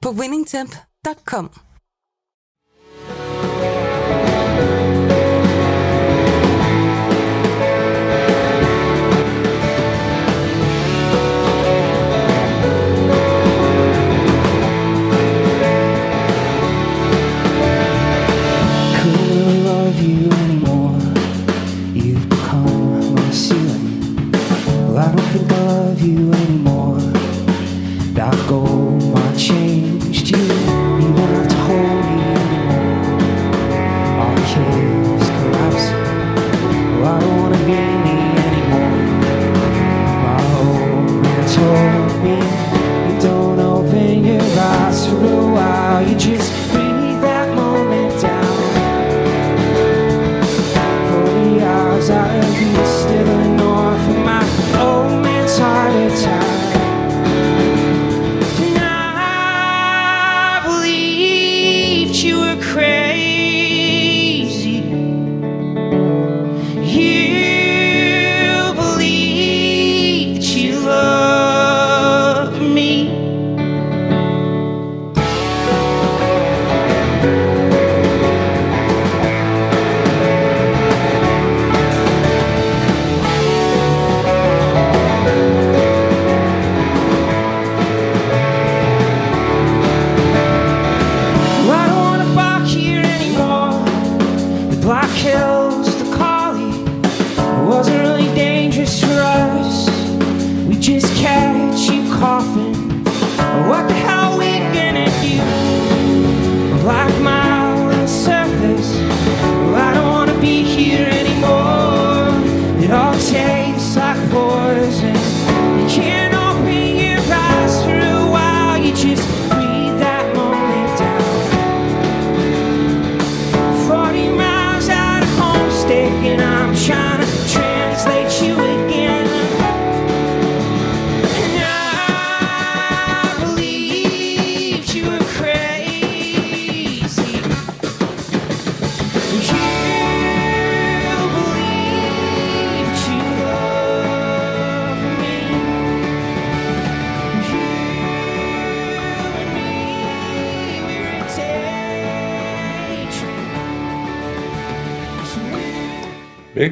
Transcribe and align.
på 0.00 0.12
winningtemp.com. 0.12 1.67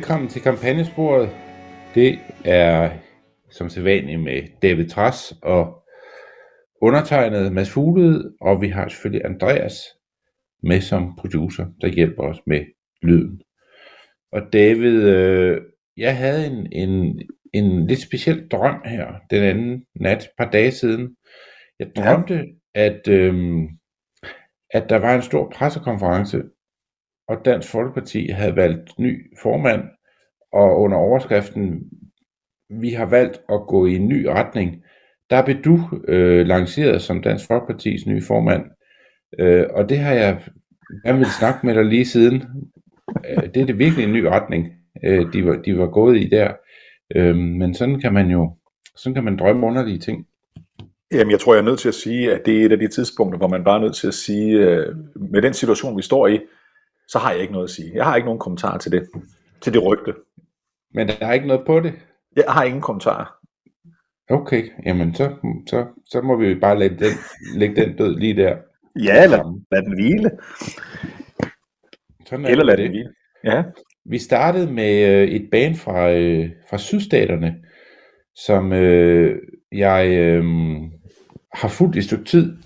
Velkommen 0.06 0.28
til 0.28 0.42
kampagnesporet. 0.42 1.30
Det 1.94 2.18
er 2.44 2.90
som 3.50 3.68
sædvanligt 3.68 4.20
med 4.20 4.42
David 4.62 4.88
Tras 4.88 5.34
og 5.42 5.84
undertegnet 6.82 7.52
Mads 7.52 7.70
Fuglede, 7.70 8.34
og 8.40 8.60
vi 8.60 8.68
har 8.68 8.88
selvfølgelig 8.88 9.24
Andreas 9.24 9.74
med 10.62 10.80
som 10.80 11.16
producer, 11.18 11.66
der 11.80 11.88
hjælper 11.88 12.22
os 12.22 12.38
med 12.46 12.64
lyden. 13.02 13.42
Og 14.32 14.42
David, 14.52 15.08
øh, 15.08 15.60
jeg 15.96 16.16
havde 16.16 16.46
en, 16.46 16.72
en, 16.72 17.22
en 17.52 17.86
lidt 17.86 18.02
speciel 18.02 18.48
drøm 18.48 18.82
her 18.84 19.14
den 19.30 19.42
anden 19.42 19.84
nat, 20.00 20.22
et 20.22 20.30
par 20.38 20.50
dage 20.50 20.70
siden. 20.70 21.16
Jeg 21.78 21.88
Ja. 21.96 22.02
drømte, 22.02 22.44
at, 22.74 23.08
øh, 23.08 23.34
at 24.70 24.88
der 24.88 24.96
var 24.98 25.14
en 25.14 25.22
stor 25.22 25.50
pressekonference, 25.54 26.42
og 27.28 27.44
Dansk 27.44 27.70
Folkeparti 27.70 28.28
havde 28.28 28.56
valgt 28.56 28.98
ny 28.98 29.38
formand, 29.42 29.82
og 30.56 30.80
under 30.80 30.96
overskriften, 30.96 31.82
vi 32.70 32.90
har 32.90 33.06
valgt 33.06 33.40
at 33.52 33.60
gå 33.68 33.86
i 33.86 33.96
en 33.96 34.08
ny 34.08 34.26
retning, 34.26 34.82
der 35.30 35.44
blev 35.44 35.62
du 35.62 35.80
øh, 36.08 36.46
lanceret 36.46 37.02
som 37.02 37.22
Dansk 37.22 37.46
Folkepartis 37.46 38.06
nye 38.06 38.22
formand. 38.22 38.64
Øh, 39.38 39.64
og 39.70 39.88
det 39.88 39.98
har 39.98 40.12
jeg 40.12 40.42
gerne 41.04 41.18
vil 41.18 41.26
snakke 41.38 41.66
med 41.66 41.74
dig 41.74 41.84
lige 41.84 42.06
siden. 42.06 42.44
Øh, 43.28 43.42
det 43.54 43.62
er 43.62 43.66
det 43.66 43.78
virkelig 43.78 44.04
en 44.04 44.12
ny 44.12 44.22
retning, 44.22 44.66
øh, 45.04 45.32
de, 45.32 45.46
var, 45.46 45.56
de 45.56 45.78
var 45.78 45.86
gået 45.86 46.16
i 46.16 46.28
der. 46.28 46.52
Øh, 47.16 47.36
men 47.36 47.74
sådan 47.74 48.00
kan 48.00 48.12
man 48.12 48.30
jo 48.30 48.56
sådan 48.96 49.14
kan 49.14 49.24
man 49.24 49.36
drømme 49.36 49.66
underlige 49.66 49.98
ting. 49.98 50.26
Jamen, 51.12 51.30
jeg 51.30 51.40
tror, 51.40 51.54
jeg 51.54 51.60
er 51.60 51.64
nødt 51.64 51.80
til 51.80 51.88
at 51.88 51.94
sige, 51.94 52.34
at 52.34 52.46
det 52.46 52.60
er 52.60 52.66
et 52.66 52.72
af 52.72 52.78
de 52.78 52.88
tidspunkter, 52.88 53.38
hvor 53.38 53.48
man 53.48 53.64
bare 53.64 53.76
er 53.76 53.80
nødt 53.80 53.96
til 53.96 54.08
at 54.08 54.14
sige, 54.14 54.52
øh, 54.52 54.96
med 55.32 55.42
den 55.42 55.54
situation, 55.54 55.96
vi 55.96 56.02
står 56.02 56.26
i, 56.26 56.40
så 57.08 57.18
har 57.18 57.32
jeg 57.32 57.40
ikke 57.40 57.52
noget 57.52 57.66
at 57.66 57.70
sige. 57.70 57.92
Jeg 57.94 58.04
har 58.04 58.16
ikke 58.16 58.26
nogen 58.26 58.38
kommentar 58.38 58.78
til 58.78 58.92
det, 58.92 59.08
til 59.60 59.72
det 59.72 59.84
rygte. 59.84 60.14
Men 60.96 61.08
der 61.08 61.14
er 61.20 61.32
ikke 61.32 61.46
noget 61.46 61.66
på 61.66 61.80
det. 61.80 61.94
Jeg 62.36 62.44
har 62.48 62.64
ingen 62.64 62.80
kommentarer. 62.82 63.36
Okay, 64.30 64.70
jamen 64.86 65.14
så, 65.14 65.36
så, 65.68 65.86
så 66.06 66.20
må 66.20 66.36
vi 66.36 66.54
bare 66.54 66.78
lade 66.78 66.98
den, 66.98 67.12
lægge 67.56 67.76
den 67.76 67.96
død 67.96 68.18
lige 68.18 68.36
der. 68.36 68.56
Ja, 69.04 69.26
lad, 69.26 69.60
lad 69.72 69.82
den 69.82 69.94
hvile. 69.94 70.30
Sådan 72.26 72.44
er 72.44 72.48
Eller 72.48 72.64
lad 72.64 72.76
det. 72.76 72.84
den 72.84 72.92
hvile. 72.92 73.12
Ja, 73.44 73.62
Vi 74.04 74.18
startede 74.18 74.72
med 74.72 75.08
øh, 75.08 75.28
et 75.28 75.48
band 75.50 75.74
fra, 75.74 76.10
øh, 76.12 76.50
fra 76.70 76.78
sydstaterne, 76.78 77.64
som 78.34 78.72
øh, 78.72 79.38
jeg 79.72 80.08
øh, 80.10 80.44
har 81.52 81.68
fulgt 81.68 81.96
i 81.96 81.98
et 81.98 82.04
stykke 82.04 82.24
tid, 82.24 82.56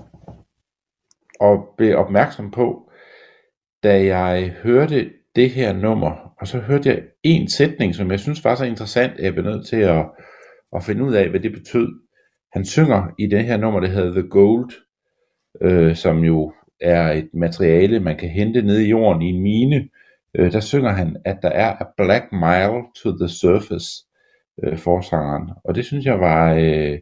og 1.40 1.74
blev 1.76 1.96
opmærksom 1.98 2.50
på, 2.50 2.90
da 3.82 4.04
jeg 4.04 4.50
hørte 4.62 5.12
det 5.36 5.50
her 5.50 5.72
nummer, 5.72 6.34
og 6.40 6.46
så 6.46 6.58
hørte 6.58 6.88
jeg 6.88 7.02
en 7.22 7.48
sætning, 7.48 7.94
som 7.94 8.10
jeg 8.10 8.20
synes 8.20 8.44
var 8.44 8.54
så 8.54 8.64
interessant, 8.64 9.12
at 9.12 9.24
jeg 9.24 9.32
blev 9.32 9.44
nødt 9.44 9.66
til 9.66 9.76
at, 9.76 10.06
at 10.76 10.84
finde 10.84 11.04
ud 11.04 11.14
af, 11.14 11.28
hvad 11.28 11.40
det 11.40 11.52
betød. 11.52 11.88
Han 12.52 12.64
synger 12.64 13.14
i 13.18 13.26
det 13.26 13.44
her 13.44 13.56
nummer, 13.56 13.80
det 13.80 13.90
hedder 13.90 14.12
The 14.12 14.28
Gold, 14.28 14.70
øh, 15.62 15.96
som 15.96 16.18
jo 16.18 16.52
er 16.80 17.12
et 17.12 17.28
materiale, 17.34 18.00
man 18.00 18.16
kan 18.16 18.28
hente 18.28 18.62
ned 18.62 18.78
i 18.78 18.88
jorden 18.88 19.22
i 19.22 19.26
en 19.26 19.42
mine. 19.42 19.88
Øh, 20.34 20.52
der 20.52 20.60
synger 20.60 20.90
han, 20.90 21.16
at 21.24 21.38
der 21.42 21.48
er 21.48 21.76
a 21.80 21.84
black 21.96 22.32
mile 22.32 22.82
to 23.02 23.18
the 23.18 23.28
surface, 23.28 23.88
øh, 24.64 24.78
forsangeren. 24.78 25.50
Og 25.64 25.74
det 25.74 25.84
synes 25.84 26.04
jeg 26.04 26.20
var, 26.20 26.54
øh, 26.54 26.98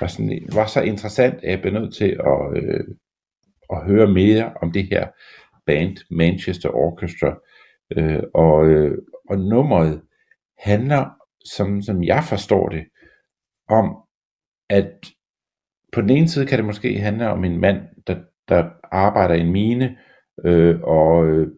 var, 0.00 0.06
sådan, 0.06 0.48
var 0.52 0.66
så 0.66 0.80
interessant, 0.80 1.34
at 1.34 1.50
jeg 1.50 1.60
blev 1.60 1.72
nødt 1.72 1.94
til 1.94 2.20
at, 2.26 2.62
øh, 2.62 2.84
at 3.72 3.84
høre 3.84 4.12
mere 4.12 4.52
om 4.62 4.72
det 4.72 4.88
her 4.90 5.06
band, 5.66 5.96
Manchester 6.10 6.70
Orchestra. 6.70 7.38
Øh, 7.96 8.22
og, 8.34 8.66
øh, 8.66 8.98
og 9.28 9.38
nummeret 9.38 10.02
handler, 10.58 11.10
som, 11.44 11.82
som 11.82 12.02
jeg 12.04 12.24
forstår 12.24 12.68
det, 12.68 12.86
om, 13.68 13.96
at 14.70 14.92
på 15.92 16.00
den 16.00 16.10
ene 16.10 16.28
side 16.28 16.46
kan 16.46 16.58
det 16.58 16.66
måske 16.66 16.98
handle 16.98 17.28
om 17.28 17.44
en 17.44 17.60
mand, 17.60 17.80
der, 18.06 18.16
der 18.48 18.70
arbejder 18.92 19.34
i 19.34 19.40
en 19.40 19.52
mine, 19.52 19.98
øh, 20.44 20.80
og, 20.82 21.26
øh, 21.26 21.48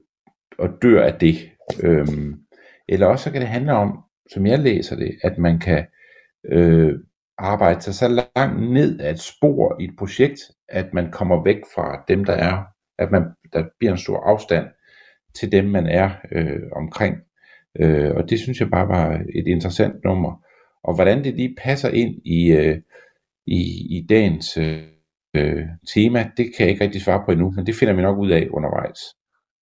og 0.58 0.68
dør 0.82 1.04
af 1.04 1.14
det. 1.14 1.36
Øhm, 1.82 2.34
eller 2.88 3.06
også 3.06 3.24
så 3.24 3.30
kan 3.30 3.40
det 3.40 3.48
handle 3.48 3.72
om, 3.72 4.04
som 4.30 4.46
jeg 4.46 4.58
læser 4.58 4.96
det, 4.96 5.18
at 5.22 5.38
man 5.38 5.58
kan 5.58 5.86
øh, 6.52 6.94
arbejde 7.38 7.80
sig 7.80 7.94
så 7.94 8.08
langt 8.36 8.70
ned 8.72 9.00
af 9.00 9.10
et 9.10 9.20
spor 9.20 9.76
i 9.80 9.84
et 9.84 9.94
projekt, 9.98 10.40
at 10.68 10.94
man 10.94 11.10
kommer 11.10 11.44
væk 11.44 11.60
fra 11.74 12.04
dem, 12.08 12.24
der 12.24 12.32
er, 12.32 12.64
at 12.98 13.10
man, 13.10 13.22
der 13.52 13.64
bliver 13.78 13.92
en 13.92 13.98
stor 13.98 14.20
afstand 14.20 14.66
til 15.34 15.52
dem, 15.52 15.64
man 15.64 15.86
er 15.86 16.10
øh, 16.32 16.62
omkring. 16.76 17.16
Øh, 17.80 18.10
og 18.14 18.30
det 18.30 18.40
synes 18.40 18.60
jeg 18.60 18.70
bare 18.70 18.88
var 18.88 19.22
et 19.34 19.46
interessant 19.46 20.04
nummer. 20.04 20.44
Og 20.84 20.94
hvordan 20.94 21.24
det 21.24 21.34
lige 21.34 21.54
passer 21.58 21.88
ind 21.88 22.14
i, 22.24 22.52
øh, 22.52 22.78
i, 23.46 23.60
i 23.96 24.06
dagens 24.08 24.58
øh, 25.34 25.62
tema, 25.94 26.30
det 26.36 26.46
kan 26.56 26.64
jeg 26.66 26.68
ikke 26.68 26.84
rigtig 26.84 27.02
svare 27.02 27.22
på 27.24 27.32
endnu, 27.32 27.50
men 27.50 27.66
det 27.66 27.74
finder 27.74 27.94
vi 27.94 28.02
nok 28.02 28.18
ud 28.18 28.30
af 28.30 28.48
undervejs. 28.50 28.98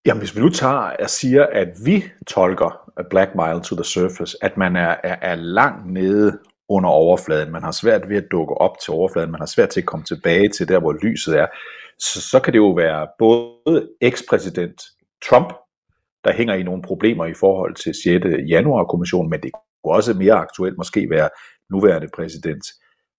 Jamen, 0.07 0.21
hvis 0.21 0.37
vi 0.37 0.41
nu 0.41 0.49
tager 0.49 0.93
og 1.03 1.11
siger, 1.11 1.47
at 1.53 1.69
vi 1.85 2.05
tolker 2.27 2.91
Black 3.11 3.31
Mile 3.35 3.63
to 3.63 3.77
the 3.77 3.85
Surface, 3.85 4.37
at 4.43 4.57
man 4.57 4.77
er, 4.77 4.95
er, 5.05 5.17
er 5.23 5.35
langt 5.35 5.93
nede 5.93 6.39
under 6.69 6.91
overfladen, 6.91 7.53
man 7.53 7.63
har 7.63 7.71
svært 7.71 8.09
ved 8.09 8.17
at 8.17 8.29
dukke 8.31 8.55
op 8.55 8.79
til 8.85 8.93
overfladen, 8.93 9.31
man 9.31 9.41
har 9.41 9.47
svært 9.47 9.69
til 9.69 9.81
at 9.81 9.87
komme 9.87 10.05
tilbage 10.05 10.49
til 10.49 10.69
der, 10.69 10.81
hvor 10.81 10.93
lyset 11.03 11.39
er, 11.39 11.47
så, 11.99 12.21
så 12.21 12.41
kan 12.41 12.53
det 12.53 12.59
jo 12.59 12.71
være 12.71 13.07
både 13.19 13.89
ekspræsident 14.01 14.83
Trump, 15.25 15.53
der 16.25 16.33
hænger 16.33 16.55
i 16.55 16.63
nogle 16.63 16.83
problemer 16.83 17.27
i 17.27 17.35
forhold 17.35 17.75
til 17.75 17.95
6. 17.95 18.25
januar-kommissionen, 18.49 19.31
men 19.31 19.41
det 19.41 19.51
kunne 19.55 19.95
også 19.95 20.15
mere 20.15 20.35
aktuelt 20.35 20.77
måske 20.79 21.11
være 21.11 21.29
nuværende 21.71 22.09
præsident 22.15 22.65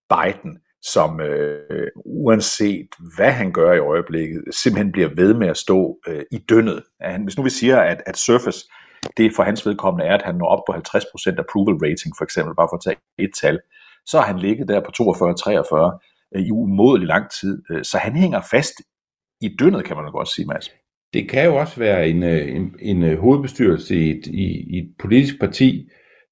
Biden, 0.10 0.60
som 0.82 1.22
øh, 1.22 1.88
uanset 2.06 2.88
hvad 3.16 3.32
han 3.32 3.52
gør 3.52 3.74
i 3.74 3.80
øjeblikket, 3.80 4.44
simpelthen 4.52 4.92
bliver 4.92 5.10
ved 5.16 5.34
med 5.34 5.48
at 5.48 5.58
stå 5.58 6.00
øh, 6.08 6.24
i 6.32 6.38
dønnet. 6.38 6.84
Han, 7.02 7.24
hvis 7.24 7.38
nu 7.38 7.44
vi 7.44 7.50
siger, 7.50 7.82
at, 7.82 8.04
at 8.06 8.18
Surface, 8.18 8.60
det 9.18 9.36
for 9.36 9.44
hans 9.44 9.66
vedkommende 9.66 10.06
er, 10.06 10.16
at 10.16 10.22
han 10.22 10.36
når 10.36 10.48
op 10.48 10.64
på 10.68 10.74
50% 10.74 10.80
approval 11.40 11.76
rating, 11.76 12.14
for 12.18 12.24
eksempel, 12.24 12.56
bare 12.56 12.68
for 12.72 12.78
at 12.78 12.84
tage 12.84 12.98
et 13.18 13.32
tal, 13.42 13.60
så 14.06 14.20
har 14.20 14.26
han 14.26 14.40
ligget 14.40 14.68
der 14.68 14.80
på 14.80 14.92
42-43 14.92 16.08
øh, 16.36 16.42
i 16.42 16.52
umådelig 16.52 17.08
lang 17.08 17.32
tid. 17.32 17.64
Øh, 17.70 17.84
så 17.84 17.98
han 17.98 18.16
hænger 18.16 18.42
fast 18.42 18.74
i 19.42 19.56
dønnet, 19.60 19.86
kan 19.86 19.96
man 19.96 20.12
godt 20.12 20.28
sige, 20.28 20.46
Mads. 20.46 20.70
Det 21.14 21.30
kan 21.30 21.46
jo 21.46 21.56
også 21.56 21.80
være 21.80 22.10
en, 22.10 22.24
øh, 22.24 22.56
en, 22.56 22.76
en 22.80 23.04
øh, 23.04 23.20
hovedbestyrelse 23.20 23.96
i 23.96 24.10
et, 24.10 24.28
i, 24.28 24.76
i 24.76 24.78
et 24.78 24.94
politisk 25.00 25.40
parti, 25.40 25.90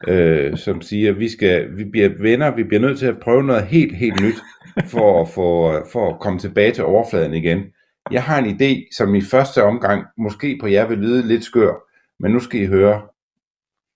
øh, 0.08 0.58
som 0.58 0.82
siger, 0.82 1.12
at 1.12 1.20
vi, 1.20 1.30
skal, 1.30 1.78
vi 1.78 1.84
bliver 1.84 2.10
venner, 2.22 2.56
vi 2.56 2.64
bliver 2.64 2.82
nødt 2.82 3.00
til 3.00 3.06
at 3.06 3.20
prøve 3.20 3.44
noget 3.44 3.66
helt, 3.66 3.96
helt 3.96 4.22
nyt, 4.22 4.36
for 4.84 5.22
at, 5.22 5.30
for, 5.30 5.86
for 5.92 6.14
at 6.14 6.20
komme 6.20 6.40
tilbage 6.40 6.72
til 6.72 6.84
overfladen 6.84 7.34
igen. 7.34 7.64
Jeg 8.12 8.24
har 8.24 8.40
en 8.40 8.46
idé, 8.46 8.96
som 8.98 9.16
i 9.16 9.22
første 9.22 9.64
omgang 9.64 10.06
måske 10.18 10.58
på 10.62 10.68
jer 10.68 10.88
vil 10.88 10.98
lyde 10.98 11.28
lidt 11.28 11.44
skør, 11.44 11.74
men 12.20 12.32
nu 12.32 12.40
skal 12.40 12.62
I 12.62 12.66
høre. 12.66 13.02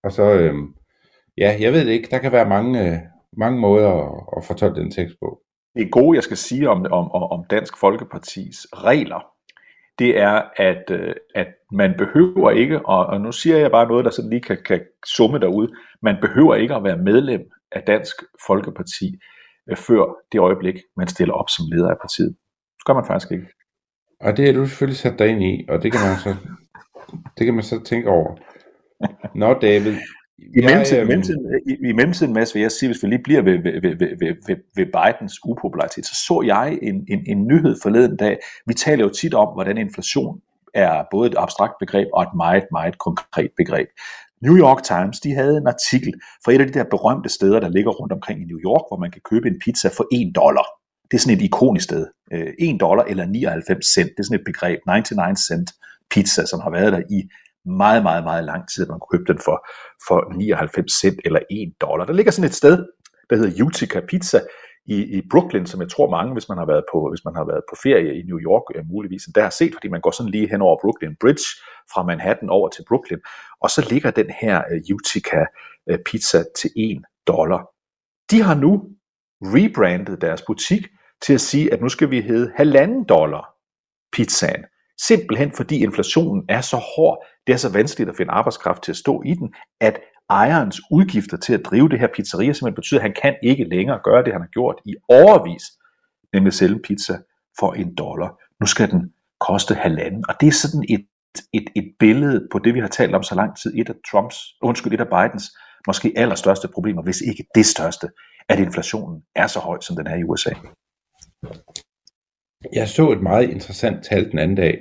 Og 0.03 0.11
så, 0.11 0.33
øh, 0.33 0.53
ja, 1.37 1.57
jeg 1.59 1.73
ved 1.73 1.85
det 1.85 1.91
ikke, 1.91 2.07
der 2.11 2.17
kan 2.17 2.31
være 2.31 2.49
mange, 2.49 2.87
øh, 2.87 2.97
mange 3.37 3.59
måder 3.59 3.89
at, 3.89 4.23
at 4.37 4.45
fortolke 4.45 4.81
den 4.81 4.91
tekst 4.91 5.15
på. 5.19 5.41
Det 5.75 5.91
gode, 5.91 6.15
jeg 6.15 6.23
skal 6.23 6.37
sige 6.37 6.69
om, 6.69 6.85
om, 6.91 7.11
om 7.11 7.43
Dansk 7.49 7.77
Folkepartis 7.77 8.67
regler, 8.73 9.38
det 9.99 10.19
er, 10.19 10.41
at, 10.55 10.83
øh, 10.91 11.15
at 11.35 11.47
man 11.71 11.93
behøver 11.97 12.51
ikke, 12.51 12.85
og, 12.85 13.05
og 13.05 13.21
nu 13.21 13.31
siger 13.31 13.57
jeg 13.57 13.71
bare 13.71 13.87
noget, 13.87 14.05
der 14.05 14.11
sådan 14.11 14.29
lige 14.29 14.41
kan, 14.41 14.57
kan 14.65 14.81
summe 15.07 15.39
derud, 15.39 15.77
man 16.01 16.17
behøver 16.21 16.55
ikke 16.55 16.75
at 16.75 16.83
være 16.83 16.97
medlem 16.97 17.41
af 17.71 17.81
Dansk 17.87 18.15
Folkeparti, 18.47 19.17
øh, 19.69 19.77
før 19.77 20.03
det 20.31 20.39
øjeblik, 20.39 20.75
man 20.97 21.07
stiller 21.07 21.33
op 21.33 21.49
som 21.49 21.65
leder 21.71 21.89
af 21.89 21.97
partiet. 22.01 22.35
Det 22.77 22.85
gør 22.85 22.93
man 22.93 23.05
faktisk 23.05 23.31
ikke. 23.31 23.47
Og 24.21 24.37
det 24.37 24.49
er 24.49 24.53
du 24.53 24.65
selvfølgelig 24.65 24.97
sat 24.97 25.19
dig 25.19 25.27
ind 25.27 25.43
i, 25.43 25.65
og 25.69 25.83
det 25.83 25.91
kan 25.91 26.01
man 26.07 26.17
så, 26.17 26.35
det 27.37 27.45
kan 27.45 27.53
man 27.53 27.63
så 27.63 27.83
tænke 27.83 28.09
over. 28.09 28.35
Nå 29.35 29.53
David, 29.53 29.97
i 30.55 30.61
mellemtiden, 30.61 30.99
jeg, 30.99 31.07
mellemtiden, 31.07 31.61
i, 31.67 31.89
i 31.89 31.93
mellemtiden, 31.93 32.33
Mads, 32.33 32.55
vil 32.55 32.61
jeg 32.61 32.71
sige, 32.71 32.89
hvis 32.89 33.03
vi 33.03 33.07
lige 33.07 33.23
bliver 33.23 33.41
ved, 33.41 33.57
ved, 33.63 33.81
ved, 33.81 33.95
ved, 33.99 34.35
ved, 34.47 34.55
ved 34.75 34.85
Bidens 34.85 35.39
upopularitet, 35.45 36.05
så 36.05 36.15
så 36.27 36.43
jeg 36.45 36.79
en, 36.81 36.95
en, 37.09 37.19
en 37.27 37.47
nyhed 37.47 37.75
forleden 37.83 38.17
dag. 38.17 38.37
Vi 38.67 38.73
taler 38.73 39.03
jo 39.03 39.09
tit 39.09 39.33
om, 39.33 39.47
hvordan 39.53 39.77
inflation 39.77 40.39
er 40.73 41.03
både 41.11 41.29
et 41.29 41.35
abstrakt 41.37 41.73
begreb 41.79 42.07
og 42.13 42.23
et 42.23 42.33
meget, 42.35 42.63
meget 42.71 42.97
konkret 42.97 43.51
begreb. 43.57 43.87
New 44.41 44.57
York 44.57 44.83
Times, 44.83 45.19
de 45.19 45.33
havde 45.33 45.57
en 45.57 45.67
artikel 45.67 46.13
fra 46.45 46.51
et 46.53 46.61
af 46.61 46.67
de 46.67 46.73
der 46.73 46.83
berømte 46.83 47.29
steder, 47.29 47.59
der 47.59 47.69
ligger 47.69 47.91
rundt 47.91 48.13
omkring 48.13 48.41
i 48.41 48.45
New 48.45 48.59
York, 48.59 48.83
hvor 48.89 48.97
man 48.97 49.11
kan 49.11 49.21
købe 49.31 49.47
en 49.47 49.59
pizza 49.63 49.89
for 49.97 50.05
1 50.11 50.35
dollar. 50.35 50.65
Det 51.11 51.17
er 51.17 51.21
sådan 51.21 51.37
et 51.37 51.43
ikonisk 51.43 51.83
sted. 51.83 52.07
1 52.31 52.73
øh, 52.73 52.79
dollar 52.79 53.03
eller 53.03 53.25
99 53.25 53.85
cent, 53.93 54.09
det 54.09 54.19
er 54.19 54.23
sådan 54.23 54.39
et 54.39 54.45
begreb, 54.45 54.79
99 54.87 55.39
cent 55.47 55.69
pizza, 56.11 56.45
som 56.45 56.59
har 56.59 56.69
været 56.69 56.93
der 56.93 57.01
i 57.09 57.19
meget, 57.77 58.03
meget, 58.03 58.23
meget 58.23 58.43
lang 58.43 58.63
tid, 58.69 58.87
man 58.87 58.99
kunne 58.99 59.17
købe 59.17 59.33
den 59.33 59.41
for, 59.45 59.67
for 60.07 60.33
99 60.37 60.91
cent 61.01 61.19
eller 61.25 61.39
1 61.51 61.73
dollar. 61.81 62.05
Der 62.05 62.13
ligger 62.13 62.31
sådan 62.31 62.49
et 62.49 62.55
sted, 62.55 62.85
der 63.29 63.35
hedder 63.35 63.63
Utica 63.63 63.99
Pizza 64.09 64.39
i, 64.85 65.17
i 65.17 65.21
Brooklyn, 65.31 65.65
som 65.65 65.81
jeg 65.81 65.89
tror 65.89 66.09
mange, 66.09 66.33
hvis 66.33 66.49
man 66.49 66.57
har 66.57 66.65
været 66.65 66.83
på, 66.91 67.09
hvis 67.09 67.25
man 67.25 67.35
har 67.35 67.45
været 67.45 67.63
på 67.69 67.75
ferie 67.83 68.19
i 68.19 68.21
New 68.29 68.39
York, 68.39 68.63
øh, 68.75 68.83
muligvis 68.93 69.23
der 69.35 69.43
har 69.43 69.49
set, 69.49 69.73
fordi 69.73 69.87
man 69.87 70.01
går 70.01 70.11
sådan 70.11 70.31
lige 70.31 70.49
hen 70.49 70.61
over 70.61 70.77
Brooklyn 70.81 71.15
Bridge, 71.21 71.47
fra 71.93 72.03
Manhattan 72.03 72.49
over 72.49 72.69
til 72.69 72.83
Brooklyn, 72.87 73.21
og 73.61 73.69
så 73.69 73.87
ligger 73.89 74.11
den 74.11 74.29
her 74.41 74.63
øh, 74.71 74.95
Utica 74.95 75.45
øh, 75.89 75.99
Pizza 76.05 76.43
til 76.59 76.69
1 76.77 77.01
dollar. 77.27 77.61
De 78.31 78.41
har 78.41 78.55
nu 78.55 78.71
rebrandet 79.41 80.21
deres 80.21 80.41
butik 80.41 80.87
til 81.21 81.33
at 81.33 81.41
sige, 81.41 81.73
at 81.73 81.81
nu 81.81 81.89
skal 81.89 82.11
vi 82.11 82.21
hedde 82.21 82.51
halvanden 82.55 83.03
dollar 83.03 83.55
pizzaen. 84.13 84.65
Simpelthen 85.07 85.51
fordi 85.51 85.83
inflationen 85.83 86.45
er 86.49 86.61
så 86.61 86.77
hård, 86.77 87.25
det 87.47 87.53
er 87.53 87.57
så 87.57 87.71
vanskeligt 87.71 88.09
at 88.09 88.15
finde 88.17 88.31
arbejdskraft 88.31 88.83
til 88.83 88.91
at 88.91 88.97
stå 88.97 89.23
i 89.25 89.33
den, 89.33 89.53
at 89.81 89.99
ejerens 90.29 90.81
udgifter 90.91 91.37
til 91.37 91.53
at 91.53 91.65
drive 91.65 91.89
det 91.89 91.99
her 91.99 92.07
pizzeria 92.15 92.53
simpelthen 92.53 92.75
betyder, 92.75 92.99
at 92.99 93.03
han 93.03 93.15
kan 93.21 93.35
ikke 93.43 93.63
længere 93.63 93.99
gøre 94.03 94.23
det, 94.23 94.33
han 94.33 94.41
har 94.41 94.47
gjort 94.47 94.75
i 94.85 94.95
overvis, 95.09 95.63
nemlig 96.33 96.53
sælge 96.53 96.75
en 96.75 96.81
pizza 96.81 97.17
for 97.59 97.73
en 97.73 97.95
dollar. 97.95 98.39
Nu 98.59 98.65
skal 98.65 98.91
den 98.91 99.13
koste 99.39 99.75
halvanden, 99.75 100.23
og 100.29 100.35
det 100.41 100.47
er 100.47 100.51
sådan 100.51 100.85
et, 100.89 101.05
et, 101.53 101.67
et 101.75 101.93
billede 101.99 102.47
på 102.51 102.59
det, 102.59 102.73
vi 102.73 102.79
har 102.79 102.87
talt 102.87 103.15
om 103.15 103.23
så 103.23 103.35
lang 103.35 103.57
tid. 103.57 103.73
Et 103.75 103.89
af 103.89 103.95
Trumps, 104.11 104.35
undskyld, 104.61 104.93
et 104.93 105.01
af 105.01 105.07
Bidens 105.07 105.43
måske 105.87 106.13
allerstørste 106.15 106.67
problemer, 106.67 107.03
hvis 107.03 107.21
ikke 107.21 107.45
det 107.55 107.65
største, 107.65 108.07
at 108.49 108.59
inflationen 108.59 109.21
er 109.35 109.47
så 109.47 109.59
høj, 109.59 109.79
som 109.81 109.95
den 109.95 110.07
er 110.07 110.15
i 110.15 110.23
USA. 110.23 110.49
Jeg 112.73 112.87
så 112.87 113.11
et 113.11 113.21
meget 113.21 113.49
interessant 113.49 114.03
tal 114.03 114.31
den 114.31 114.39
anden 114.39 114.57
dag 114.57 114.79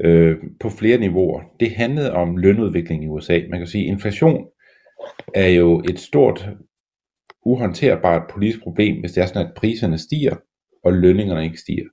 øh, 0.00 0.36
på 0.60 0.70
flere 0.70 0.98
niveauer. 0.98 1.42
Det 1.60 1.70
handlede 1.70 2.12
om 2.12 2.36
lønudvikling 2.36 3.04
i 3.04 3.08
USA. 3.08 3.40
Man 3.50 3.60
kan 3.60 3.66
sige, 3.66 3.84
at 3.84 3.92
inflation 3.92 4.46
er 5.34 5.48
jo 5.48 5.82
et 5.90 5.98
stort 5.98 6.48
uhåndterbart 7.44 8.22
politisk 8.30 8.62
problem, 8.62 9.00
hvis 9.00 9.12
det 9.12 9.22
er 9.22 9.26
sådan, 9.26 9.46
at 9.46 9.54
priserne 9.56 9.98
stiger, 9.98 10.36
og 10.84 10.92
lønningerne 10.92 11.44
ikke 11.44 11.60
stiger 11.60 11.84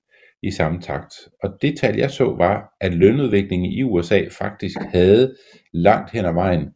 i 0.43 0.51
samme 0.51 0.81
takt. 0.81 1.13
Og 1.43 1.57
det 1.61 1.77
tal, 1.77 1.97
jeg 1.97 2.11
så, 2.11 2.23
var, 2.23 2.75
at 2.81 2.93
lønudviklingen 2.93 3.71
i 3.71 3.83
USA 3.83 4.21
faktisk 4.31 4.77
havde 4.79 5.35
langt 5.73 6.11
hen 6.11 6.25
ad 6.25 6.33
vejen 6.33 6.69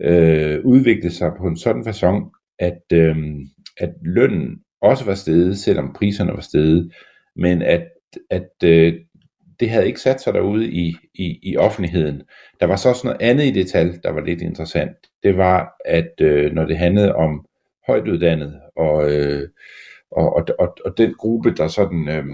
øh, 0.00 0.64
udviklet 0.64 1.12
sig 1.12 1.32
på 1.38 1.46
en 1.46 1.56
sådan 1.56 1.86
façon, 1.86 2.46
at, 2.58 2.82
øh, 2.92 3.16
at 3.76 3.90
lønnen 4.02 4.58
også 4.82 5.04
var 5.04 5.14
steget, 5.14 5.58
selvom 5.58 5.92
priserne 5.92 6.32
var 6.32 6.40
steget 6.40 6.92
men 7.36 7.62
at, 7.62 7.86
at 8.30 8.48
øh, 8.64 8.94
det 9.60 9.70
havde 9.70 9.86
ikke 9.86 10.00
sat 10.00 10.20
sig 10.20 10.34
derude 10.34 10.70
i, 10.70 10.96
i, 11.14 11.38
i 11.42 11.56
offentligheden. 11.56 12.22
Der 12.60 12.66
var 12.66 12.76
så 12.76 12.88
også 12.88 13.06
noget 13.06 13.22
andet 13.22 13.44
i 13.44 13.50
det 13.50 13.68
tal, 13.68 14.00
der 14.02 14.10
var 14.10 14.20
lidt 14.20 14.42
interessant. 14.42 14.96
Det 15.22 15.36
var, 15.36 15.76
at 15.84 16.12
øh, 16.20 16.52
når 16.52 16.64
det 16.64 16.78
handlede 16.78 17.14
om 17.14 17.46
højtuddannet 17.86 18.60
og, 18.76 19.12
øh, 19.12 19.48
og, 20.10 20.36
og, 20.36 20.44
og, 20.58 20.76
og 20.84 20.98
den 20.98 21.14
gruppe, 21.14 21.54
der 21.54 21.68
sådan 21.68 22.08
øh, 22.08 22.24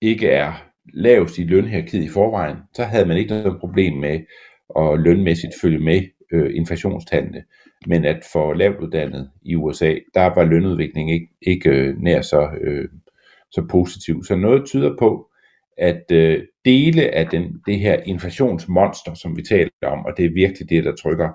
ikke 0.00 0.28
er 0.28 0.68
lavest 0.94 1.38
i 1.38 1.44
lønhierarkiet 1.44 2.04
i 2.04 2.08
forvejen, 2.08 2.56
så 2.74 2.82
havde 2.84 3.06
man 3.06 3.16
ikke 3.16 3.30
noget 3.30 3.60
problem 3.60 3.92
med 3.96 4.20
at 4.78 5.00
lønmæssigt 5.00 5.52
følge 5.62 5.78
med 5.78 6.02
øh, 6.32 6.56
inflationstallene. 6.56 7.44
Men 7.86 8.04
at 8.04 8.22
for 8.32 8.54
lavt 8.54 8.80
uddannet 8.80 9.30
i 9.42 9.54
USA, 9.54 9.94
der 10.14 10.34
var 10.34 10.44
lønudviklingen 10.44 11.14
ikke, 11.14 11.28
ikke 11.42 11.70
øh, 11.70 11.98
nær 11.98 12.20
så 12.20 12.48
øh, 12.60 12.88
så 13.50 13.66
positiv. 13.70 14.24
Så 14.24 14.36
noget 14.36 14.66
tyder 14.66 14.96
på, 14.98 15.30
at 15.78 16.04
øh, 16.12 16.44
dele 16.64 17.14
af 17.14 17.26
den, 17.26 17.62
det 17.66 17.78
her 17.78 18.00
inflationsmonster, 18.06 19.14
som 19.14 19.36
vi 19.36 19.42
taler 19.42 19.70
om, 19.82 20.04
og 20.06 20.16
det 20.16 20.24
er 20.24 20.30
virkelig 20.30 20.70
det, 20.70 20.84
der 20.84 20.94
trykker 20.94 21.28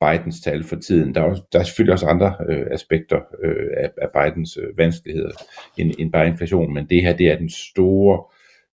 Bidens 0.00 0.40
tal 0.40 0.64
for 0.64 0.76
tiden. 0.76 1.14
Der 1.14 1.20
er, 1.20 1.24
også, 1.24 1.42
der 1.52 1.58
er 1.58 1.62
selvfølgelig 1.62 1.92
også 1.92 2.06
andre 2.06 2.36
øh, 2.48 2.66
aspekter 2.70 3.20
øh, 3.44 3.66
af, 3.76 3.90
af 4.02 4.08
Bidens 4.14 4.56
øh, 4.56 4.78
vanskeligheder 4.78 5.30
end, 5.78 5.94
end 5.98 6.12
bare 6.12 6.28
inflation, 6.28 6.74
men 6.74 6.86
det 6.90 7.02
her 7.02 7.16
det 7.16 7.30
er 7.30 7.38
den 7.38 7.50
store, 7.50 8.24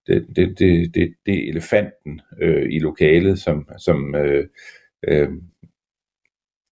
det, 0.08 0.28
det, 0.36 0.60
det, 0.60 0.96
det, 0.96 1.14
det 1.26 1.34
er 1.34 1.50
elefanten 1.50 2.22
øh, 2.42 2.74
i 2.74 2.80
lokalet, 2.80 3.40
som, 3.40 3.70
som, 3.78 4.16
øh, 4.16 4.48
øh, 5.08 5.30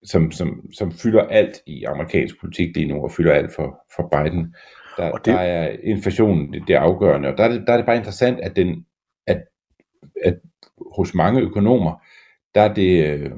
som, 0.04 0.32
som, 0.32 0.72
som 0.74 0.92
fylder 0.92 1.22
alt 1.22 1.62
i 1.68 1.84
amerikansk 1.84 2.40
politik 2.40 2.76
lige 2.76 2.88
nu, 2.88 3.04
og 3.04 3.12
fylder 3.12 3.34
alt 3.34 3.52
for, 3.56 3.86
for 3.96 4.08
Biden. 4.12 4.56
Der, 4.98 5.12
og 5.12 5.26
det... 5.26 5.34
der 5.34 5.40
er 5.40 5.76
inflationen 5.84 6.54
det, 6.54 6.64
det 6.68 6.76
er 6.76 6.80
afgørende, 6.80 7.30
og 7.30 7.38
der 7.38 7.44
er 7.44 7.48
det, 7.48 7.64
der 7.68 7.74
er 7.74 7.78
det 7.78 7.86
bare 7.86 7.98
interessant, 7.98 8.40
at, 8.40 8.56
den, 8.56 8.86
at, 9.28 9.44
at 10.24 10.40
hos 10.96 11.14
mange 11.14 11.42
økonomer, 11.42 12.04
der 12.56 12.62
er 12.62 12.74
det, 12.74 13.06
øh, 13.06 13.32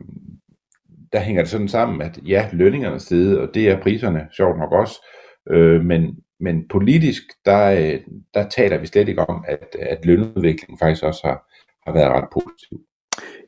der 1.14 1.20
hænger 1.20 1.42
det 1.42 1.50
sådan 1.50 1.68
sammen, 1.68 2.02
at 2.02 2.20
ja, 2.28 2.50
lønningerne 2.54 2.96
er 2.96 3.00
steget, 3.00 3.40
og 3.40 3.54
det 3.54 3.70
er 3.70 3.82
priserne 3.82 4.28
sjovt 4.38 4.60
nok 4.60 4.72
også, 4.72 5.06
øh, 5.50 5.86
men, 5.86 6.18
men 6.40 6.68
politisk, 6.68 7.24
der, 7.46 7.72
øh, 7.72 8.00
der 8.34 8.50
taler 8.50 8.78
vi 8.78 8.88
slet 8.88 9.10
ikke 9.10 9.30
om, 9.30 9.46
at, 9.48 9.76
at 9.80 10.06
lønudviklingen 10.06 10.80
faktisk 10.80 11.04
også 11.04 11.28
har, 11.28 11.52
har 11.86 11.94
været 11.94 12.12
ret 12.12 12.30
positiv. 12.34 12.86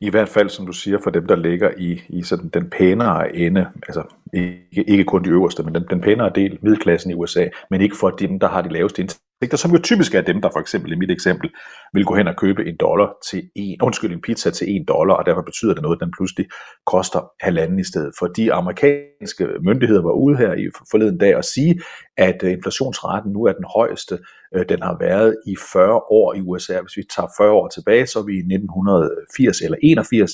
I 0.00 0.10
hvert 0.10 0.28
fald, 0.28 0.48
som 0.48 0.66
du 0.66 0.72
siger, 0.72 0.98
for 1.02 1.10
dem, 1.10 1.26
der 1.26 1.36
ligger 1.36 1.70
i, 1.78 2.02
i 2.08 2.22
sådan 2.22 2.48
den 2.48 2.70
pænere 2.70 3.36
ende, 3.36 3.66
altså 3.82 4.02
ikke, 4.32 4.90
ikke 4.90 5.04
kun 5.04 5.24
de 5.24 5.30
øverste, 5.30 5.62
men 5.62 5.74
den, 5.74 5.84
den 5.90 6.00
pænere 6.00 6.32
del, 6.34 6.58
middelklassen 6.62 7.10
i 7.10 7.14
USA, 7.14 7.48
men 7.70 7.80
ikke 7.80 7.96
for 7.96 8.10
dem, 8.10 8.40
der 8.40 8.48
har 8.48 8.62
de 8.62 8.72
laveste 8.72 9.02
indtægter, 9.02 9.56
som 9.56 9.70
jo 9.70 9.78
typisk 9.82 10.14
er 10.14 10.20
dem, 10.20 10.42
der 10.42 10.50
for 10.52 10.60
eksempel 10.60 10.92
i 10.92 10.96
mit 10.96 11.10
eksempel 11.10 11.50
vil 11.92 12.04
gå 12.04 12.14
hen 12.14 12.28
og 12.28 12.36
købe 12.36 12.68
en 12.68 12.76
dollar 12.80 13.16
til 13.30 13.50
en, 13.54 13.82
undskyld, 13.82 14.12
en 14.12 14.20
pizza 14.20 14.50
til 14.50 14.70
en 14.70 14.84
dollar, 14.88 15.14
og 15.14 15.26
derfor 15.26 15.42
betyder 15.42 15.74
det 15.74 15.82
noget, 15.82 15.96
at 15.96 16.00
den 16.00 16.12
pludselig 16.16 16.46
koster 16.86 17.30
halvanden 17.40 17.78
i 17.78 17.84
stedet. 17.84 18.12
For 18.18 18.26
de 18.26 18.52
amerikanske 18.52 19.48
myndigheder 19.60 20.02
var 20.02 20.12
ude 20.12 20.36
her 20.36 20.54
i 20.54 20.66
forleden 20.90 21.18
dag 21.18 21.36
og 21.36 21.44
sige, 21.44 21.80
at 22.16 22.42
øh, 22.44 22.52
inflationsraten 22.52 23.32
nu 23.32 23.44
er 23.44 23.52
den 23.52 23.64
højeste, 23.74 24.14
øh, 24.14 24.20
Øh, 24.54 24.64
den 24.68 24.82
har 24.82 24.96
været 25.00 25.36
i 25.46 25.56
40 25.72 25.94
år 25.94 26.34
i 26.34 26.40
USA. 26.40 26.80
Hvis 26.80 26.96
vi 26.96 27.02
tager 27.16 27.28
40 27.38 27.50
år 27.50 27.68
tilbage, 27.68 28.06
så 28.06 28.18
er 28.18 28.24
vi 28.24 28.34
i 28.34 28.54
1980 28.54 29.60
eller 29.60 29.78
81. 29.82 30.32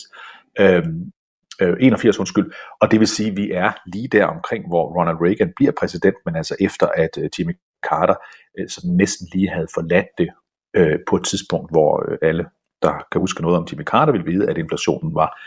Øhm, 0.61 1.13
øh, 1.61 1.77
81 1.81 2.19
undskyld, 2.19 2.53
og 2.81 2.91
det 2.91 3.01
vil 3.01 3.09
sige, 3.09 3.31
at 3.31 3.37
vi 3.37 3.51
er 3.51 3.73
lige 3.87 4.09
der 4.09 4.27
omkring, 4.27 4.69
hvor 4.69 5.01
Ronald 5.01 5.17
Reagan 5.21 5.53
bliver 5.57 5.73
præsident, 5.79 6.17
men 6.27 6.37
altså 6.37 6.57
efter 6.61 6.87
at 6.87 7.19
øh, 7.19 7.31
Jimmy 7.39 7.57
Carter 7.89 8.15
øh, 8.59 8.69
sådan 8.69 8.91
næsten 8.91 9.29
lige 9.33 9.49
havde 9.49 9.67
forladt 9.75 10.07
det 10.19 10.29
øh, 10.75 10.99
på 11.09 11.17
et 11.17 11.25
tidspunkt, 11.25 11.71
hvor 11.71 12.11
øh, 12.11 12.19
alle, 12.23 12.47
der 12.83 13.07
kan 13.13 13.21
huske 13.21 13.43
noget 13.43 13.59
om 13.59 13.67
Jimmy 13.71 13.85
Carter, 13.85 14.13
vil 14.13 14.27
vide, 14.27 14.51
at 14.51 14.59
inflationen 14.59 15.15
var 15.15 15.39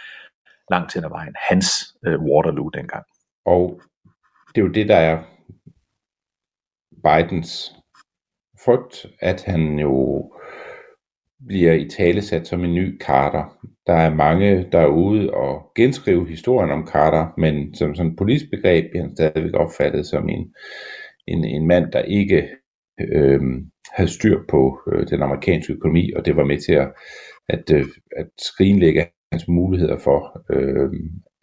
langt 0.71 0.93
hen 0.93 1.03
ad 1.03 1.09
vejen 1.09 1.35
hans 1.49 1.95
øh, 2.05 2.19
Waterloo 2.19 2.69
dengang. 2.69 3.05
Og 3.45 3.81
det 4.55 4.61
er 4.61 4.65
jo 4.65 4.71
det, 4.71 4.87
der 4.89 4.95
er 4.95 5.23
Bidens 7.03 7.76
frygt, 8.65 9.05
at 9.19 9.43
han 9.43 9.79
jo 9.79 10.31
bliver 11.47 11.73
i 11.73 11.89
talesat 11.89 12.47
som 12.47 12.63
en 12.63 12.75
ny 12.75 12.99
Carter. 13.01 13.57
Der 13.87 13.93
er 13.93 14.15
mange, 14.15 14.67
der 14.71 14.79
er 14.79 14.87
ude 14.87 15.33
og 15.33 15.71
genskrive 15.75 16.27
historien 16.27 16.71
om 16.71 16.87
Carter, 16.87 17.33
men 17.37 17.75
som 17.75 17.95
sådan 17.95 18.15
politisk 18.15 18.51
begreb 18.51 18.89
bliver 18.89 19.03
han 19.03 19.15
stadigvæk 19.15 19.53
opfattet 19.53 20.05
som 20.05 20.29
en, 20.29 20.53
en, 21.27 21.45
en 21.45 21.67
mand, 21.67 21.91
der 21.91 22.01
ikke 22.01 22.49
øh, 23.01 23.41
havde 23.91 24.09
styr 24.09 24.39
på 24.49 24.79
øh, 24.91 25.07
den 25.09 25.21
amerikanske 25.21 25.73
økonomi, 25.73 26.11
og 26.13 26.25
det 26.25 26.35
var 26.35 26.43
med 26.43 26.59
til 26.59 26.73
at, 26.73 26.93
at, 27.49 27.71
øh, 27.73 27.85
at 28.17 28.27
skrinlægge 28.37 29.05
hans 29.31 29.47
muligheder 29.47 29.97
for 29.97 30.45
øh, 30.49 30.89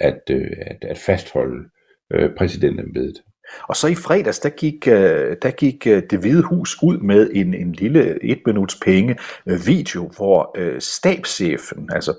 at, 0.00 0.20
øh, 0.30 0.50
at, 0.60 0.84
at 0.84 0.98
fastholde 0.98 1.68
øh, 2.12 2.30
præsidentembedet. 2.38 3.22
Og 3.68 3.76
så 3.76 3.86
i 3.86 3.94
fredags, 3.94 4.38
der 4.38 4.48
gik, 4.48 4.88
øh, 4.88 5.36
der 5.42 5.50
gik 5.50 5.86
øh, 5.86 6.02
det 6.10 6.18
hvide 6.18 6.42
hus 6.42 6.76
ud 6.82 6.98
med 6.98 7.30
en, 7.34 7.54
en 7.54 7.72
lille 7.72 8.24
et 8.24 8.40
minuts 8.46 8.76
penge 8.84 9.16
øh, 9.48 9.66
video, 9.66 10.10
hvor 10.16 10.56
stabschefen, 10.78 11.90
altså 11.92 12.12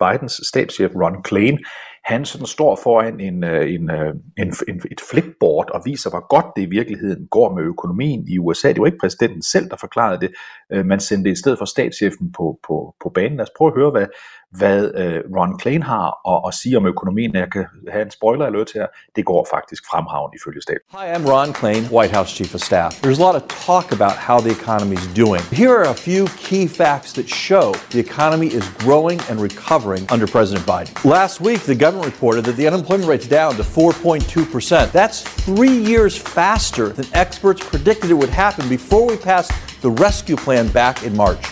Bidens 0.00 0.40
stabschef 0.48 0.90
Ron 0.94 1.22
Klain, 1.22 1.58
han 2.06 2.24
sådan 2.24 2.46
står 2.46 2.80
foran 2.82 3.20
en, 3.20 3.44
øh, 3.44 3.74
en, 3.74 3.90
øh, 3.90 4.14
en, 4.38 4.54
en, 4.68 4.82
et 4.90 5.00
flipboard 5.10 5.70
og 5.70 5.82
viser, 5.84 6.10
hvor 6.10 6.28
godt 6.28 6.46
det 6.56 6.62
i 6.62 6.70
virkeligheden 6.70 7.26
går 7.30 7.54
med 7.54 7.62
økonomien 7.62 8.28
i 8.28 8.38
USA. 8.38 8.68
Det 8.68 8.80
var 8.80 8.86
ikke 8.86 8.98
præsidenten 8.98 9.42
selv, 9.42 9.70
der 9.70 9.76
forklarede 9.76 10.20
det. 10.20 10.30
Øh, 10.72 10.86
man 10.86 11.00
sendte 11.00 11.30
i 11.30 11.34
stedet 11.34 11.58
for 11.58 11.64
statschefen 11.64 12.32
på, 12.32 12.58
på, 12.66 12.94
på 13.02 13.08
banen. 13.14 13.36
Lad 13.36 13.42
os 13.42 13.50
prøve 13.56 13.68
at 13.70 13.78
høre, 13.80 13.90
hvad, 13.90 14.06
hvad 14.50 14.78
Ron 15.36 15.58
Klain 15.58 15.82
har 15.82 16.08
at, 16.32 16.48
at 16.48 16.54
sige 16.54 16.76
om 16.76 16.86
økonomien. 16.86 17.34
Jeg 17.34 17.52
kan 17.52 17.64
have 17.88 18.02
en 18.02 18.10
spoiler 18.10 18.46
alert 18.46 18.70
her. 18.74 18.86
Det 19.16 19.24
går 19.24 19.46
faktisk 19.54 19.82
fremhavn 19.90 20.30
ifølge 20.38 20.62
stat. 20.62 20.80
Hi, 20.96 21.06
I'm 21.14 21.24
Ron 21.32 21.52
Klain, 21.52 21.82
White 21.96 22.14
House 22.16 22.30
Chief 22.36 22.54
of 22.54 22.60
Staff. 22.60 22.90
There's 23.04 23.20
a 23.22 23.26
lot 23.28 23.36
of 23.40 23.42
talk 23.68 23.86
about 23.98 24.16
how 24.28 24.38
the 24.46 24.52
economy 24.60 24.96
is 25.02 25.08
doing. 25.22 25.42
Here 25.62 25.74
are 25.80 25.88
a 25.96 26.00
few 26.08 26.22
key 26.48 26.64
facts 26.82 27.10
that 27.18 27.28
show 27.46 27.66
the 27.94 28.00
economy 28.08 28.48
is 28.58 28.64
growing 28.84 29.18
and 29.28 29.36
recovering 29.48 30.04
under 30.14 30.26
President 30.36 30.64
Biden. 30.72 30.92
Last 31.18 31.34
week, 31.48 31.60
the 31.72 31.78
government 31.84 31.95
reported 32.02 32.44
that 32.44 32.56
the 32.56 32.66
unemployment 32.66 33.08
rate's 33.08 33.26
down 33.26 33.56
to 33.56 33.62
4.2%. 33.62 34.92
That's 34.92 35.22
three 35.22 35.76
years 35.76 36.16
faster 36.16 36.88
than 36.90 37.06
experts 37.12 37.66
predicted 37.66 38.10
it 38.10 38.14
would 38.14 38.30
happen 38.30 38.68
before 38.68 39.06
we 39.06 39.16
passed 39.16 39.52
the 39.82 39.90
rescue 39.90 40.36
plan 40.36 40.68
back 40.68 41.02
in 41.02 41.16
March. 41.16 41.44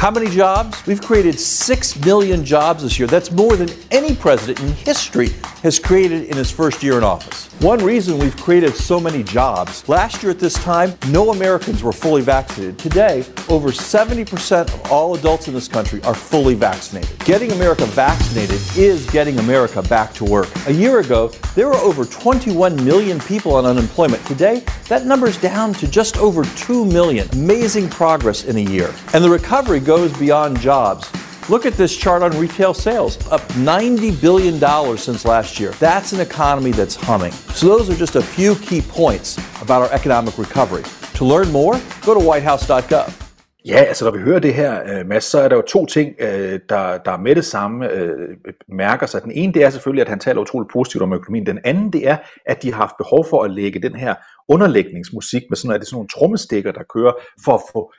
How 0.00 0.10
many 0.10 0.30
jobs? 0.30 0.86
We've 0.86 1.02
created 1.02 1.38
6 1.38 2.06
million 2.06 2.42
jobs 2.42 2.84
this 2.84 2.98
year. 2.98 3.06
That's 3.06 3.30
more 3.30 3.54
than 3.54 3.68
any 3.90 4.16
president 4.16 4.58
in 4.60 4.72
history 4.72 5.28
has 5.62 5.78
created 5.78 6.24
in 6.24 6.38
his 6.38 6.50
first 6.50 6.82
year 6.82 6.96
in 6.96 7.04
office. 7.04 7.48
One 7.60 7.84
reason 7.84 8.16
we've 8.16 8.34
created 8.38 8.74
so 8.74 8.98
many 8.98 9.22
jobs 9.22 9.86
last 9.90 10.22
year 10.22 10.32
at 10.32 10.38
this 10.38 10.54
time, 10.54 10.94
no 11.08 11.32
Americans 11.32 11.82
were 11.82 11.92
fully 11.92 12.22
vaccinated. 12.22 12.78
Today, 12.78 13.26
over 13.50 13.68
70% 13.68 14.72
of 14.72 14.90
all 14.90 15.14
adults 15.16 15.48
in 15.48 15.52
this 15.52 15.68
country 15.68 16.02
are 16.04 16.14
fully 16.14 16.54
vaccinated. 16.54 17.18
Getting 17.26 17.52
America 17.52 17.84
vaccinated 17.84 18.58
is 18.78 19.04
getting 19.10 19.38
America 19.38 19.82
back 19.82 20.14
to 20.14 20.24
work. 20.24 20.48
A 20.66 20.72
year 20.72 21.00
ago, 21.00 21.30
there 21.54 21.68
are 21.68 21.76
over 21.76 22.04
21 22.04 22.76
million 22.84 23.18
people 23.20 23.54
on 23.54 23.66
unemployment. 23.66 24.24
Today, 24.26 24.64
that 24.88 25.06
number's 25.06 25.40
down 25.40 25.72
to 25.74 25.88
just 25.88 26.16
over 26.18 26.44
2 26.44 26.84
million. 26.84 27.28
Amazing 27.32 27.88
progress 27.88 28.44
in 28.44 28.56
a 28.56 28.60
year. 28.60 28.94
And 29.12 29.24
the 29.24 29.30
recovery 29.30 29.80
goes 29.80 30.16
beyond 30.16 30.60
jobs. 30.60 31.10
Look 31.48 31.66
at 31.66 31.72
this 31.72 31.96
chart 31.96 32.22
on 32.22 32.30
retail 32.38 32.72
sales, 32.72 33.16
up 33.28 33.40
$90 33.54 34.20
billion 34.20 34.96
since 34.96 35.24
last 35.24 35.58
year. 35.58 35.72
That's 35.72 36.12
an 36.12 36.20
economy 36.20 36.70
that's 36.70 36.94
humming. 36.94 37.32
So, 37.32 37.66
those 37.66 37.90
are 37.90 37.96
just 37.96 38.14
a 38.14 38.22
few 38.22 38.54
key 38.56 38.80
points 38.80 39.36
about 39.60 39.82
our 39.82 39.92
economic 39.92 40.38
recovery. 40.38 40.84
To 41.14 41.24
learn 41.24 41.50
more, 41.50 41.80
go 42.02 42.14
to 42.14 42.20
whitehouse.gov. 42.20 43.19
Ja, 43.66 43.76
altså 43.76 44.04
når 44.04 44.12
vi 44.12 44.18
hører 44.18 44.38
det 44.38 44.54
her, 44.54 44.82
øh, 44.82 45.06
Mads, 45.06 45.24
så 45.24 45.40
er 45.40 45.48
der 45.48 45.56
jo 45.56 45.62
to 45.62 45.86
ting, 45.86 46.14
øh, 46.18 46.60
der, 46.68 46.98
der 46.98 47.18
med 47.18 47.34
det 47.34 47.44
samme 47.44 47.92
øh, 47.92 48.36
mærker 48.68 49.06
sig. 49.06 49.22
Den 49.22 49.32
ene, 49.32 49.52
det 49.52 49.64
er 49.64 49.70
selvfølgelig, 49.70 50.02
at 50.02 50.08
han 50.08 50.18
taler 50.18 50.40
utroligt 50.40 50.72
positivt 50.72 51.02
om 51.02 51.12
økonomien. 51.12 51.46
Den 51.46 51.58
anden, 51.64 51.92
det 51.92 52.08
er, 52.08 52.16
at 52.46 52.62
de 52.62 52.72
har 52.72 52.80
haft 52.80 52.94
behov 52.98 53.26
for 53.30 53.42
at 53.42 53.50
lægge 53.50 53.82
den 53.82 53.94
her 53.94 54.14
underlægningsmusik 54.48 55.42
med 55.48 55.56
sådan, 55.56 55.74
at 55.74 55.80
det 55.80 55.88
sådan 55.88 55.96
nogle 55.96 56.08
trommestikker, 56.08 56.72
der 56.72 56.82
kører, 56.94 57.12
for 57.44 57.52
at 57.54 57.60
få 57.72 57.92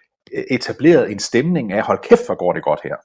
etableret 0.51 1.11
en 1.11 1.19
stemning 1.19 1.73
af, 1.73 1.81
hold 1.83 1.99
kæft, 2.09 2.25
hvor 2.25 2.35
går 2.35 2.53
det 2.53 2.63
godt 2.63 2.79
her. 2.83 2.95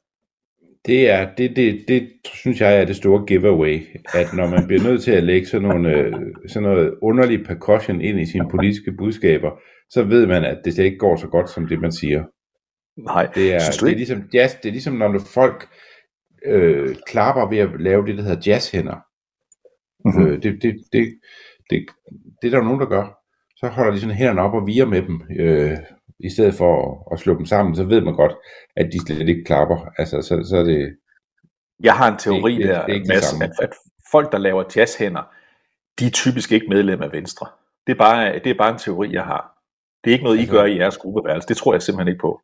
Det 0.86 1.10
er, 1.10 1.28
det, 1.38 1.56
det, 1.56 1.84
det 1.88 2.08
synes 2.24 2.60
jeg 2.60 2.80
er 2.80 2.84
det 2.84 2.96
store 2.96 3.26
giveaway, 3.26 3.82
at 4.14 4.34
når 4.34 4.46
man 4.46 4.66
bliver 4.66 4.82
nødt 4.82 5.02
til 5.02 5.10
at 5.10 5.22
lægge 5.22 5.46
sådan, 5.46 5.68
nogle, 5.68 6.14
sådan 6.48 6.68
noget 6.68 6.94
underlig 7.02 7.44
percussion 7.46 8.00
ind 8.00 8.20
i 8.20 8.26
sine 8.26 8.48
politiske 8.50 8.92
budskaber, 8.98 9.50
så 9.90 10.02
ved 10.02 10.26
man, 10.26 10.44
at 10.44 10.58
det 10.64 10.74
slet 10.74 10.84
ikke 10.84 10.98
går 10.98 11.16
så 11.16 11.26
godt, 11.26 11.50
som 11.50 11.66
det 11.66 11.80
man 11.80 11.92
siger. 11.92 12.22
Nej, 12.96 13.26
det 13.34 13.54
er, 13.54 13.58
det 13.58 13.92
er 13.92 13.96
ligesom 13.96 14.28
jazz, 14.34 14.54
det 14.54 14.68
er 14.68 14.72
ligesom 14.72 14.94
når 14.94 15.18
folk 15.18 15.68
øh, 16.44 16.96
klapper 17.06 17.48
ved 17.48 17.58
at 17.58 17.80
lave 17.80 18.06
det, 18.06 18.16
der 18.16 18.22
hedder 18.22 18.42
jazzhænder. 18.46 18.96
Mm-hmm. 20.04 20.26
Øh, 20.26 20.42
det, 20.42 20.62
det, 20.62 20.84
det, 20.92 21.18
det, 21.70 21.86
det 22.42 22.46
er 22.54 22.58
der 22.58 22.64
nogen, 22.64 22.80
der 22.80 22.86
gør. 22.86 23.06
Så 23.56 23.68
holder 23.68 23.92
de 23.92 24.00
sådan 24.00 24.16
hænderne 24.16 24.40
op 24.40 24.54
og 24.54 24.66
virer 24.66 24.86
med 24.86 25.02
dem. 25.02 25.22
Øh, 25.40 25.78
i 26.20 26.30
stedet 26.30 26.54
for 26.54 26.72
at, 26.82 27.12
at 27.12 27.18
slå 27.18 27.38
dem 27.38 27.46
sammen, 27.46 27.76
så 27.76 27.84
ved 27.84 28.00
man 28.00 28.14
godt, 28.14 28.32
at 28.76 28.88
de 28.92 29.00
slet 29.06 29.28
ikke 29.28 29.44
klapper. 29.44 29.76
Altså, 29.98 30.22
så, 30.22 30.46
så 30.50 30.56
er 30.56 30.62
det... 30.62 30.96
Jeg 31.82 31.94
har 31.94 32.12
en 32.12 32.18
teori 32.18 32.56
det, 32.56 32.68
der, 32.68 32.86
det, 32.86 32.94
det 32.94 33.08
Mads, 33.08 33.32
at, 33.42 33.50
at 33.62 33.72
folk, 34.10 34.32
der 34.32 34.38
laver 34.38 34.64
jazzhænder, 34.76 35.22
de 35.98 36.06
er 36.06 36.10
typisk 36.10 36.52
ikke 36.52 36.66
medlem 36.68 37.02
af 37.02 37.12
Venstre. 37.12 37.46
Det 37.86 37.92
er 37.92 37.98
bare, 37.98 38.38
det 38.38 38.46
er 38.46 38.58
bare 38.58 38.72
en 38.72 38.78
teori, 38.78 39.12
jeg 39.12 39.24
har. 39.24 39.52
Det 40.04 40.10
er 40.10 40.12
ikke 40.12 40.24
noget, 40.24 40.36
I 40.36 40.40
altså, 40.40 40.54
gør 40.54 40.64
i 40.64 40.78
jeres 40.78 40.96
gruppeværelse. 40.96 41.48
Det 41.48 41.56
tror 41.56 41.74
jeg 41.74 41.82
simpelthen 41.82 42.08
ikke 42.08 42.20
på. 42.20 42.40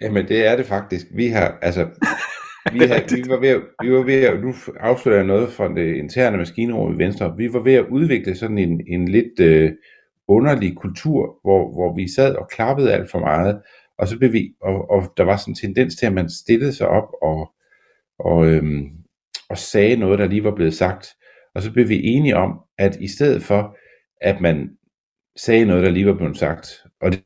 Jamen, 0.00 0.28
det 0.28 0.46
er 0.46 0.56
det 0.56 0.66
faktisk. 0.66 1.06
Vi 1.14 1.26
har, 1.26 1.58
altså, 1.62 1.84
vi, 2.72 2.78
har, 2.78 3.16
vi 3.16 3.28
var 3.28 3.40
ved, 3.40 3.60
vi 3.82 3.92
var 3.92 4.02
ved 4.02 4.22
at, 4.24 4.40
nu 4.40 4.54
afslører 4.80 5.16
jeg 5.16 5.26
noget 5.26 5.52
fra 5.52 5.74
det 5.74 5.96
interne 5.96 6.36
maskinerum 6.36 6.94
i 6.94 6.98
Venstre. 6.98 7.36
Vi 7.36 7.52
var 7.52 7.60
ved 7.60 7.74
at 7.74 7.86
udvikle 7.90 8.36
sådan 8.36 8.58
en, 8.58 8.80
en 8.88 9.08
lidt 9.08 9.40
øh, 9.40 9.72
underlig 10.28 10.76
kultur, 10.76 11.38
hvor, 11.42 11.72
hvor 11.72 11.96
vi 11.96 12.08
sad 12.08 12.34
og 12.34 12.48
klappede 12.48 12.92
alt 12.92 13.10
for 13.10 13.18
meget, 13.18 13.62
og 13.98 14.08
så 14.08 14.18
blev 14.18 14.32
vi, 14.32 14.54
og, 14.62 14.90
og 14.90 15.12
der 15.16 15.24
var 15.24 15.36
sådan 15.36 15.52
en 15.52 15.56
tendens 15.56 15.96
til, 15.96 16.06
at 16.06 16.12
man 16.12 16.30
stillede 16.30 16.72
sig 16.72 16.88
op 16.88 17.08
og, 17.22 17.52
og, 18.18 18.46
øhm, 18.46 18.88
og 19.48 19.58
sagde 19.58 19.96
noget, 19.96 20.18
der 20.18 20.26
lige 20.26 20.44
var 20.44 20.54
blevet 20.54 20.74
sagt. 20.74 21.06
Og 21.54 21.62
så 21.62 21.72
blev 21.72 21.88
vi 21.88 22.06
enige 22.06 22.36
om, 22.36 22.60
at 22.78 22.96
i 23.00 23.08
stedet 23.08 23.42
for, 23.42 23.76
at 24.20 24.40
man 24.40 24.70
sagde 25.36 25.64
noget, 25.64 25.82
der 25.82 25.90
lige 25.90 26.06
var 26.06 26.16
blevet 26.16 26.36
sagt, 26.36 26.68
og 27.00 27.12
det, 27.12 27.22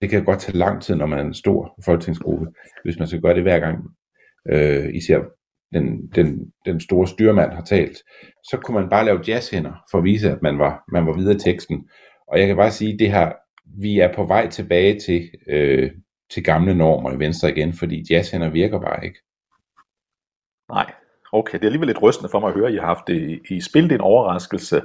det 0.00 0.10
kan 0.10 0.24
godt 0.24 0.40
tage 0.40 0.58
lang 0.58 0.82
tid, 0.82 0.94
når 0.94 1.06
man 1.06 1.18
er 1.18 1.22
en 1.22 1.34
stor 1.34 1.80
folketingsgruppe, 1.84 2.46
hvis 2.84 2.98
man 2.98 3.08
skal 3.08 3.20
gøre 3.20 3.34
det 3.34 3.42
hver 3.42 3.58
gang, 3.58 3.78
øh, 4.52 4.94
især 4.94 5.20
den, 5.72 6.08
den, 6.14 6.52
den 6.66 6.80
store 6.80 7.06
styrmand 7.06 7.52
har 7.52 7.62
talt, 7.62 7.96
så 8.44 8.58
kunne 8.62 8.80
man 8.80 8.90
bare 8.90 9.04
lave 9.04 9.20
jazzhænder 9.28 9.84
for 9.90 9.98
at 9.98 10.04
vise, 10.04 10.30
at 10.30 10.42
man 10.42 10.58
var, 10.58 10.84
man 10.92 11.06
var 11.06 11.12
videre 11.12 11.34
i 11.34 11.38
teksten. 11.38 11.88
Og 12.28 12.38
jeg 12.38 12.46
kan 12.46 12.56
bare 12.56 12.70
sige, 12.70 12.98
det 12.98 13.12
her, 13.12 13.32
vi 13.80 13.98
er 14.00 14.14
på 14.14 14.24
vej 14.24 14.48
tilbage 14.48 15.00
til, 15.00 15.30
øh, 15.48 15.90
til 16.30 16.44
gamle 16.44 16.74
normer 16.74 17.12
i 17.12 17.18
Venstre 17.18 17.50
igen, 17.50 17.72
fordi 17.72 18.04
jazzhænder 18.10 18.50
virker 18.50 18.80
bare 18.80 19.04
ikke. 19.04 19.18
Nej, 20.68 20.92
okay. 21.32 21.58
Det 21.58 21.62
er 21.62 21.68
alligevel 21.68 21.86
lidt 21.86 22.02
rystende 22.02 22.30
for 22.30 22.40
mig 22.40 22.48
at 22.48 22.54
høre, 22.54 22.66
at 22.68 22.74
I 22.74 22.76
har 22.76 22.86
haft 22.86 23.06
det 23.06 23.40
i 23.50 23.60
spil. 23.60 23.92
en 23.92 24.00
overraskelse. 24.00 24.82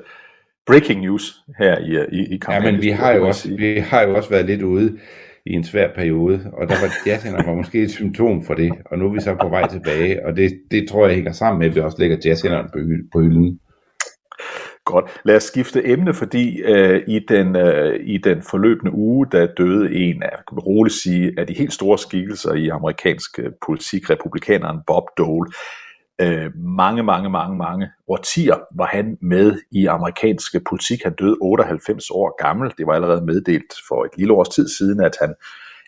Breaking 0.70 1.02
news 1.02 1.24
her 1.58 1.78
i, 1.78 2.20
i, 2.20 2.36
i 2.36 2.38
kampagnen. 2.38 2.66
Ja, 2.66 2.72
men 2.72 2.82
vi 2.82 2.90
har, 2.90 3.12
jo 3.12 3.28
også, 3.28 3.56
vi 3.58 3.78
har 3.78 4.02
jo 4.02 4.16
også 4.16 4.30
været 4.30 4.46
lidt 4.46 4.62
ude 4.62 4.98
i 5.46 5.54
en 5.54 5.64
svær 5.64 5.88
periode, 5.96 6.52
og 6.54 6.70
der 6.70 6.76
var 6.82 6.94
jazzhænder 7.06 7.44
var 7.44 7.56
måske 7.56 7.82
et 7.82 7.92
symptom 7.92 8.44
for 8.44 8.54
det, 8.54 8.72
og 8.86 8.98
nu 8.98 9.06
er 9.06 9.14
vi 9.14 9.20
så 9.20 9.36
på 9.42 9.50
vej 9.50 9.68
tilbage, 9.68 10.26
og 10.26 10.36
det, 10.36 10.52
det 10.72 10.90
tror 10.90 11.06
jeg 11.08 11.16
hænger 11.16 11.32
sammen 11.32 11.60
med, 11.60 11.68
at 11.68 11.76
vi 11.76 11.80
også 11.80 11.98
lægger 12.00 12.18
jazzhænderne 12.26 12.70
på, 12.74 12.80
på 13.12 13.22
hylden. 13.22 13.60
Godt. 14.86 15.06
Lad 15.26 15.36
os 15.36 15.44
skifte 15.44 15.88
emne, 15.88 16.14
fordi 16.14 16.62
øh, 16.62 17.02
i, 17.08 17.20
den, 17.28 17.56
øh, 17.56 18.00
i 18.04 18.18
den 18.18 18.42
forløbende 18.50 18.94
uge, 18.94 19.28
der 19.32 19.48
døde 19.58 19.94
en 19.96 20.24
af, 20.24 20.38
kan 20.50 20.60
roligt 20.60 20.96
sige, 20.96 21.34
af 21.38 21.48
de 21.48 21.54
helt 21.54 21.74
store 21.74 21.98
skikkelser 21.98 22.54
i 22.54 22.68
amerikansk 22.68 23.40
øh, 23.40 23.52
politik, 23.66 24.10
republikaneren 24.10 24.80
Bob 24.88 25.04
Dole. 25.18 25.52
Øh, 26.22 26.52
mange, 26.56 27.04
mange, 27.04 27.30
mange, 27.30 27.58
mange 27.58 27.90
årtier 28.08 28.56
var 28.76 28.86
han 28.86 29.18
med 29.22 29.60
i 29.72 29.86
amerikansk 29.86 30.56
politik. 30.70 31.04
Han 31.04 31.14
døde 31.14 31.38
98 31.42 32.10
år 32.10 32.44
gammel. 32.44 32.74
Det 32.78 32.88
var 32.88 32.94
allerede 32.94 33.26
meddelt 33.26 33.74
for 33.88 34.06
et 34.06 34.12
lille 34.18 34.34
års 34.34 34.50
tid 34.50 34.68
siden, 34.78 35.00
at 35.00 35.18
han, 35.22 35.36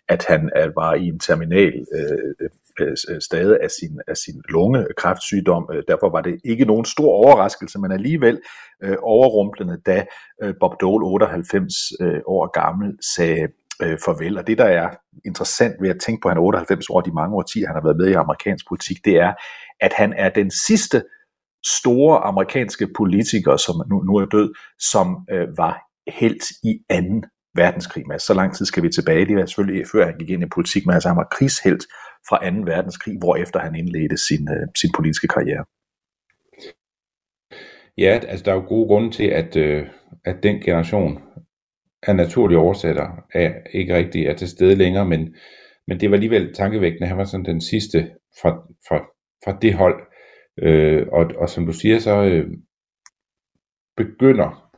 at 0.08 0.26
han 0.28 0.50
øh, 0.58 0.76
var 0.76 0.94
i 0.94 1.06
en 1.08 1.20
terminal 1.20 1.86
øh, 1.96 2.50
øh, 2.80 2.96
øh 3.10 3.22
stade 3.22 3.58
af 3.64 3.72
sin, 3.72 4.02
af 4.08 4.18
sin 4.18 4.42
lungekræftsygdom. 4.50 5.70
Øh, 5.74 5.84
derfor 5.88 6.10
var 6.10 6.22
det 6.22 6.40
ikke 6.46 6.66
nogen 6.66 6.86
stor 6.86 7.12
overraskelse, 7.12 7.80
men 7.80 7.92
alligevel 7.92 8.42
øh, 8.84 8.98
overrumplende, 9.02 9.78
da 9.86 10.06
øh, 10.44 10.54
Bob 10.60 10.82
Dole, 10.82 11.06
98 11.06 11.74
øh, 12.02 12.22
år 12.26 12.52
gammel, 12.62 12.98
sagde 13.16 13.48
øh, 13.84 13.98
farvel. 14.06 14.38
Og 14.38 14.48
det, 14.48 14.58
der 14.58 14.66
er 14.66 14.90
interessant 15.26 15.76
ved 15.82 15.90
at 15.90 16.00
tænke 16.00 16.22
på, 16.22 16.28
at 16.28 16.32
han 16.32 16.38
er 16.38 16.46
98 16.46 16.90
år, 16.90 17.02
de 17.02 17.12
mange 17.12 17.36
årtier, 17.36 17.68
han 17.68 17.76
har 17.76 17.84
været 17.84 17.98
med 17.98 18.08
i 18.08 18.14
amerikansk 18.14 18.68
politik, 18.68 18.98
det 19.06 19.16
er, 19.16 19.34
at 19.82 19.94
han 19.94 20.14
er 20.14 20.30
den 20.30 20.52
sidste 20.52 21.04
store 21.66 22.18
amerikanske 22.18 22.88
politiker, 22.98 23.58
som 23.58 23.76
nu, 23.90 24.02
nu 24.04 24.16
er 24.16 24.26
død, 24.26 24.54
som 24.80 25.28
øh, 25.32 25.58
var 25.58 25.82
helt 26.20 26.44
i 26.64 26.80
anden 26.90 27.24
verdenskrig. 27.56 28.08
Men 28.08 28.20
så 28.20 28.34
lang 28.34 28.56
tid 28.56 28.66
skal 28.66 28.84
vi 28.84 28.90
tilbage. 28.90 29.26
Det 29.26 29.36
var 29.36 29.46
selvfølgelig 29.46 29.86
før 29.92 30.06
han 30.06 30.18
gik 30.18 30.30
ind 30.30 30.44
i 30.44 30.54
politik, 30.56 30.86
men 30.86 30.94
altså 30.94 31.10
han 31.10 31.18
var 31.18 31.28
krigshelt 31.32 31.84
fra 32.30 32.50
2. 32.50 32.56
verdenskrig, 32.66 33.18
hvorefter 33.18 33.60
han 33.60 33.76
indledte 33.76 34.18
sin, 34.18 34.50
øh, 34.50 34.68
sin 34.76 34.92
politiske 34.96 35.28
karriere. 35.28 35.66
Ja, 37.98 38.20
altså 38.28 38.44
der 38.46 38.52
er 38.52 38.56
jo 38.56 38.68
gode 38.68 38.88
grunde 38.88 39.12
til, 39.12 39.24
at, 39.24 39.56
øh, 39.56 39.88
at 40.26 40.44
den 40.44 40.62
generation 40.62 41.22
af 42.04 42.16
naturlige 42.16 42.60
oversætter 42.60 43.08
er 43.34 43.54
ikke 43.74 43.96
rigtig 43.96 44.26
er 44.26 44.36
til 44.36 44.50
stede 44.50 44.76
længere, 44.76 45.06
men, 45.06 45.36
men 45.88 46.00
det 46.00 46.10
var 46.10 46.16
alligevel 46.16 46.54
tankevækkende. 46.54 47.08
Han 47.08 47.18
var 47.18 47.24
sådan 47.24 47.46
den 47.46 47.62
sidste 47.62 48.12
fra, 48.42 48.50
fra, 48.88 49.06
fra 49.44 49.58
det 49.62 49.74
hold. 49.74 50.08
Øh, 50.58 51.08
og, 51.12 51.32
og 51.38 51.50
som 51.50 51.66
du 51.66 51.74
siger, 51.74 52.00
så 52.00 52.24
øh, 52.24 52.52
begynder 53.98 54.72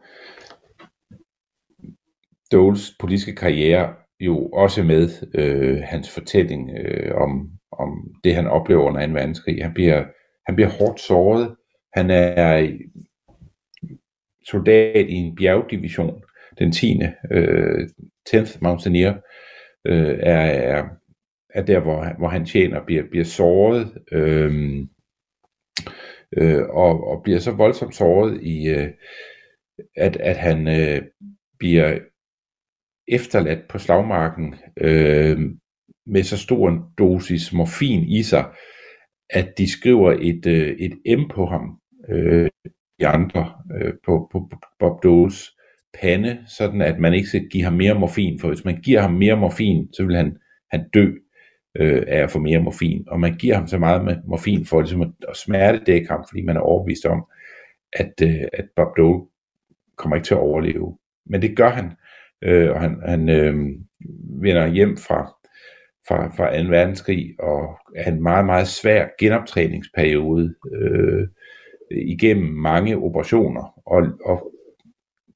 Doles 2.52 2.96
politiske 3.00 3.36
karriere 3.36 3.96
jo 4.20 4.48
også 4.48 4.84
med 4.84 5.10
øh, 5.36 5.82
hans 5.84 6.10
fortælling 6.14 6.72
øh, 6.78 7.16
om, 7.16 7.50
om 7.72 8.14
det, 8.24 8.36
han 8.36 8.48
oplever 8.48 8.84
under 8.84 9.08
2. 9.08 9.14
verdenskrig. 9.14 9.64
Han 9.64 9.74
bliver, 9.74 10.06
han 10.48 10.56
bliver 10.56 10.70
hårdt 10.70 11.00
såret. 11.00 11.56
Han 11.94 12.10
er 12.10 12.78
soldat 14.48 15.10
i 15.10 15.14
en 15.14 15.36
bjergdivision, 15.36 16.24
den 16.60 16.72
10. 16.72 17.02
Øh, 17.32 17.90
10th 18.30 18.58
Mountaineer, 18.62 19.14
øh, 19.86 20.20
er, 20.20 20.46
er, 20.46 20.84
er 21.54 21.62
der, 21.62 21.80
hvor, 21.80 22.18
hvor 22.18 22.28
han 22.28 22.46
tjener, 22.46 22.86
bliver, 22.86 23.04
bliver 23.10 23.26
såret, 23.26 23.98
øh, 24.12 24.80
øh, 26.38 26.62
og, 26.70 27.08
og 27.08 27.24
bliver 27.24 27.40
så 27.40 27.52
voldsomt 27.52 27.96
såret 27.96 28.42
i, 28.42 28.68
øh, 28.70 28.90
at, 29.96 30.16
at 30.16 30.38
han 30.38 30.68
øh, 30.68 31.02
bliver 31.60 32.00
efterladt 33.08 33.68
på 33.70 33.78
slagmarken 33.78 34.56
øh, 34.78 35.40
med 36.06 36.24
så 36.24 36.38
stor 36.38 36.70
en 36.70 36.82
dosis 36.98 37.54
morfin 37.54 38.04
i 38.04 38.24
sig, 38.24 38.46
at 39.30 39.58
de 39.58 39.72
skriver 39.72 40.12
et, 40.12 40.46
øh, 40.46 40.78
et 40.80 41.20
M 41.20 41.30
på 41.30 41.46
ham, 41.46 41.80
øh, 42.10 42.50
de 43.00 43.08
andre, 43.08 43.54
øh, 43.78 43.94
på, 44.06 44.30
på, 44.32 44.48
på 44.52 44.58
Bob 44.80 45.04
Doles 45.04 45.52
pande, 46.02 46.44
sådan 46.48 46.82
at 46.82 47.00
man 47.00 47.14
ikke 47.14 47.28
skal 47.28 47.50
give 47.50 47.64
ham 47.64 47.74
mere 47.74 48.00
morfin, 48.00 48.40
for 48.40 48.48
hvis 48.48 48.66
man 48.66 48.82
giver 48.82 49.02
ham 49.02 49.14
mere 49.14 49.38
morfin, 49.38 49.94
så 49.94 50.06
vil 50.06 50.16
han, 50.16 50.38
han 50.72 50.90
dø 50.94 51.12
øh, 51.76 52.04
af 52.08 52.24
at 52.24 52.32
få 52.32 52.40
mere 52.40 52.60
morfin, 52.60 53.04
og 53.08 53.20
man 53.20 53.36
giver 53.36 53.56
ham 53.56 53.68
så 53.68 53.78
meget 53.78 54.06
med 54.06 54.18
morfin 54.26 54.66
for 54.66 54.82
ligesom 54.82 55.02
at, 55.02 55.10
at 55.30 55.38
smertedække 55.38 56.10
ham, 56.10 56.26
fordi 56.30 56.42
man 56.42 56.58
er 56.58 56.62
overbevist 56.62 57.06
om, 57.06 57.26
at, 57.94 58.14
øh, 58.24 58.44
at 58.54 58.66
Bob 58.76 58.98
Dole 58.98 59.26
kommer 59.96 60.16
ikke 60.16 60.26
til 60.26 60.34
at 60.34 60.40
overleve. 60.40 60.98
Men 61.26 61.42
det 61.42 61.58
gør 61.58 61.70
han, 61.70 61.92
øh, 62.42 62.72
og 62.72 62.82
han, 62.82 63.02
han 63.06 63.30
øh, 63.30 63.56
vender 64.42 64.68
hjem 64.68 64.98
fra, 64.98 65.34
fra, 66.08 66.28
fra 66.28 66.64
2. 66.64 66.70
verdenskrig, 66.70 67.36
og 67.40 67.78
er 67.96 68.12
en 68.12 68.24
meget, 68.24 68.46
meget 68.46 68.68
svær 68.68 69.08
genoptræningsperiode 69.20 70.56
øh, 70.72 71.28
igennem 71.92 72.54
mange 72.54 72.98
operationer, 72.98 73.82
og, 73.86 74.04
og 74.26 74.52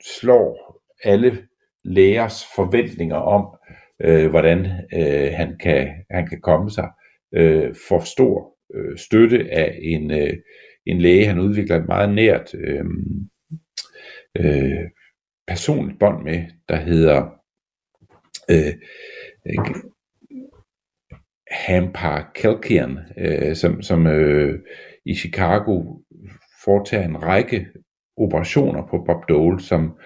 slår 0.04 0.82
alle 1.04 1.38
lægers 1.84 2.46
forventninger 2.56 3.16
om, 3.16 3.57
øh, 4.04 4.30
hvordan 4.30 4.60
øh, 4.94 5.32
han, 5.34 5.58
kan, 5.60 5.90
han 6.12 6.28
kan 6.28 6.42
komme 6.42 6.72
sig, 6.72 6.90
øh, 7.34 7.76
for 7.88 8.00
stor 8.00 8.56
øh, 8.76 8.98
støtte 8.98 9.48
af 9.52 9.80
en, 9.82 10.12
øh, 10.12 10.34
en 10.86 11.02
læge, 11.02 11.26
han 11.26 11.40
udvikler 11.40 11.76
et 11.76 11.88
meget 11.88 12.14
nært 12.14 12.56
øh, 12.56 12.86
øh, 14.38 14.90
personligt 15.48 16.00
bånd 16.00 16.24
med, 16.24 16.44
der 16.70 16.76
hedder 16.76 17.30
øh, 18.50 18.74
Hampar 21.52 22.32
Kelkian, 22.36 23.00
øh, 23.18 23.56
som, 23.56 23.82
som 23.82 24.08
øh, 24.08 24.60
i 25.06 25.16
Chicago 25.16 26.02
foretager 26.64 27.06
en 27.06 27.24
række 27.24 27.68
operationer 28.18 28.88
på 28.88 29.04
Bob 29.08 29.30
Dole, 29.30 29.60
som, 29.62 29.98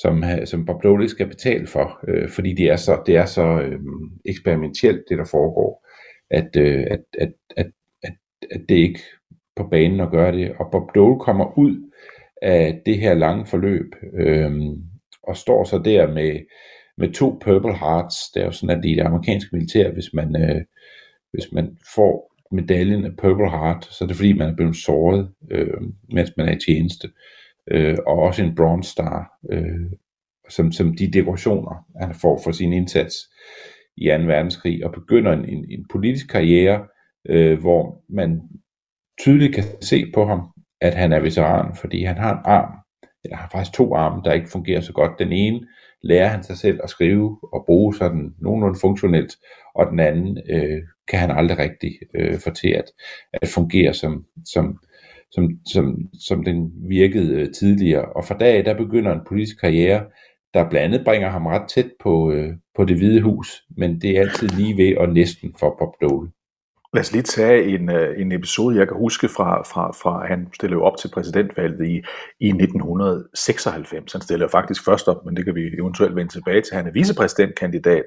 som, 0.00 0.24
øh, 0.24 0.46
som 0.46 0.66
Bob 0.66 0.82
Dole 0.82 1.08
skal 1.08 1.28
betale 1.28 1.66
for, 1.66 2.00
øh, 2.08 2.28
fordi 2.28 2.54
det 2.54 2.66
er 2.70 2.76
så, 2.76 3.02
det 3.06 3.16
er 3.16 3.26
så 3.26 3.60
øh, 3.60 3.80
eksperimentelt, 4.24 5.04
det 5.08 5.18
der 5.18 5.24
foregår, 5.24 5.86
at, 6.30 6.56
øh, 6.56 6.86
at, 6.90 7.00
at, 7.18 7.32
at, 7.56 7.66
at, 8.02 8.12
at 8.50 8.60
det 8.68 8.74
ikke 8.74 9.00
på 9.56 9.68
banen 9.70 10.00
at 10.00 10.10
gøre 10.10 10.32
det. 10.32 10.52
Og 10.58 10.68
Bob 10.72 10.94
Dole 10.94 11.20
kommer 11.20 11.58
ud 11.58 11.90
af 12.42 12.80
det 12.86 12.98
her 12.98 13.14
lange 13.14 13.46
forløb, 13.46 13.94
øh, 14.14 14.52
og 15.22 15.36
står 15.36 15.64
så 15.64 15.78
der 15.84 16.12
med, 16.14 16.40
med 16.98 17.12
to 17.12 17.38
Purple 17.44 17.76
Hearts. 17.76 18.16
Det 18.34 18.40
er 18.40 18.46
jo 18.46 18.52
sådan, 18.52 18.78
at 18.78 18.84
i 18.84 18.94
det 18.94 19.02
amerikanske 19.02 19.56
militær, 19.56 19.92
hvis 19.92 20.14
man, 20.14 20.42
øh, 20.42 20.62
hvis 21.32 21.52
man 21.52 21.78
får 21.94 22.34
medaljen 22.50 23.04
af 23.04 23.16
Purple 23.16 23.50
Heart, 23.50 23.84
så 23.84 24.04
er 24.04 24.06
det 24.06 24.16
fordi, 24.16 24.32
man 24.32 24.48
er 24.48 24.56
blevet 24.56 24.76
såret, 24.76 25.30
øh, 25.50 25.80
mens 26.12 26.32
man 26.36 26.48
er 26.48 26.52
i 26.56 26.60
tjeneste. 26.66 27.08
Øh, 27.08 27.37
øh, 27.70 27.96
og 28.06 28.18
også 28.18 28.42
en 28.42 28.54
Bronze 28.54 28.90
Star, 28.90 29.32
øh, 29.52 29.90
som, 30.48 30.72
som 30.72 30.96
de 30.96 31.10
dekorationer, 31.10 31.86
han 32.00 32.14
får 32.14 32.40
for 32.44 32.52
sin 32.52 32.72
indsats 32.72 33.14
i 33.96 34.08
2. 34.08 34.24
verdenskrig, 34.24 34.84
og 34.84 34.92
begynder 34.92 35.32
en, 35.32 35.44
en, 35.44 35.64
en 35.70 35.86
politisk 35.90 36.28
karriere, 36.28 36.86
øh, 37.28 37.60
hvor 37.60 38.02
man 38.08 38.40
tydeligt 39.20 39.54
kan 39.54 39.64
se 39.80 40.10
på 40.14 40.24
ham, 40.24 40.40
at 40.80 40.94
han 40.94 41.12
er 41.12 41.20
veteran, 41.20 41.76
fordi 41.76 42.04
han 42.04 42.16
har 42.16 42.32
en 42.32 42.42
arm, 42.44 42.72
eller 43.24 43.36
har 43.36 43.48
faktisk 43.52 43.72
to 43.72 43.94
arme, 43.94 44.22
der 44.24 44.32
ikke 44.32 44.50
fungerer 44.50 44.80
så 44.80 44.92
godt. 44.92 45.18
Den 45.18 45.32
ene 45.32 45.60
lærer 46.02 46.28
han 46.28 46.42
sig 46.42 46.56
selv 46.56 46.80
at 46.82 46.90
skrive 46.90 47.38
og 47.52 47.64
bruge 47.66 47.94
sådan 47.94 48.34
nogenlunde 48.38 48.78
funktionelt, 48.80 49.36
og 49.74 49.86
den 49.90 50.00
anden 50.00 50.38
øh, 50.50 50.82
kan 51.08 51.18
han 51.18 51.30
aldrig 51.30 51.58
rigtig 51.58 51.92
øh, 52.14 52.38
få 52.38 52.50
til 52.50 52.68
at, 52.68 52.84
at 53.32 53.48
fungere 53.48 53.94
som, 53.94 54.24
som, 54.44 54.78
som, 55.30 55.50
som, 55.72 56.08
som 56.28 56.44
den 56.44 56.72
virkede 56.88 57.40
øh, 57.40 57.52
tidligere. 57.52 58.04
Og 58.04 58.24
fra 58.24 58.38
dag 58.38 58.64
der 58.64 58.76
begynder 58.76 59.12
en 59.12 59.26
politisk 59.28 59.60
karriere, 59.60 60.04
der 60.54 60.70
blandt 60.70 60.94
andet 60.94 61.04
bringer 61.04 61.30
ham 61.30 61.46
ret 61.46 61.68
tæt 61.68 61.90
på, 62.00 62.32
øh, 62.32 62.54
på 62.76 62.84
det 62.84 62.96
hvide 62.96 63.22
hus, 63.22 63.62
men 63.76 64.00
det 64.00 64.10
er 64.10 64.20
altid 64.20 64.48
lige 64.48 64.76
ved 64.76 64.96
og 64.96 65.08
næsten 65.08 65.54
for 65.60 65.76
Bob 65.78 65.94
Dole. 66.00 66.30
Lad 66.94 67.00
os 67.00 67.12
lige 67.12 67.22
tage 67.22 67.64
en, 67.74 67.90
øh, 67.90 68.20
en 68.20 68.32
episode, 68.32 68.76
jeg 68.76 68.88
kan 68.88 68.96
huske 68.96 69.28
fra, 69.28 69.62
fra, 69.62 69.92
fra 69.92 70.26
han 70.26 70.48
stillede 70.54 70.82
op 70.82 70.96
til 70.96 71.10
præsidentvalget 71.14 71.88
i, 71.88 71.94
i 72.40 72.48
1996. 72.48 74.12
Han 74.12 74.22
stillede 74.22 74.50
faktisk 74.50 74.84
først 74.84 75.08
op, 75.08 75.24
men 75.24 75.36
det 75.36 75.44
kan 75.44 75.54
vi 75.54 75.64
eventuelt 75.78 76.16
vende 76.16 76.32
tilbage 76.32 76.60
til. 76.62 76.76
Han 76.76 76.86
er 76.86 76.90
vicepræsidentkandidat 76.90 78.04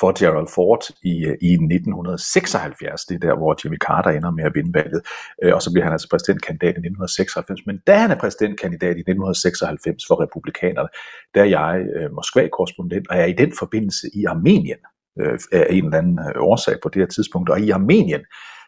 for 0.00 0.10
Gerald 0.18 0.48
Ford 0.54 0.82
i, 1.02 1.24
øh, 1.24 1.36
i 1.42 1.52
1976. 1.52 3.04
Det 3.04 3.14
er 3.14 3.18
der, 3.28 3.36
hvor 3.36 3.56
Jimmy 3.64 3.78
Carter 3.78 4.10
ender 4.10 4.30
med 4.30 4.44
at 4.44 4.54
vinde 4.54 4.74
valget. 4.74 5.00
Øh, 5.42 5.54
og 5.54 5.62
så 5.62 5.72
bliver 5.72 5.84
han 5.84 5.92
altså 5.92 6.08
præsidentkandidat 6.10 6.74
i 6.76 6.82
1996. 6.82 7.66
Men 7.66 7.76
da 7.86 7.94
han 7.94 8.10
er 8.10 8.18
præsidentkandidat 8.18 8.96
i 8.96 9.04
1996 9.06 10.02
for 10.08 10.22
republikanerne, 10.24 10.88
der 11.34 11.40
er 11.40 11.50
jeg 11.58 11.72
Moskva-korrespondent, 12.16 13.08
og 13.08 13.16
jeg 13.16 13.22
er 13.22 13.32
i 13.34 13.40
den 13.42 13.52
forbindelse 13.58 14.06
i 14.14 14.24
Armenien 14.24 14.82
øh, 15.20 15.38
af 15.52 15.66
en 15.70 15.84
eller 15.84 15.98
anden 15.98 16.18
øh, 16.18 16.42
årsag 16.42 16.76
på 16.82 16.88
det 16.88 17.02
her 17.02 17.06
tidspunkt. 17.06 17.50
Og 17.50 17.60
i 17.60 17.70
Armenien, 17.70 18.20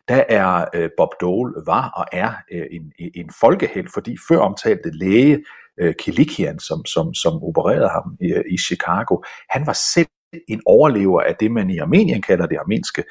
der 0.08 0.24
er 0.28 0.64
øh, 0.74 0.90
Bob 0.96 1.08
Dole, 1.20 1.54
var 1.66 1.88
og 1.96 2.04
er 2.12 2.32
øh, 2.52 2.66
en, 2.70 2.92
en 3.14 3.30
folkehelt, 3.40 3.92
fordi 3.94 4.16
før 4.28 4.38
omtalte 4.38 4.90
læge 4.90 5.44
øh, 5.80 5.94
Kilikian, 5.94 6.58
som, 6.58 6.84
som, 6.84 7.14
som 7.14 7.42
opererede 7.42 7.88
ham 7.88 8.16
i, 8.20 8.34
i 8.50 8.58
Chicago, 8.58 9.16
han 9.50 9.66
var 9.66 9.78
selv 9.94 10.08
en 10.48 10.62
overlever 10.66 11.20
af 11.20 11.34
det, 11.40 11.50
man 11.50 11.70
i 11.70 11.78
Armenien 11.78 12.22
kalder 12.22 12.46
det 12.46 12.56
armenske 12.56 13.04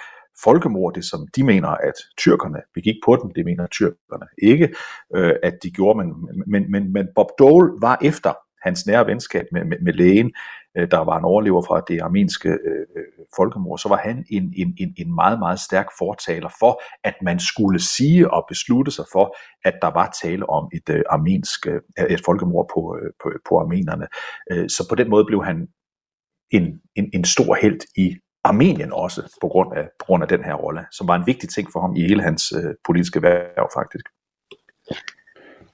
folkemord, 0.43 0.93
det 0.93 1.05
som 1.05 1.27
de 1.35 1.43
mener, 1.43 1.69
at 1.69 1.93
tyrkerne 2.17 2.59
begik 2.73 2.95
på 3.05 3.15
dem, 3.21 3.31
det 3.35 3.45
mener 3.45 3.67
tyrkerne 3.67 4.27
ikke, 4.41 4.69
øh, 5.15 5.33
at 5.43 5.53
de 5.63 5.71
gjorde, 5.71 5.97
men, 5.97 6.13
men, 6.47 6.71
men, 6.71 6.93
men 6.93 7.07
Bob 7.15 7.27
Dole 7.39 7.71
var 7.81 7.97
efter 8.01 8.33
hans 8.63 8.85
nære 8.85 9.07
venskab 9.07 9.45
med, 9.51 9.65
med, 9.65 9.77
med 9.81 9.93
lægen, 9.93 10.33
øh, 10.77 10.91
der 10.91 10.97
var 10.97 11.17
en 11.17 11.25
overlever 11.25 11.61
fra 11.61 11.81
det 11.87 12.01
armenske 12.01 12.49
øh, 12.49 12.85
øh, 12.97 13.03
folkemord, 13.35 13.77
så 13.77 13.89
var 13.89 13.97
han 13.97 14.25
en, 14.29 14.53
en, 14.57 14.75
en, 14.79 14.93
en 14.97 15.15
meget, 15.15 15.39
meget 15.39 15.59
stærk 15.59 15.87
fortaler 15.97 16.49
for, 16.59 16.81
at 17.03 17.15
man 17.21 17.39
skulle 17.39 17.79
sige 17.79 18.33
og 18.33 18.45
beslutte 18.49 18.91
sig 18.91 19.05
for, 19.11 19.35
at 19.63 19.75
der 19.81 19.87
var 19.87 20.17
tale 20.23 20.49
om 20.49 20.69
et 20.73 20.89
øh, 20.89 21.03
armensk, 21.09 21.67
øh, 21.67 21.81
et 22.09 22.21
folkemord 22.25 22.69
på, 22.73 22.97
øh, 23.01 23.11
på, 23.21 23.31
på 23.49 23.59
armenerne. 23.59 24.07
Øh, 24.51 24.69
så 24.69 24.85
på 24.89 24.95
den 24.95 25.09
måde 25.09 25.25
blev 25.25 25.43
han 25.43 25.67
en, 26.51 26.81
en, 26.95 27.09
en 27.13 27.23
stor 27.25 27.57
held 27.61 27.79
i 27.97 28.15
Armenien 28.43 28.93
også, 28.93 29.37
på 29.41 29.47
grund, 29.47 29.77
af, 29.77 29.89
på 29.99 30.05
grund 30.05 30.23
af 30.23 30.29
den 30.29 30.43
her 30.43 30.53
rolle, 30.53 30.85
som 30.91 31.07
var 31.07 31.15
en 31.15 31.27
vigtig 31.27 31.49
ting 31.49 31.67
for 31.71 31.81
ham 31.81 31.95
i 31.95 32.01
hele 32.01 32.23
hans 32.23 32.51
øh, 32.51 32.73
politiske 32.85 33.21
værv 33.21 33.69
faktisk. 33.73 34.05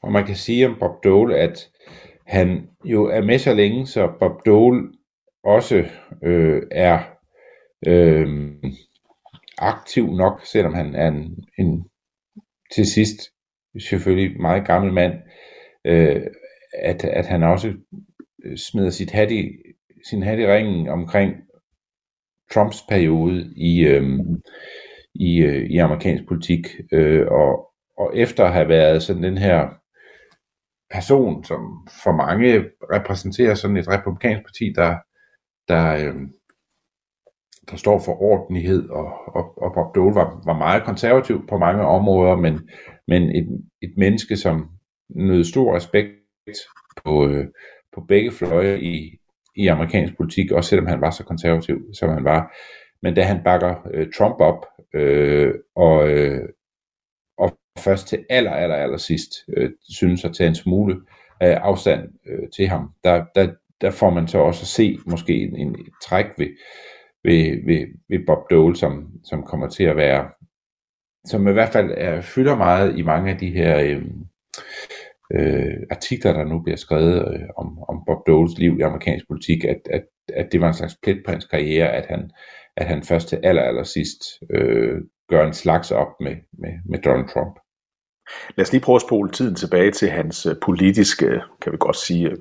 Og 0.02 0.12
man 0.12 0.26
kan 0.26 0.36
sige 0.36 0.68
om 0.68 0.76
Bob 0.80 1.04
Dole, 1.04 1.36
at 1.36 1.70
han 2.26 2.70
jo 2.86 3.06
er 3.06 3.22
med 3.22 3.38
så 3.40 3.54
længe, 3.54 3.88
så 3.88 4.12
Bob 4.20 4.46
Dole 4.46 4.92
også 5.44 5.86
øh, 6.24 6.62
er 6.72 7.00
øh, 7.88 8.28
aktiv 9.58 10.08
nok, 10.16 10.46
selvom 10.46 10.74
han 10.74 10.96
er 10.96 11.08
en, 11.08 11.46
en 11.58 11.90
til 12.76 12.86
sidst 12.86 13.20
selvfølgelig 13.80 14.42
meget 14.42 14.68
gammel 14.68 14.94
mand, 14.94 15.14
øh, 15.86 16.22
at, 16.74 17.04
at 17.04 17.28
han 17.28 17.44
også 17.44 17.74
øh, 18.46 18.58
smider 18.58 18.90
sit 18.90 19.12
hat 19.12 19.32
i, 19.32 19.50
sin 20.10 20.24
hat 20.24 20.40
i 20.40 20.48
ringen 20.48 20.88
omkring 20.88 21.34
Trumps 22.54 22.82
periode 22.90 23.54
i, 23.56 23.84
øh, 23.84 24.20
i, 25.16 25.38
øh, 25.38 25.70
i 25.70 25.78
amerikansk 25.78 26.24
politik, 26.28 26.68
øh, 26.92 27.28
og, 27.28 27.68
og 27.98 28.18
efter 28.18 28.46
at 28.46 28.54
have 28.54 28.70
været 28.70 29.04
sådan 29.04 29.24
den 29.24 29.38
her 29.38 29.83
person, 30.94 31.44
som 31.44 31.88
for 32.04 32.12
mange 32.12 32.66
repræsenterer 32.94 33.56
sådan 33.56 33.78
et 33.78 33.90
republikansk 33.90 34.44
parti, 34.44 34.74
der, 34.76 34.96
der, 35.68 35.96
øh, 35.96 36.16
der 37.72 37.78
står 37.78 38.00
for 38.00 38.22
ordentlighed, 38.22 38.90
og, 38.90 39.06
og, 39.36 39.64
og 39.64 39.74
Bob 39.74 39.96
Dole 39.96 40.16
var, 40.16 40.42
var 40.46 40.58
meget 40.58 40.84
konservativ 40.84 41.48
på 41.48 41.58
mange 41.58 41.84
områder, 41.84 42.36
men, 42.36 42.70
men 43.08 43.24
et, 43.24 43.48
et 43.82 43.94
menneske, 43.98 44.38
som 44.38 44.70
nød 45.10 45.44
stor 45.44 45.76
respekt 45.76 46.10
på, 47.06 47.28
øh, 47.28 47.48
på 47.96 48.02
begge 48.08 48.32
fløje 48.32 48.80
i, 48.80 49.18
i 49.56 49.68
amerikansk 49.68 50.18
politik, 50.18 50.52
også 50.52 50.70
selvom 50.70 50.88
han 50.88 51.02
var 51.02 51.10
så 51.10 51.24
konservativ, 51.24 51.94
som 51.94 52.10
han 52.10 52.24
var. 52.24 52.56
Men 53.02 53.16
da 53.16 53.22
han 53.22 53.44
bakker 53.44 53.76
øh, 53.94 54.08
Trump 54.18 54.36
op, 54.40 54.66
øh, 54.94 55.54
og, 55.76 56.10
øh, 56.10 56.50
først 57.80 58.08
til 58.08 58.26
aller, 58.30 58.52
aller, 58.52 58.76
aller 58.76 58.98
sidst 58.98 59.32
øh, 59.58 59.72
synes 59.90 60.26
at 60.26 60.36
tage 60.36 60.48
en 60.48 60.56
smule 60.56 60.96
øh, 61.44 61.58
afstand 61.62 62.10
øh, 62.26 62.50
til 62.56 62.68
ham, 62.68 62.90
der, 63.04 63.26
der, 63.36 63.54
der 63.82 63.92
får 63.92 64.10
man 64.10 64.28
så 64.28 64.38
også 64.38 64.64
at 64.64 64.68
se 64.68 64.98
måske 65.06 65.34
en, 65.34 65.56
en 65.56 65.76
et 65.80 65.94
træk 66.04 66.26
ved, 66.38 66.48
ved, 67.24 67.66
ved, 67.66 67.88
ved 68.10 68.26
Bob 68.28 68.50
Dole, 68.52 68.76
som, 68.76 69.12
som 69.24 69.44
kommer 69.44 69.70
til 69.70 69.84
at 69.84 69.98
være, 69.98 70.30
som 71.26 71.48
i 71.48 71.52
hvert 71.52 71.70
fald 71.70 71.92
er, 71.98 72.22
fylder 72.22 72.56
meget 72.56 72.98
i 72.98 73.02
mange 73.02 73.32
af 73.32 73.38
de 73.38 73.50
her 73.50 73.80
øh, 73.80 74.04
øh, 75.34 75.78
artikler, 75.92 76.34
der 76.34 76.44
nu 76.44 76.60
bliver 76.60 76.78
skrevet 76.78 77.34
øh, 77.34 77.50
om, 77.58 77.84
om 77.90 78.04
Bob 78.08 78.28
Doles 78.28 78.58
liv 78.58 78.78
i 78.80 78.82
amerikansk 78.82 79.28
politik, 79.28 79.66
at, 79.66 79.82
at, 79.90 80.04
at 80.34 80.48
det 80.52 80.62
var 80.62 80.68
en 80.68 80.74
slags 80.74 80.98
plet 81.04 81.22
på 81.26 81.32
hans 81.32 81.46
karriere, 81.46 81.90
at 81.90 82.06
han, 82.06 82.32
at 82.78 82.86
han 82.86 83.04
først 83.04 83.28
til 83.28 83.40
aller, 83.44 83.62
aller 83.62 83.84
sidst 83.84 84.24
øh, 84.50 85.02
gør 85.30 85.48
en 85.48 85.54
slags 85.54 85.92
op 85.92 86.12
med, 86.20 86.36
med, 86.54 86.74
med 86.86 87.00
Donald 87.00 87.28
Trump. 87.28 87.60
Lad 88.56 88.66
os 88.66 88.72
lige 88.72 88.82
prøve 88.82 88.96
at 88.96 89.02
spole 89.02 89.32
tiden 89.32 89.56
tilbage 89.56 89.92
til 89.92 90.10
hans 90.10 90.46
øh, 90.46 90.56
politiske, 90.62 91.42
kan 91.62 91.72
vi 91.72 91.78
godt 91.80 91.98
sige, 91.98 92.30
øh, 92.30 92.38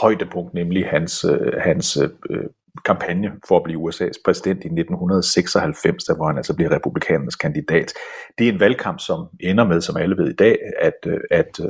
højdepunkt, 0.00 0.54
nemlig 0.54 0.86
hans, 0.86 1.24
øh, 1.24 1.52
hans 1.58 1.98
øh, 2.30 2.40
kampagne 2.84 3.32
for 3.48 3.56
at 3.56 3.64
blive 3.64 3.88
USA's 3.88 4.20
præsident 4.24 4.64
i 4.64 4.68
1996, 4.68 6.04
der 6.04 6.16
hvor 6.16 6.26
han 6.26 6.36
altså 6.36 6.54
bliver 6.54 6.72
republikanernes 6.72 7.36
kandidat. 7.36 7.92
Det 8.38 8.48
er 8.48 8.52
en 8.52 8.60
valgkamp, 8.60 9.00
som 9.00 9.26
ender 9.40 9.64
med, 9.64 9.80
som 9.80 9.96
alle 9.96 10.16
ved 10.16 10.28
i 10.28 10.36
dag, 10.36 10.58
at, 10.80 11.06
at 11.30 11.60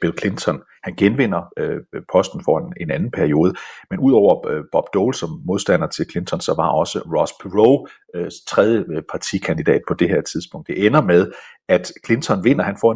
Bill 0.00 0.18
Clinton 0.18 0.62
han 0.86 0.94
genvinder 0.96 1.42
øh, 1.56 1.80
posten 2.12 2.40
for 2.44 2.58
en, 2.58 2.72
en 2.80 2.90
anden 2.90 3.10
periode. 3.10 3.54
Men 3.90 3.98
udover 4.00 4.48
øh, 4.48 4.64
Bob 4.72 4.84
Dole 4.94 5.14
som 5.14 5.30
modstander 5.46 5.86
til 5.86 6.06
Clinton, 6.10 6.40
så 6.40 6.54
var 6.54 6.68
også 6.68 6.98
Ross 6.98 7.32
Perot 7.42 7.88
øh, 8.14 8.30
tredje 8.48 8.84
øh, 8.90 9.02
partikandidat 9.12 9.80
på 9.88 9.94
det 9.94 10.08
her 10.08 10.20
tidspunkt. 10.20 10.68
Det 10.68 10.86
ender 10.86 11.02
med, 11.02 11.32
at 11.68 11.92
Clinton 12.06 12.44
vinder. 12.44 12.64
Han 12.64 12.76
får 12.80 12.92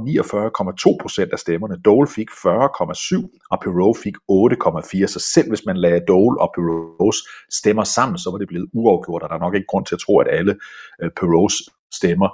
49,2 0.94 1.02
procent 1.02 1.32
af 1.32 1.38
stemmerne. 1.38 1.76
Dole 1.84 2.08
fik 2.08 2.30
40,7, 2.30 3.38
og 3.50 3.60
Perot 3.62 3.96
fik 4.02 4.16
8,4. 4.16 5.06
Så 5.06 5.30
selv 5.34 5.48
hvis 5.48 5.66
man 5.66 5.76
lagde 5.76 6.00
Dole 6.08 6.40
og 6.40 6.52
Perots 6.56 7.18
stemmer 7.50 7.84
sammen, 7.84 8.18
så 8.18 8.30
var 8.30 8.38
det 8.38 8.48
blevet 8.48 8.68
uafgjort, 8.72 9.22
og 9.22 9.28
der 9.28 9.34
er 9.34 9.40
nok 9.40 9.54
ikke 9.54 9.66
grund 9.66 9.86
til 9.86 9.94
at 9.94 10.00
tro, 10.00 10.18
at 10.18 10.28
alle 10.30 10.56
øh, 11.02 11.10
Perots 11.20 11.56
stemmer 11.92 12.28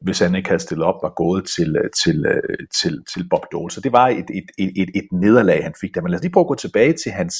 hvis 0.00 0.18
han 0.18 0.34
ikke 0.34 0.48
havde 0.48 0.62
stillet 0.62 0.86
op, 0.86 1.02
var 1.02 1.12
gået 1.16 1.44
til, 1.56 1.76
øh, 1.76 1.90
til, 2.04 2.26
øh, 2.26 2.66
til, 2.80 3.04
til 3.14 3.28
Bob 3.30 3.44
Dole. 3.52 3.70
Så 3.70 3.80
det 3.80 3.92
var 3.92 4.08
et, 4.08 4.18
et, 4.18 4.44
et, 4.58 4.72
et, 4.76 4.90
et 4.94 5.08
nederlag, 5.12 5.62
han 5.62 5.74
fik 5.80 5.94
der. 5.94 6.00
Men 6.00 6.10
lad 6.10 6.18
os 6.18 6.22
lige 6.22 6.32
prøve 6.32 6.44
at 6.44 6.48
gå 6.48 6.54
tilbage 6.54 6.92
til 6.92 7.12
hans 7.12 7.34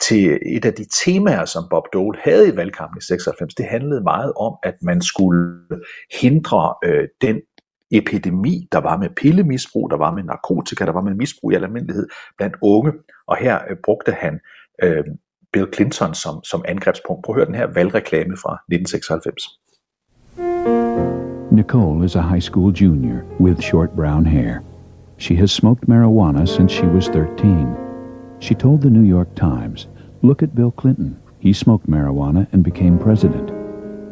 til 0.00 0.38
et 0.46 0.64
af 0.64 0.74
de 0.74 0.86
temaer, 1.04 1.44
som 1.44 1.64
Bob 1.70 1.82
Dole 1.92 2.18
havde 2.22 2.48
i 2.48 2.56
valgkampen 2.56 2.98
i 2.98 3.04
96. 3.04 3.54
Det 3.54 3.66
handlede 3.66 4.02
meget 4.02 4.32
om, 4.36 4.56
at 4.62 4.74
man 4.82 5.02
skulle 5.02 5.60
hindre 6.20 6.74
øh, 6.84 7.08
den 7.20 7.40
epidemi, 7.90 8.68
der 8.72 8.78
var 8.78 8.96
med 8.96 9.08
pillemisbrug, 9.16 9.90
der 9.90 9.96
var 9.96 10.14
med 10.14 10.22
narkotika, 10.22 10.84
der 10.84 10.92
var 10.92 11.00
med 11.00 11.14
misbrug 11.14 11.52
i 11.52 11.54
almindelighed 11.54 12.06
blandt 12.36 12.56
unge. 12.62 12.92
Og 13.26 13.36
her 13.36 13.58
øh, 13.70 13.76
brugte 13.84 14.12
han 14.12 14.40
øh, 14.82 15.04
Bill 15.52 15.68
Clinton 15.74 16.14
som, 16.14 16.44
som 16.44 16.64
angrebspunkt. 16.68 17.24
Prøv 17.24 17.34
at 17.34 17.38
høre 17.38 17.46
den 17.46 17.54
her 17.54 17.66
valgreklame 17.66 18.36
fra 18.36 18.58
1996. 18.68 21.27
Nicole 21.58 22.04
is 22.04 22.14
a 22.14 22.22
high 22.22 22.38
school 22.38 22.70
junior 22.70 23.26
with 23.40 23.60
short 23.60 23.96
brown 23.96 24.24
hair. 24.24 24.62
She 25.16 25.34
has 25.34 25.50
smoked 25.50 25.88
marijuana 25.88 26.46
since 26.46 26.70
she 26.70 26.86
was 26.86 27.08
13. 27.08 27.76
She 28.38 28.54
told 28.54 28.80
the 28.80 28.90
New 28.90 29.02
York 29.02 29.34
Times, 29.34 29.88
Look 30.22 30.40
at 30.44 30.54
Bill 30.54 30.70
Clinton. 30.70 31.20
He 31.40 31.52
smoked 31.52 31.90
marijuana 31.90 32.46
and 32.52 32.62
became 32.62 32.96
president. 32.96 33.50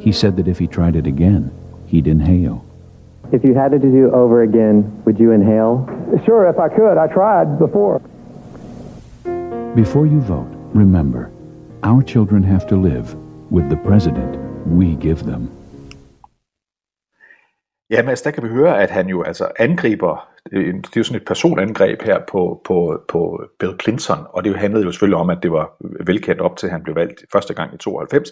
He 0.03 0.11
said 0.11 0.37
that 0.37 0.49
if 0.49 0.59
he 0.59 0.67
tried 0.67 0.97
it 0.97 1.07
again, 1.07 1.53
he'd 1.87 2.09
inhale. 2.09 2.67
If 3.31 3.45
you 3.45 3.55
had 3.55 3.71
to 3.71 3.79
do 3.79 4.11
over 4.11 4.43
again, 4.43 5.05
would 5.05 5.21
you 5.21 5.31
inhale? 5.31 5.87
Sure, 6.25 6.49
if 6.49 6.59
I 6.59 6.69
could. 6.69 6.99
I 6.99 7.07
tried 7.07 7.61
before. 7.61 8.01
Before 9.77 10.09
you 10.09 10.21
vote, 10.21 10.51
remember, 10.75 11.31
our 11.85 12.03
children 12.03 12.43
have 12.43 12.67
to 12.67 12.77
live 12.77 13.15
with 13.53 13.71
the 13.71 13.77
president 13.77 14.37
we 14.67 14.97
give 14.97 15.23
them. 15.25 15.56
Ja, 17.91 18.03
men 18.03 18.09
altså, 18.09 18.25
der 18.25 18.31
kan 18.31 18.43
vi 18.43 18.49
høre, 18.49 18.83
at 18.83 18.91
han 18.91 19.09
jo 19.09 19.23
altså 19.23 19.49
angriber, 19.59 20.29
øh, 20.53 20.75
det 20.75 20.87
er 20.87 20.91
jo 20.97 21.05
sådan 21.05 21.21
et 21.21 21.27
personangreb 21.27 22.03
her 22.03 22.19
på, 22.29 22.61
på, 22.65 23.01
på 23.09 23.43
Bill 23.59 23.73
Clinton, 23.83 24.19
og 24.29 24.45
det 24.45 24.57
handlede 24.57 24.85
jo 24.85 24.93
selvfølgelig 24.93 25.19
om, 25.19 25.31
at 25.31 25.39
det 25.43 25.53
var 25.53 25.77
velkendt 26.07 26.41
op 26.41 26.57
til, 26.57 26.67
at 26.67 26.73
han 26.73 26.83
blev 26.83 26.97
valgt 26.97 27.25
første 27.33 27.55
gang 27.55 27.75
i 27.75 27.79
92. 27.79 28.31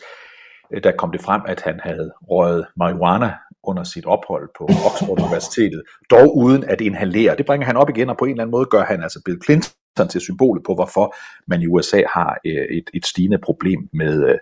Øh, 0.72 0.82
der 0.82 0.92
kom 0.92 1.12
det 1.12 1.20
frem, 1.20 1.42
at 1.46 1.60
han 1.60 1.80
havde 1.82 2.12
røget 2.30 2.66
marihuana 2.76 3.32
under 3.62 3.84
sit 3.84 4.06
ophold 4.06 4.48
på 4.58 4.64
Oxford 4.86 5.18
Universitetet, 5.18 5.82
dog 6.10 6.36
uden 6.36 6.64
at 6.64 6.80
inhalere. 6.80 7.36
Det 7.36 7.46
bringer 7.46 7.66
han 7.66 7.76
op 7.76 7.90
igen, 7.90 8.10
og 8.10 8.16
på 8.16 8.24
en 8.24 8.30
eller 8.30 8.42
anden 8.42 8.50
måde 8.50 8.66
gør 8.66 8.84
han 8.84 9.02
altså 9.02 9.22
Bill 9.24 9.38
Clinton 9.44 10.08
til 10.10 10.20
symbolet 10.20 10.64
på, 10.66 10.74
hvorfor 10.74 11.14
man 11.46 11.62
i 11.62 11.66
USA 11.66 12.02
har 12.14 12.38
øh, 12.46 12.76
et, 12.76 12.90
et 12.94 13.06
stigende 13.06 13.38
problem 13.38 13.88
med, 13.92 14.28
øh, 14.28 14.38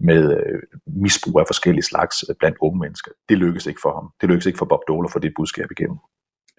med 0.00 0.36
øh, 0.36 0.62
misbrug 0.86 1.40
af 1.40 1.46
forskellige 1.46 1.82
slags 1.82 2.24
øh, 2.30 2.36
blandt 2.38 2.58
unge 2.60 2.80
mennesker. 2.80 3.10
Det 3.28 3.38
lykkedes 3.38 3.66
ikke 3.66 3.80
for 3.82 3.94
ham. 3.94 4.10
Det 4.20 4.28
lykkedes 4.28 4.46
ikke 4.46 4.58
for 4.58 4.66
Bob 4.66 4.80
Dole 4.88 5.06
at 5.06 5.12
få 5.12 5.18
det 5.18 5.32
budskab 5.36 5.70
igennem. 5.70 5.98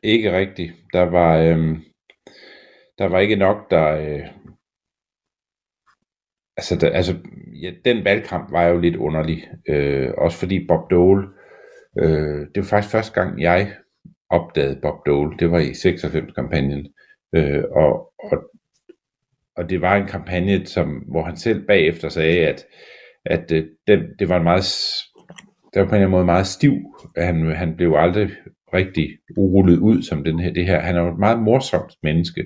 Ikke 0.04 0.38
rigtigt. 0.38 0.73
Der 0.93 1.02
var, 1.02 1.38
øh, 1.38 1.78
der 2.97 3.06
var 3.06 3.19
ikke 3.19 3.36
nok, 3.36 3.71
der... 3.71 3.88
Øh, 3.88 4.28
altså, 6.58 6.75
der, 6.75 6.89
altså 6.89 7.15
ja, 7.62 7.71
den 7.86 8.06
valgkamp 8.06 8.52
var 8.52 8.63
jo 8.63 8.80
lidt 8.80 8.95
underlig. 8.95 9.47
Øh, 9.69 10.10
også 10.17 10.38
fordi 10.38 10.67
Bob 10.67 10.91
Dole... 10.91 11.28
Øh, 11.99 12.47
det 12.56 12.58
var 12.58 12.63
faktisk 12.63 12.91
første 12.91 13.13
gang, 13.13 13.41
jeg 13.41 13.73
opdagede 14.30 14.80
Bob 14.82 15.06
Dole. 15.06 15.38
Det 15.39 15.52
var 15.52 15.60
i 15.60 15.71
96-kampagnen. 15.71 16.93
Øh, 17.36 17.63
og, 17.71 18.13
og, 18.19 18.52
og 19.56 19.69
det 19.69 19.82
var 19.82 19.95
en 19.95 20.08
kampagne, 20.08 20.65
som, 20.65 20.89
hvor 20.89 21.23
han 21.23 21.38
selv 21.38 21.67
bagefter 21.67 22.10
sagde, 22.10 22.47
at, 22.47 22.65
at 23.25 23.51
øh, 23.51 23.65
den, 23.88 23.99
det 24.19 24.29
var 24.29 24.38
en 24.38 24.43
meget, 24.43 24.65
det 25.73 25.82
var 25.82 25.86
på 25.86 25.89
en 25.89 25.95
eller 25.95 25.95
anden 25.95 26.12
måde 26.12 26.25
meget 26.25 26.47
stiv. 26.47 26.73
Han, 27.17 27.55
han 27.55 27.75
blev 27.75 27.95
aldrig 27.97 28.29
rigtig 28.73 29.10
urullet 29.38 29.77
ud 29.77 30.01
som 30.01 30.23
den 30.23 30.39
her, 30.39 30.53
det 30.53 30.65
her. 30.65 30.79
Han 30.79 30.95
er 30.95 31.01
jo 31.01 31.12
et 31.13 31.19
meget 31.19 31.43
morsomt 31.43 31.93
menneske, 32.03 32.45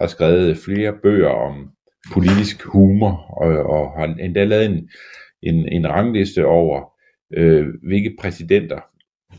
har 0.00 0.06
skrevet 0.06 0.58
flere 0.64 0.92
bøger 1.02 1.28
om 1.28 1.70
politisk 2.12 2.64
humor, 2.64 3.12
og, 3.42 3.48
og 3.48 4.00
har 4.00 4.04
endda 4.06 4.44
lavet 4.44 4.66
en, 4.66 4.88
en, 5.42 5.68
en 5.68 5.88
rangliste 5.88 6.46
over, 6.46 6.92
øh, 7.36 7.66
hvilke 7.82 8.16
præsidenter, 8.20 8.80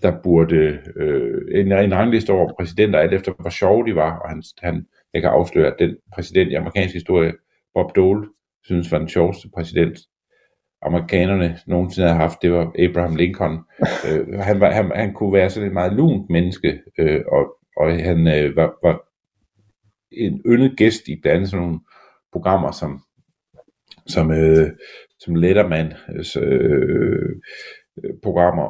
der 0.02 0.22
burde, 0.24 0.80
øh, 0.96 1.42
en, 1.56 1.72
en 1.72 1.96
rangliste 1.96 2.32
over 2.32 2.54
præsidenter, 2.60 3.00
alt 3.00 3.14
efter 3.14 3.32
hvor 3.40 3.50
sjove 3.50 3.88
de 3.88 3.96
var, 3.96 4.20
og 4.20 4.30
han, 4.30 4.44
han, 4.62 4.86
jeg 5.14 5.22
kan 5.22 5.32
afsløre, 5.32 5.68
at 5.68 5.76
den 5.80 5.96
præsident 6.14 6.52
i 6.52 6.56
amerikansk 6.56 6.94
historie, 6.94 7.34
Bob 7.74 7.96
Dole, 7.96 8.28
synes 8.64 8.92
var 8.92 8.98
den 8.98 9.10
sjoveste 9.10 9.48
præsident, 9.56 9.98
amerikanerne 10.86 11.60
nogensinde 11.68 12.08
havde 12.08 12.20
haft, 12.20 12.42
det 12.42 12.52
var 12.52 12.72
Abraham 12.80 13.16
Lincoln. 13.16 13.60
øh, 14.10 14.40
han, 14.40 14.60
var, 14.60 14.72
han, 14.72 14.92
han 14.96 15.14
kunne 15.14 15.34
være 15.34 15.50
sådan 15.50 15.68
et 15.68 15.74
meget 15.74 15.94
lunt 15.94 16.30
menneske, 16.30 16.82
øh, 17.00 17.22
og, 17.32 17.58
og 17.78 18.04
han 18.04 18.28
øh, 18.28 18.56
var, 18.56 18.74
var 18.84 19.02
en 20.12 20.42
yndet 20.46 20.78
gæst 20.78 21.08
i 21.08 21.20
blandt 21.22 21.36
andet 21.36 21.50
sådan 21.50 21.66
nogle 21.66 21.80
programmer 22.32 22.72
som, 22.72 23.02
som, 24.08 24.32
øh, 24.32 24.72
som 25.20 25.36
Letterman 25.36 25.94
øh, 26.42 27.30
programmer, 28.24 28.64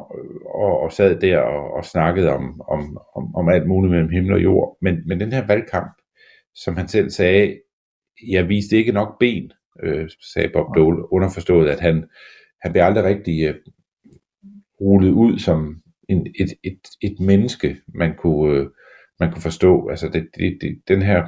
og, 0.54 0.80
og 0.80 0.92
sad 0.92 1.20
der 1.20 1.38
og, 1.38 1.74
og 1.74 1.84
snakkede 1.84 2.30
om, 2.30 2.60
om, 2.68 2.98
om, 3.16 3.34
om 3.34 3.48
alt 3.48 3.66
muligt 3.66 3.90
mellem 3.90 4.10
himmel 4.10 4.32
og 4.32 4.42
jord. 4.42 4.78
Men, 4.82 5.02
men 5.06 5.20
den 5.20 5.32
her 5.32 5.46
valgkamp, 5.46 5.92
som 6.54 6.76
han 6.76 6.88
selv 6.88 7.10
sagde, 7.10 7.60
jeg 8.28 8.48
viste 8.48 8.76
ikke 8.76 8.92
nok 8.92 9.18
ben, 9.20 9.52
øh, 9.82 10.08
sagde 10.34 10.48
Bob 10.52 10.74
Dole, 10.76 11.12
underforstået, 11.12 11.68
at 11.68 11.80
han, 11.80 12.04
han 12.62 12.72
blev 12.72 12.82
aldrig 12.82 13.04
rigtig 13.04 13.48
øh, 13.48 13.54
rullet 14.80 15.10
ud 15.10 15.38
som 15.38 15.82
en, 16.08 16.26
et, 16.26 16.52
et, 16.64 16.80
et 17.02 17.20
menneske, 17.20 17.76
man 17.94 18.14
kunne, 18.16 18.54
øh, 18.54 18.66
man 19.20 19.32
kunne 19.32 19.42
forstå. 19.42 19.88
Altså 19.88 20.08
det, 20.08 20.28
det, 20.36 20.58
det, 20.60 20.82
den 20.88 21.02
her, 21.02 21.26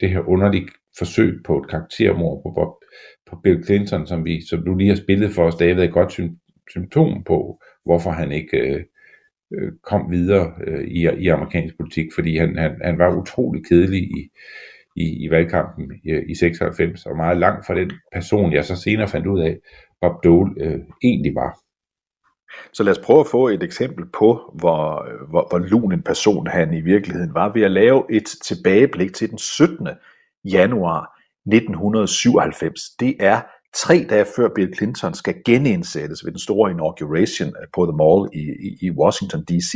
det 0.00 0.10
her 0.10 0.28
underlige 0.28 0.68
forsøg 0.98 1.40
på 1.46 1.58
et 1.58 1.70
karaktermord 1.70 2.42
på, 2.42 2.52
Bob, 2.54 2.74
på 3.30 3.40
Bill 3.42 3.64
Clinton, 3.64 4.06
som, 4.06 4.24
vi, 4.24 4.46
som 4.46 4.64
du 4.64 4.74
lige 4.74 4.88
har 4.88 4.96
spillet 4.96 5.30
for 5.30 5.44
os, 5.44 5.54
David, 5.54 5.82
er 5.82 5.84
et 5.84 5.92
godt 5.92 6.20
symptom 6.70 7.24
på, 7.24 7.62
hvorfor 7.84 8.10
han 8.10 8.32
ikke 8.32 8.58
øh, 8.58 8.84
øh, 9.54 9.72
kom 9.82 10.10
videre 10.10 10.52
øh, 10.66 10.84
i, 10.84 11.08
i 11.18 11.28
amerikansk 11.28 11.76
politik, 11.78 12.06
fordi 12.14 12.36
han, 12.36 12.56
han, 12.56 12.80
han 12.84 12.98
var 12.98 13.16
utrolig 13.16 13.66
kedelig 13.66 14.02
i, 14.02 14.28
i, 14.96 15.24
i 15.24 15.30
valgkampen 15.30 15.92
øh, 16.10 16.22
i, 16.28 16.30
i 16.30 16.34
96, 16.34 17.06
og 17.06 17.16
meget 17.16 17.38
langt 17.38 17.66
fra 17.66 17.74
den 17.74 17.92
person, 18.14 18.52
jeg 18.52 18.64
så 18.64 18.76
senere 18.76 19.08
fandt 19.08 19.26
ud 19.26 19.40
af, 19.40 19.58
Bob 20.00 20.24
Dole 20.24 20.52
øh, 20.60 20.80
egentlig 21.02 21.34
var. 21.34 21.58
Så 22.72 22.82
lad 22.82 22.92
os 22.92 23.04
prøve 23.04 23.20
at 23.20 23.26
få 23.26 23.48
et 23.48 23.62
eksempel 23.62 24.04
på, 24.18 24.54
hvor, 24.54 25.04
øh, 25.08 25.28
hvor, 25.30 25.46
hvor 25.50 25.58
lun 25.58 25.92
en 25.92 26.02
person 26.02 26.46
han 26.46 26.74
i 26.74 26.80
virkeligheden 26.80 27.34
var, 27.34 27.52
ved 27.52 27.62
at 27.62 27.70
lave 27.70 28.04
et 28.10 28.26
tilbageblik 28.44 29.14
til 29.14 29.30
den 29.30 29.38
17. 29.38 29.88
januar 30.44 31.00
1997. 31.46 32.80
Det 33.00 33.16
er 33.20 33.40
tre 33.74 34.06
dage 34.10 34.26
før 34.36 34.48
Bill 34.54 34.76
Clinton 34.76 35.14
skal 35.14 35.34
genindsættes 35.44 36.24
ved 36.24 36.32
den 36.32 36.40
store 36.40 36.70
inauguration 36.70 37.48
øh, 37.48 37.66
på 37.74 37.86
The 37.86 37.96
Mall 37.96 38.28
i, 38.34 38.44
i, 38.68 38.86
i 38.86 38.90
Washington 38.90 39.44
D.C. 39.44 39.72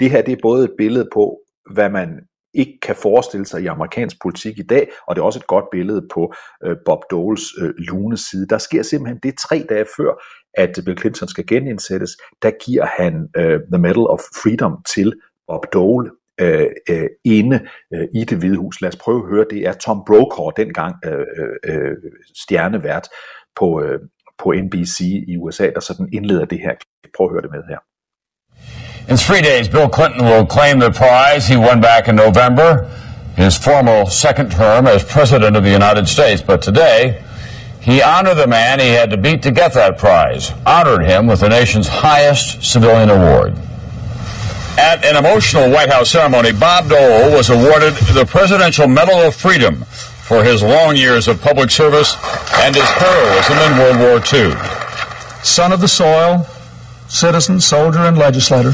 Det 0.00 0.10
her 0.10 0.22
det 0.22 0.32
er 0.32 0.42
både 0.42 0.64
et 0.64 0.74
billede 0.78 1.08
på, 1.12 1.40
hvad 1.74 1.90
man 1.90 2.08
ikke 2.54 2.78
kan 2.82 2.96
forestille 2.96 3.46
sig 3.46 3.62
i 3.62 3.66
amerikansk 3.66 4.16
politik 4.22 4.58
i 4.58 4.62
dag, 4.62 4.90
og 5.06 5.16
det 5.16 5.20
er 5.20 5.24
også 5.24 5.38
et 5.38 5.46
godt 5.46 5.64
billede 5.72 6.08
på 6.14 6.34
øh, 6.64 6.76
Bob 6.84 6.98
Doles 7.10 7.42
øh, 7.60 7.74
lune 7.78 8.16
side. 8.16 8.48
Der 8.48 8.58
sker 8.58 8.82
simpelthen 8.82 9.20
det 9.22 9.34
tre 9.48 9.66
dage 9.68 9.86
før, 9.96 10.12
at 10.54 10.78
Bill 10.84 10.98
Clinton 10.98 11.28
skal 11.28 11.46
genindsættes, 11.46 12.10
der 12.42 12.50
giver 12.64 12.86
han 12.86 13.28
øh, 13.36 13.60
The 13.72 13.78
Medal 13.78 14.06
of 14.06 14.20
Freedom 14.42 14.76
til 14.94 15.12
Bob 15.48 15.66
Dole 15.72 16.10
øh, 16.40 16.66
øh, 16.90 17.08
inde 17.24 17.60
øh, 17.94 18.08
i 18.14 18.24
det 18.24 18.38
hvide 18.38 18.56
hus. 18.56 18.80
Lad 18.80 18.88
os 18.88 18.96
prøve 18.96 19.22
at 19.22 19.28
høre, 19.28 19.46
det 19.50 19.66
er 19.66 19.72
Tom 19.72 20.02
Brokaw, 20.06 20.50
dengang 20.56 20.94
øh, 21.04 21.26
øh, 21.36 21.48
øh 21.64 21.96
stjernevært 22.42 23.08
på, 23.56 23.82
øh, 23.82 24.00
på 24.38 24.52
NBC 24.52 25.00
i 25.28 25.36
USA, 25.36 25.70
der 25.70 25.80
sådan 25.80 26.08
indleder 26.12 26.44
det 26.44 26.58
her. 26.60 26.74
Prøv 27.16 27.26
at 27.26 27.32
høre 27.32 27.42
det 27.42 27.50
med 27.50 27.62
her. 27.68 27.78
In 29.08 29.16
three 29.16 29.42
days, 29.42 29.68
Bill 29.68 29.88
Clinton 29.88 30.24
will 30.24 30.46
claim 30.46 30.78
the 30.78 30.90
prize 30.90 31.46
he 31.46 31.56
won 31.56 31.80
back 31.80 32.08
in 32.08 32.16
November, 32.16 32.90
his 33.36 33.56
formal 33.56 34.06
second 34.06 34.52
term 34.52 34.86
as 34.86 35.02
President 35.02 35.56
of 35.56 35.64
the 35.64 35.70
United 35.70 36.06
States. 36.06 36.42
But 36.42 36.62
today, 36.62 37.22
he 37.80 38.02
honored 38.02 38.36
the 38.36 38.46
man 38.46 38.78
he 38.78 38.88
had 38.90 39.10
to 39.10 39.16
beat 39.16 39.42
to 39.42 39.50
get 39.50 39.72
that 39.74 39.98
prize, 39.98 40.52
honored 40.66 41.04
him 41.04 41.26
with 41.26 41.40
the 41.40 41.48
nation's 41.48 41.88
highest 41.88 42.62
civilian 42.62 43.10
award. 43.10 43.56
At 44.78 45.04
an 45.04 45.16
emotional 45.16 45.70
White 45.70 45.90
House 45.90 46.10
ceremony, 46.10 46.52
Bob 46.52 46.88
Dole 46.88 47.32
was 47.32 47.50
awarded 47.50 47.94
the 48.14 48.24
Presidential 48.24 48.86
Medal 48.86 49.16
of 49.16 49.34
Freedom 49.34 49.84
for 49.84 50.44
his 50.44 50.62
long 50.62 50.94
years 50.94 51.26
of 51.26 51.40
public 51.42 51.70
service 51.70 52.16
and 52.54 52.76
his 52.76 52.84
heroism 52.84 53.58
in 53.58 53.78
World 53.78 53.98
War 53.98 54.16
II. 54.32 54.54
Son 55.42 55.72
of 55.72 55.80
the 55.80 55.88
soil, 55.88 56.46
citizen, 57.10 57.60
soldier, 57.60 58.00
and 58.00 58.16
legislator, 58.16 58.72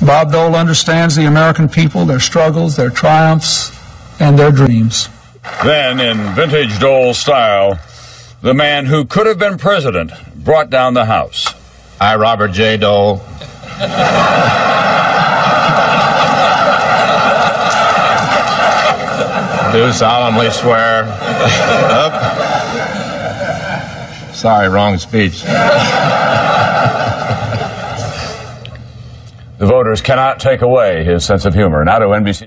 Bob 0.00 0.32
Dole 0.32 0.56
understands 0.56 1.14
the 1.14 1.26
American 1.26 1.68
people, 1.68 2.06
their 2.06 2.20
struggles, 2.20 2.76
their 2.76 2.90
triumphs, 2.90 3.70
and 4.18 4.38
their 4.38 4.50
dreams. 4.50 5.08
Then, 5.64 6.00
in 6.00 6.34
vintage 6.34 6.78
Dole 6.78 7.14
style, 7.14 7.78
the 8.40 8.54
man 8.54 8.86
who 8.86 9.04
could 9.04 9.26
have 9.26 9.38
been 9.38 9.58
president 9.58 10.12
brought 10.34 10.70
down 10.70 10.94
the 10.94 11.04
House. 11.04 11.54
I, 12.00 12.16
Robert 12.16 12.52
J. 12.52 12.76
Dole. 12.76 13.22
do 19.72 19.92
solemnly 19.92 20.50
swear. 20.50 21.04
Sorry, 24.34 24.68
wrong 24.68 24.98
speech. 24.98 25.42
The 29.62 29.70
voters 29.76 30.00
cannot 30.00 30.40
take 30.40 30.62
away 30.62 31.04
his 31.04 31.22
sense 31.22 31.48
of 31.48 31.54
humor. 31.54 31.84
Now 31.84 31.98
to 31.98 32.20
NBC. 32.20 32.42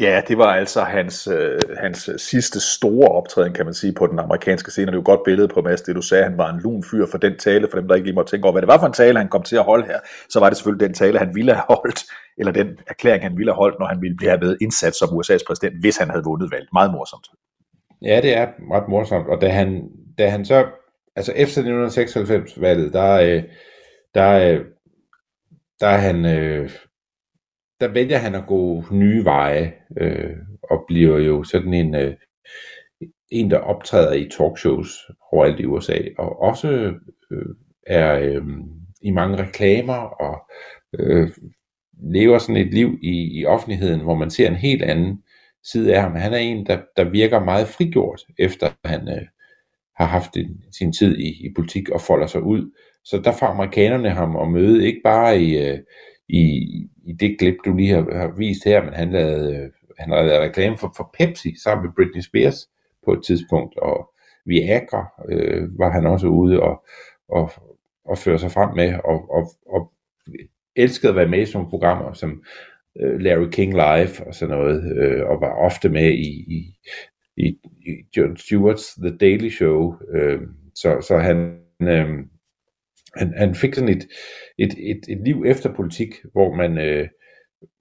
Ja, 0.00 0.22
det 0.28 0.38
var 0.38 0.54
altså 0.54 0.80
hans, 0.80 1.28
øh, 1.28 1.60
hans 1.80 2.10
sidste 2.16 2.60
store 2.60 3.08
optræden, 3.08 3.52
kan 3.52 3.64
man 3.64 3.74
sige, 3.74 3.92
på 3.92 4.06
den 4.06 4.18
amerikanske 4.18 4.70
scene. 4.70 4.86
Det 4.86 4.92
er 4.92 4.96
jo 4.96 5.00
et 5.00 5.04
godt 5.04 5.20
billede 5.24 5.48
på, 5.48 5.60
Mads, 5.60 5.82
det 5.82 5.96
du 5.96 6.02
sagde, 6.02 6.24
han 6.24 6.38
var 6.38 6.50
en 6.50 6.60
lun 6.60 6.84
fyr 6.90 7.06
for 7.10 7.18
den 7.18 7.38
tale, 7.38 7.68
for 7.70 7.78
dem, 7.78 7.88
der 7.88 7.94
ikke 7.94 8.06
lige 8.06 8.14
må 8.14 8.22
tænke 8.22 8.44
over, 8.44 8.52
hvad 8.52 8.62
det 8.62 8.68
var 8.68 8.78
for 8.78 8.86
en 8.86 8.92
tale, 8.92 9.18
han 9.18 9.28
kom 9.28 9.42
til 9.42 9.56
at 9.56 9.64
holde 9.64 9.86
her. 9.86 9.98
Så 10.28 10.40
var 10.40 10.48
det 10.48 10.56
selvfølgelig 10.56 10.86
den 10.86 10.94
tale, 10.94 11.18
han 11.18 11.34
ville 11.34 11.52
have 11.52 11.64
holdt, 11.68 12.00
eller 12.38 12.52
den 12.52 12.68
erklæring, 12.86 13.22
han 13.22 13.36
ville 13.36 13.52
have 13.52 13.58
holdt, 13.58 13.78
når 13.78 13.86
han 13.86 14.00
ville 14.02 14.16
blive 14.16 14.40
ved 14.40 14.56
indsat 14.60 14.94
som 14.94 15.08
USA's 15.08 15.44
præsident, 15.46 15.80
hvis 15.80 15.96
han 15.96 16.10
havde 16.10 16.24
vundet 16.24 16.50
valget. 16.52 16.68
Meget 16.72 16.92
morsomt. 16.92 17.26
Ja, 18.02 18.20
det 18.20 18.36
er 18.36 18.46
ret 18.72 18.88
morsomt, 18.88 19.28
og 19.28 19.40
da 19.40 19.48
han, 19.48 19.82
da 20.18 20.28
han 20.28 20.44
så, 20.44 20.66
altså 21.16 21.32
efter 21.36 21.62
1996-valget, 21.62 22.92
der, 22.92 23.12
øh, 23.12 23.42
der, 24.14 24.30
øh, 24.30 24.60
der 25.82 25.88
er 25.88 25.98
han, 25.98 26.24
øh, 26.24 26.70
der 27.80 27.88
vælger 27.88 28.18
han 28.18 28.34
at 28.34 28.46
gå 28.46 28.84
nye 28.90 29.24
veje, 29.24 29.72
øh, 30.00 30.36
og 30.70 30.84
bliver 30.88 31.18
jo 31.18 31.44
sådan 31.44 31.74
en, 31.74 31.94
øh, 31.94 32.14
en, 33.30 33.50
der 33.50 33.58
optræder 33.58 34.12
i 34.12 34.28
talkshows 34.28 35.10
overalt 35.32 35.60
i 35.60 35.66
USA, 35.66 35.98
og 36.18 36.40
også 36.40 36.94
øh, 37.30 37.54
er 37.86 38.18
øh, 38.18 38.42
i 39.02 39.10
mange 39.10 39.42
reklamer, 39.42 39.94
og 39.94 40.50
øh, 40.98 41.30
lever 42.02 42.38
sådan 42.38 42.66
et 42.66 42.74
liv 42.74 42.98
i, 43.02 43.40
i 43.40 43.44
offentligheden, 43.44 44.00
hvor 44.00 44.14
man 44.14 44.30
ser 44.30 44.48
en 44.48 44.56
helt 44.56 44.82
anden 44.82 45.22
side 45.64 45.94
af 45.94 46.02
ham. 46.02 46.14
Han 46.14 46.32
er 46.32 46.38
en, 46.38 46.66
der, 46.66 46.80
der 46.96 47.10
virker 47.10 47.44
meget 47.44 47.68
frigjort, 47.68 48.20
efter 48.38 48.70
han 48.84 49.08
øh, 49.08 49.26
har 49.96 50.06
haft 50.06 50.36
en, 50.36 50.64
sin 50.78 50.92
tid 50.92 51.18
i, 51.18 51.46
i 51.46 51.52
politik 51.56 51.90
og 51.90 52.00
folder 52.00 52.26
sig 52.26 52.42
ud. 52.42 52.70
Så 53.04 53.20
der 53.24 53.32
får 53.32 53.46
amerikanerne 53.46 54.10
ham 54.10 54.36
at 54.36 54.48
møde, 54.48 54.86
ikke 54.86 55.00
bare 55.04 55.40
i, 55.40 55.68
øh, 55.68 55.78
i, 56.28 56.42
i 57.04 57.12
det 57.12 57.38
klip, 57.38 57.56
du 57.64 57.76
lige 57.76 57.90
har, 57.94 58.18
har 58.18 58.34
vist 58.36 58.64
her, 58.64 58.84
men 58.84 58.94
han 58.94 59.12
lavede, 59.12 59.56
øh, 59.56 59.70
han 59.98 60.10
lavede 60.10 60.40
reklame 60.40 60.78
for, 60.78 60.92
for 60.96 61.14
Pepsi 61.18 61.62
sammen 61.62 61.86
med 61.86 61.92
Britney 61.96 62.20
Spears 62.22 62.68
på 63.04 63.12
et 63.12 63.24
tidspunkt, 63.24 63.78
og 63.78 64.10
Viagra 64.46 65.06
øh, 65.28 65.78
var 65.78 65.90
han 65.90 66.06
også 66.06 66.26
ude 66.26 66.62
og, 66.62 66.84
og, 67.28 67.50
og 68.04 68.18
føre 68.18 68.38
sig 68.38 68.50
frem 68.50 68.76
med, 68.76 68.94
og, 69.04 69.30
og, 69.30 69.50
og 69.66 69.92
elskede 70.76 71.10
at 71.10 71.16
være 71.16 71.28
med 71.28 71.38
i 71.38 71.46
sådan 71.46 71.58
nogle 71.58 71.70
programmer 71.70 72.12
som 72.12 72.42
øh, 73.00 73.20
Larry 73.20 73.48
King 73.50 73.72
Live 73.72 74.26
og 74.26 74.34
sådan 74.34 74.56
noget, 74.56 74.98
øh, 74.98 75.26
og 75.26 75.40
var 75.40 75.52
ofte 75.52 75.88
med 75.88 76.10
i, 76.12 76.30
i, 76.56 76.76
i, 77.36 77.58
i 77.86 77.90
Jon 78.16 78.36
Stewart's 78.36 79.00
The 79.00 79.16
Daily 79.16 79.48
Show, 79.48 79.94
øh, 80.14 80.40
så, 80.74 81.00
så 81.00 81.18
han, 81.18 81.58
øh, 81.82 82.08
han, 83.16 83.34
han 83.36 83.54
fik 83.54 83.74
sådan 83.74 83.88
et, 83.88 84.08
et, 84.58 84.74
et, 84.78 85.00
et 85.08 85.20
liv 85.24 85.44
efter 85.46 85.74
politik, 85.74 86.14
hvor 86.32 86.54
man, 86.54 86.78
øh, 86.78 87.08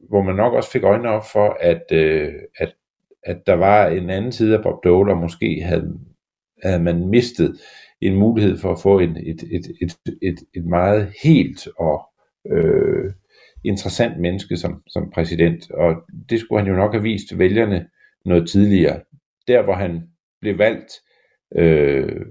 hvor 0.10 0.22
man 0.22 0.36
nok 0.36 0.54
også 0.54 0.72
fik 0.72 0.84
øjnene 0.84 1.10
op 1.10 1.24
for, 1.34 1.58
at, 1.60 1.84
øh, 1.92 2.34
at, 2.58 2.76
at 3.24 3.38
der 3.46 3.54
var 3.54 3.88
en 3.88 4.10
anden 4.10 4.32
side 4.32 4.58
af 4.58 4.64
Bob 4.64 4.84
Dole, 4.84 5.12
og 5.12 5.18
måske 5.18 5.62
havde, 5.64 6.00
havde 6.64 6.84
man 6.84 7.08
mistet 7.08 7.60
en 8.02 8.16
mulighed 8.16 8.58
for 8.58 8.72
at 8.72 8.80
få 8.84 9.00
en, 9.00 9.18
et, 9.18 9.44
et, 9.52 9.66
et, 9.82 9.98
et, 10.22 10.40
et 10.56 10.66
meget 10.66 11.14
helt 11.24 11.68
og 11.78 12.02
øh, 12.52 13.12
interessant 13.64 14.20
menneske 14.20 14.58
som, 14.58 14.84
som 14.88 15.12
præsident, 15.12 15.72
og 15.72 15.96
det 16.30 16.40
skulle 16.40 16.62
han 16.62 16.72
jo 16.72 16.78
nok 16.78 16.94
have 16.94 17.04
vist 17.04 17.38
vælgerne 17.38 17.88
noget 18.26 18.50
tidligere. 18.50 19.02
Der 19.48 19.64
hvor 19.64 19.74
han 19.74 20.02
blev 20.42 20.58
valgt, 20.58 20.94
øh, 21.56 22.26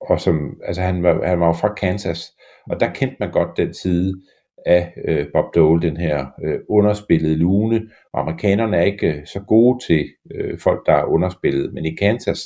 og 0.00 0.20
som, 0.20 0.60
altså 0.64 0.82
han 0.82 1.02
var, 1.02 1.26
han 1.26 1.40
var 1.40 1.52
fra 1.52 1.74
Kansas, 1.74 2.32
og 2.70 2.80
der 2.80 2.92
kendte 2.92 3.16
man 3.20 3.30
godt 3.30 3.56
den 3.56 3.74
side 3.74 4.22
af 4.66 4.92
øh, 5.04 5.26
Bob 5.32 5.54
Dole, 5.54 5.82
den 5.82 5.96
her 5.96 6.26
øh, 6.44 6.60
underspillede 6.68 7.36
lune, 7.36 7.90
og 8.12 8.20
amerikanerne 8.20 8.76
er 8.76 8.82
ikke 8.82 9.12
øh, 9.12 9.26
så 9.26 9.40
gode 9.40 9.78
til 9.86 10.08
øh, 10.34 10.58
folk, 10.58 10.86
der 10.86 10.92
er 10.92 11.04
underspillet, 11.04 11.74
men 11.74 11.86
i 11.86 11.94
Kansas 11.94 12.40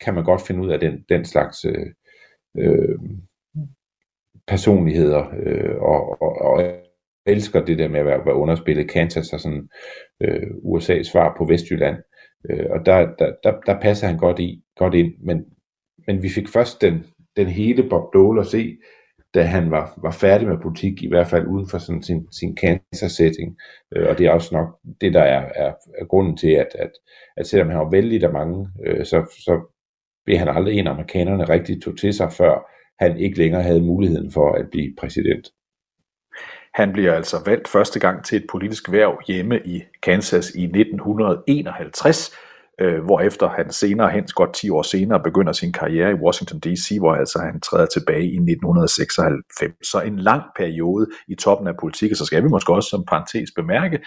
kan 0.00 0.14
man 0.14 0.24
godt 0.24 0.46
finde 0.46 0.60
ud 0.60 0.70
af 0.70 0.80
den, 0.80 1.04
den 1.08 1.24
slags 1.24 1.64
øh, 1.64 1.86
øh, 2.58 2.98
personligheder, 4.46 5.24
øh, 5.42 5.76
og, 5.76 6.22
og, 6.22 6.38
og 6.38 6.74
elsker 7.26 7.64
det 7.64 7.78
der 7.78 7.88
med 7.88 8.00
at 8.00 8.06
være, 8.06 8.26
være 8.26 8.34
underspillet. 8.34 8.90
Kansas 8.90 9.32
er 9.32 9.36
sådan 9.36 9.68
øh, 10.20 10.46
USA's 10.64 11.02
svar 11.02 11.34
på 11.38 11.44
Vestjylland, 11.44 11.96
øh, 12.50 12.66
og 12.70 12.86
der, 12.86 13.14
der, 13.18 13.32
der, 13.44 13.60
der 13.66 13.80
passer 13.80 14.06
han 14.06 14.18
godt, 14.18 14.38
i, 14.38 14.62
godt 14.76 14.94
ind, 14.94 15.12
men, 15.20 15.44
men 16.06 16.22
vi 16.22 16.28
fik 16.28 16.48
først 16.48 16.80
den, 16.80 17.06
den 17.36 17.46
hele 17.46 17.88
Bob 17.88 18.14
Dole 18.14 18.40
at 18.40 18.46
se, 18.46 18.76
da 19.34 19.42
han 19.42 19.70
var, 19.70 19.94
var 20.02 20.10
færdig 20.10 20.48
med 20.48 20.58
politik, 20.62 21.02
i 21.02 21.08
hvert 21.08 21.26
fald 21.26 21.46
uden 21.46 21.68
for 21.68 21.78
sådan 21.78 22.02
sin, 22.02 22.32
sin 22.32 22.56
cancer-setting. 22.56 23.56
Øh, 23.96 24.08
og 24.08 24.18
det 24.18 24.26
er 24.26 24.30
også 24.30 24.54
nok 24.54 24.78
det, 25.00 25.14
der 25.14 25.22
er, 25.22 25.52
er, 25.54 25.72
er 26.00 26.04
grunden 26.04 26.36
til, 26.36 26.50
at, 26.50 26.68
at, 26.74 26.90
at 27.36 27.46
selvom 27.46 27.68
han 27.68 27.78
var 27.78 27.90
vældig 27.90 28.24
af 28.24 28.32
mange, 28.32 28.68
øh, 28.86 29.06
så, 29.06 29.26
så 29.30 29.60
blev 30.24 30.38
han 30.38 30.48
aldrig 30.48 30.78
en 30.78 30.86
af 30.86 30.92
amerikanerne 30.92 31.44
rigtig 31.44 31.82
tog 31.82 31.98
til 31.98 32.14
sig, 32.14 32.32
før 32.32 32.70
han 32.98 33.18
ikke 33.18 33.38
længere 33.38 33.62
havde 33.62 33.82
muligheden 33.82 34.32
for 34.32 34.52
at 34.52 34.70
blive 34.70 34.94
præsident. 34.98 35.48
Han 36.74 36.92
bliver 36.92 37.14
altså 37.14 37.36
valgt 37.46 37.68
første 37.68 38.00
gang 38.00 38.24
til 38.24 38.36
et 38.36 38.46
politisk 38.50 38.92
værv 38.92 39.20
hjemme 39.26 39.60
i 39.64 39.82
Kansas 40.02 40.50
i 40.54 40.64
1951, 40.64 42.36
øh, 42.80 43.04
hvorefter 43.04 43.48
han 43.48 43.72
senere 43.72 44.10
hen, 44.10 44.24
godt 44.34 44.54
10 44.54 44.70
år 44.70 44.82
senere, 44.82 45.22
begynder 45.22 45.52
sin 45.52 45.72
karriere 45.72 46.10
i 46.10 46.14
Washington 46.14 46.60
D.C., 46.60 46.96
hvor 46.98 47.14
altså 47.14 47.38
han 47.38 47.60
træder 47.60 47.86
tilbage 47.86 48.24
i 48.24 48.36
1996. 48.36 49.90
Så 49.90 50.00
en 50.00 50.18
lang 50.18 50.42
periode 50.56 51.06
i 51.28 51.34
toppen 51.34 51.68
af 51.68 51.74
politik, 51.80 52.16
så 52.16 52.24
skal 52.24 52.42
vi 52.42 52.48
måske 52.48 52.72
også 52.72 52.88
som 52.88 53.04
parentes 53.08 53.50
bemærke, 53.56 53.98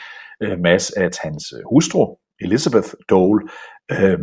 øh, 0.44 0.60
Mads, 0.60 0.92
at 0.92 1.18
hans 1.24 1.54
hustru, 1.70 2.16
Elizabeth 2.42 2.90
Dole, 3.10 3.42
øh, 3.92 4.20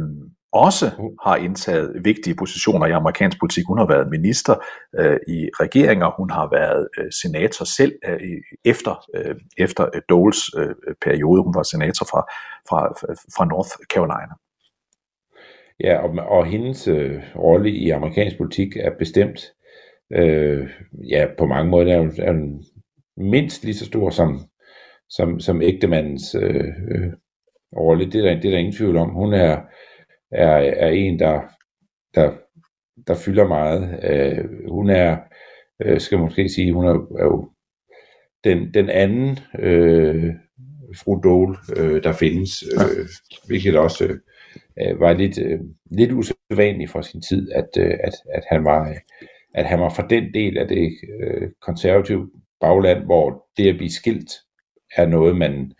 også 0.53 0.91
har 1.23 1.37
indtaget 1.37 2.05
vigtige 2.05 2.35
positioner 2.35 2.87
i 2.87 2.91
amerikansk 2.91 3.39
politik. 3.41 3.65
Hun 3.67 3.79
har 3.79 3.87
været 3.87 4.11
minister 4.11 4.55
øh, 4.99 5.19
i 5.29 5.49
regeringer, 5.61 6.11
hun 6.17 6.31
har 6.31 6.49
været 6.53 6.89
øh, 6.99 7.13
senator 7.23 7.65
selv 7.65 7.93
øh, 8.09 8.21
efter, 8.65 9.05
øh, 9.15 9.35
efter 9.59 9.89
Doles 10.09 10.41
øh, 10.59 10.75
periode. 11.05 11.43
Hun 11.43 11.55
var 11.55 11.63
senator 11.63 12.05
fra, 12.13 12.21
fra, 12.69 12.81
fra 13.37 13.45
North 13.45 13.71
Carolina. 13.93 14.35
Ja, 15.81 15.99
og, 15.99 16.11
og 16.29 16.47
hendes 16.47 16.89
øh, 16.89 17.23
rolle 17.37 17.71
i 17.71 17.91
amerikansk 17.91 18.37
politik 18.39 18.77
er 18.77 18.91
bestemt, 18.99 19.41
øh, 20.13 20.69
ja, 21.11 21.27
på 21.39 21.47
mange 21.47 21.71
måder 21.71 21.95
er 21.95 22.01
hun, 22.01 22.13
er 22.19 22.33
hun 22.33 22.65
mindst 23.17 23.65
lige 23.65 23.75
så 23.75 23.87
stor 23.87 24.11
som, 24.11 24.41
som, 25.09 25.41
som 25.41 25.63
ægtemandens 25.63 26.35
øh, 26.35 26.65
øh, 26.91 27.13
rolle. 27.77 28.07
Det 28.07 28.15
er, 28.15 28.23
der, 28.23 28.35
det 28.35 28.45
er 28.45 28.51
der 28.51 28.59
ingen 28.59 28.77
tvivl 28.77 28.97
om. 28.97 29.11
Hun 29.11 29.33
er 29.33 29.61
er, 30.31 30.57
er 30.57 30.89
en, 30.89 31.19
der, 31.19 31.41
der, 32.15 32.33
der 33.07 33.15
fylder 33.15 33.49
meget. 33.49 34.01
Øh, 34.05 34.71
hun 34.71 34.91
er, 34.91 35.19
øh, 35.83 36.01
skal 36.01 36.19
måske 36.19 36.49
sige, 36.49 36.73
hun 36.73 36.85
er, 36.85 36.95
er 37.19 37.25
jo 37.25 37.51
den, 38.45 38.75
den 38.75 38.91
anden 38.91 39.39
øh, 39.59 40.35
fru 40.97 41.21
Dole, 41.25 41.57
øh, 41.77 42.03
der 42.03 42.13
findes, 42.13 42.63
øh, 42.63 43.09
hvilket 43.47 43.77
også 43.77 44.19
øh, 44.81 45.01
var 45.01 45.13
lidt, 45.13 45.39
øh, 45.39 45.61
lidt 45.91 46.13
usædvanligt 46.13 46.91
for 46.91 47.01
sin 47.01 47.23
tid, 47.23 47.53
at, 47.53 47.69
øh, 47.79 47.95
at, 48.05 48.15
at, 48.35 48.45
han 48.49 48.65
var, 48.65 48.95
at 49.55 49.67
han 49.67 49.81
var 49.81 49.89
fra 49.89 50.07
den 50.11 50.35
del 50.35 50.59
af 50.59 50.69
det 50.69 50.93
øh, 51.21 51.49
konservative 51.61 52.31
bagland, 52.61 53.05
hvor 53.05 53.47
det 53.57 53.69
at 53.69 53.77
blive 53.77 53.91
skilt 53.91 54.33
er 54.97 55.07
noget, 55.07 55.37
man 55.37 55.73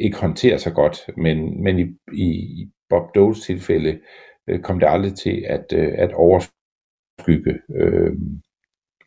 ikke 0.00 0.18
håndterer 0.18 0.56
så 0.56 0.70
godt, 0.70 0.96
men, 1.16 1.62
men 1.62 1.78
i, 1.78 1.86
i, 2.12 2.62
Bob 2.94 3.14
Doles 3.14 3.40
tilfælde 3.40 4.00
øh, 4.48 4.60
kom 4.60 4.80
det 4.80 4.88
aldrig 4.88 5.14
til 5.14 5.44
at, 5.48 5.66
øh, 5.74 5.92
at 5.96 6.12
overskygge 6.12 7.60
øh, 7.76 8.12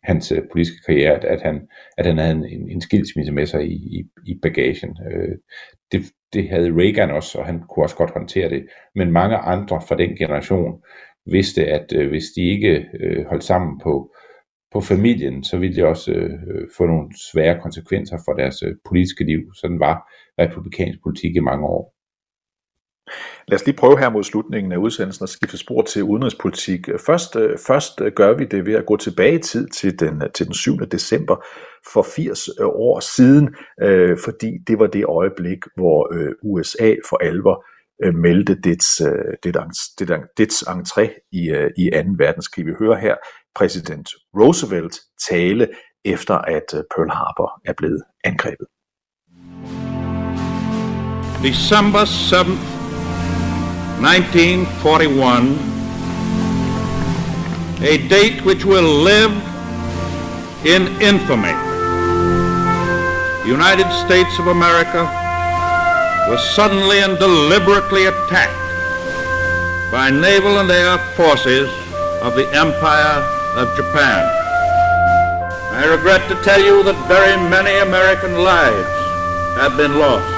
hans 0.02 0.32
øh, 0.32 0.42
politiske 0.52 0.76
karriere, 0.86 1.12
at, 1.14 1.24
at, 1.24 1.42
han, 1.42 1.68
at 1.98 2.06
han 2.06 2.18
havde 2.18 2.32
en, 2.32 2.70
en 2.70 2.80
skilsmisse 2.80 3.32
med 3.32 3.46
sig 3.46 3.66
i, 3.66 3.74
i, 3.74 4.04
i 4.26 4.38
bagagen. 4.42 4.98
Øh, 5.12 5.36
det, 5.92 6.02
det 6.32 6.48
havde 6.48 6.74
Reagan 6.76 7.10
også, 7.10 7.38
og 7.38 7.46
han 7.46 7.62
kunne 7.68 7.84
også 7.84 7.96
godt 7.96 8.10
håndtere 8.10 8.50
det. 8.50 8.66
Men 8.94 9.12
mange 9.12 9.36
andre 9.36 9.80
fra 9.88 9.96
den 9.96 10.16
generation 10.16 10.82
vidste, 11.26 11.66
at 11.66 11.92
øh, 11.96 12.08
hvis 12.08 12.24
de 12.36 12.42
ikke 12.42 12.86
øh, 13.00 13.26
holdt 13.26 13.44
sammen 13.44 13.80
på, 13.80 14.14
på 14.72 14.80
familien, 14.80 15.44
så 15.44 15.58
ville 15.58 15.76
det 15.76 15.84
også 15.84 16.12
øh, 16.12 16.68
få 16.76 16.86
nogle 16.86 17.08
svære 17.32 17.60
konsekvenser 17.60 18.18
for 18.24 18.32
deres 18.32 18.62
øh, 18.62 18.74
politiske 18.88 19.24
liv. 19.24 19.40
Sådan 19.54 19.80
var 19.80 20.12
republikansk 20.38 20.98
politik 21.02 21.36
i 21.36 21.40
mange 21.40 21.66
år. 21.66 21.97
Lad 23.48 23.60
os 23.60 23.66
lige 23.66 23.76
prøve 23.76 23.98
her 23.98 24.08
mod 24.08 24.24
slutningen 24.24 24.72
af 24.72 24.76
udsendelsen 24.76 25.22
at 25.22 25.28
skifte 25.28 25.58
spor 25.58 25.82
til 25.82 26.02
udenrigspolitik. 26.02 26.88
Først, 27.06 27.36
øh, 27.36 27.58
først 27.66 28.00
øh, 28.00 28.12
gør 28.12 28.32
vi 28.32 28.44
det 28.44 28.66
ved 28.66 28.74
at 28.74 28.86
gå 28.86 28.96
tilbage 28.96 29.34
i 29.34 29.42
tid 29.42 29.68
til 29.68 30.00
den, 30.00 30.22
øh, 30.22 30.30
til 30.34 30.46
den 30.46 30.54
7. 30.54 30.78
december 30.78 31.36
for 31.92 32.02
80 32.02 32.48
år 32.60 33.00
siden, 33.00 33.54
øh, 33.82 34.18
fordi 34.24 34.50
det 34.66 34.78
var 34.78 34.86
det 34.86 35.04
øjeblik, 35.04 35.58
hvor 35.76 36.14
øh, 36.14 36.32
USA 36.42 36.94
for 37.08 37.16
alvor 37.16 37.64
øh, 38.04 38.14
meldte 38.14 38.54
dets, 38.54 39.00
øh, 39.00 39.34
dets, 39.44 39.88
dets, 39.98 40.12
dets 40.38 40.62
entré 40.62 41.28
i, 41.32 41.50
øh, 41.50 41.70
i 41.78 41.90
2. 41.90 41.98
verdenskrig. 42.18 42.66
Vi 42.66 42.72
hører 42.78 42.98
her 42.98 43.14
præsident 43.54 44.08
Roosevelt 44.36 44.96
tale 45.28 45.68
efter 46.04 46.34
at 46.34 46.68
Pearl 46.70 47.10
Harbor 47.10 47.60
er 47.64 47.72
blevet 47.72 48.02
angrebet. 48.24 48.66
December 51.42 52.04
7th 52.04 52.77
1941, 54.00 55.58
a 57.82 57.98
date 58.06 58.44
which 58.44 58.64
will 58.64 59.02
live 59.02 59.32
in 60.64 60.86
infamy. 61.02 61.52
The 63.42 63.48
United 63.48 63.90
States 64.06 64.38
of 64.38 64.46
America 64.46 65.02
was 66.30 66.38
suddenly 66.54 67.00
and 67.00 67.18
deliberately 67.18 68.06
attacked 68.06 68.54
by 69.90 70.10
naval 70.10 70.60
and 70.60 70.70
air 70.70 70.98
forces 71.16 71.68
of 72.22 72.36
the 72.36 72.46
Empire 72.54 73.18
of 73.58 73.74
Japan. 73.76 74.22
I 75.74 75.86
regret 75.90 76.28
to 76.28 76.40
tell 76.44 76.62
you 76.62 76.84
that 76.84 77.08
very 77.08 77.36
many 77.50 77.76
American 77.80 78.44
lives 78.44 78.88
have 79.58 79.76
been 79.76 79.98
lost 79.98 80.37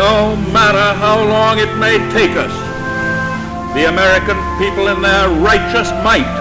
no 0.00 0.34
matter 0.50 0.86
how 0.98 1.22
long 1.28 1.58
it 1.58 1.68
may 1.76 1.98
take 2.10 2.32
us, 2.32 2.54
the 3.76 3.84
American 3.92 4.38
people 4.56 4.88
in 4.88 5.02
their 5.02 5.28
righteous 5.28 5.90
might 6.02 6.32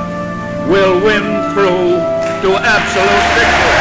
will 0.71 0.95
win 1.03 1.25
through 1.51 1.99
to 2.41 2.49
absolute 2.55 3.25
victory. 3.35 3.78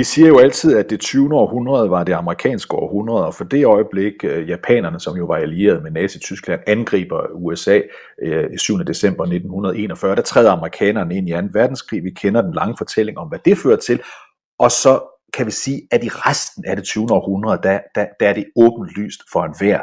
Vi 0.00 0.04
siger 0.04 0.28
jo 0.28 0.38
altid, 0.38 0.76
at 0.76 0.90
det 0.90 1.00
20. 1.00 1.34
århundrede 1.34 1.90
var 1.90 2.04
det 2.04 2.12
amerikanske 2.12 2.74
århundrede, 2.74 3.26
og 3.26 3.34
for 3.34 3.44
det 3.44 3.64
øjeblik, 3.64 4.12
øh, 4.24 4.48
japanerne, 4.48 5.00
som 5.00 5.16
jo 5.16 5.24
var 5.24 5.36
allieret 5.36 5.82
med 5.82 5.90
Nazi-Tyskland, 5.90 6.60
angriber 6.66 7.20
USA 7.34 7.80
øh, 8.22 8.58
7. 8.58 8.78
december 8.78 9.24
1941, 9.24 10.16
der 10.16 10.22
træder 10.22 10.52
amerikanerne 10.52 11.16
ind 11.16 11.28
i 11.28 11.32
2. 11.32 11.38
verdenskrig. 11.52 12.04
Vi 12.04 12.10
kender 12.10 12.42
den 12.42 12.54
lange 12.54 12.74
fortælling 12.78 13.18
om, 13.18 13.28
hvad 13.28 13.38
det 13.44 13.58
fører 13.58 13.76
til, 13.76 14.00
og 14.58 14.70
så 14.70 15.00
kan 15.34 15.46
vi 15.46 15.50
sige, 15.50 15.82
at 15.90 16.04
i 16.04 16.08
resten 16.08 16.64
af 16.64 16.76
det 16.76 16.84
20. 16.84 17.06
århundrede, 17.10 17.60
der, 17.62 17.80
der, 17.94 18.06
der 18.20 18.28
er 18.28 18.34
det 18.34 18.44
åbenlyst 18.56 19.20
for 19.32 19.44
enhver, 19.44 19.80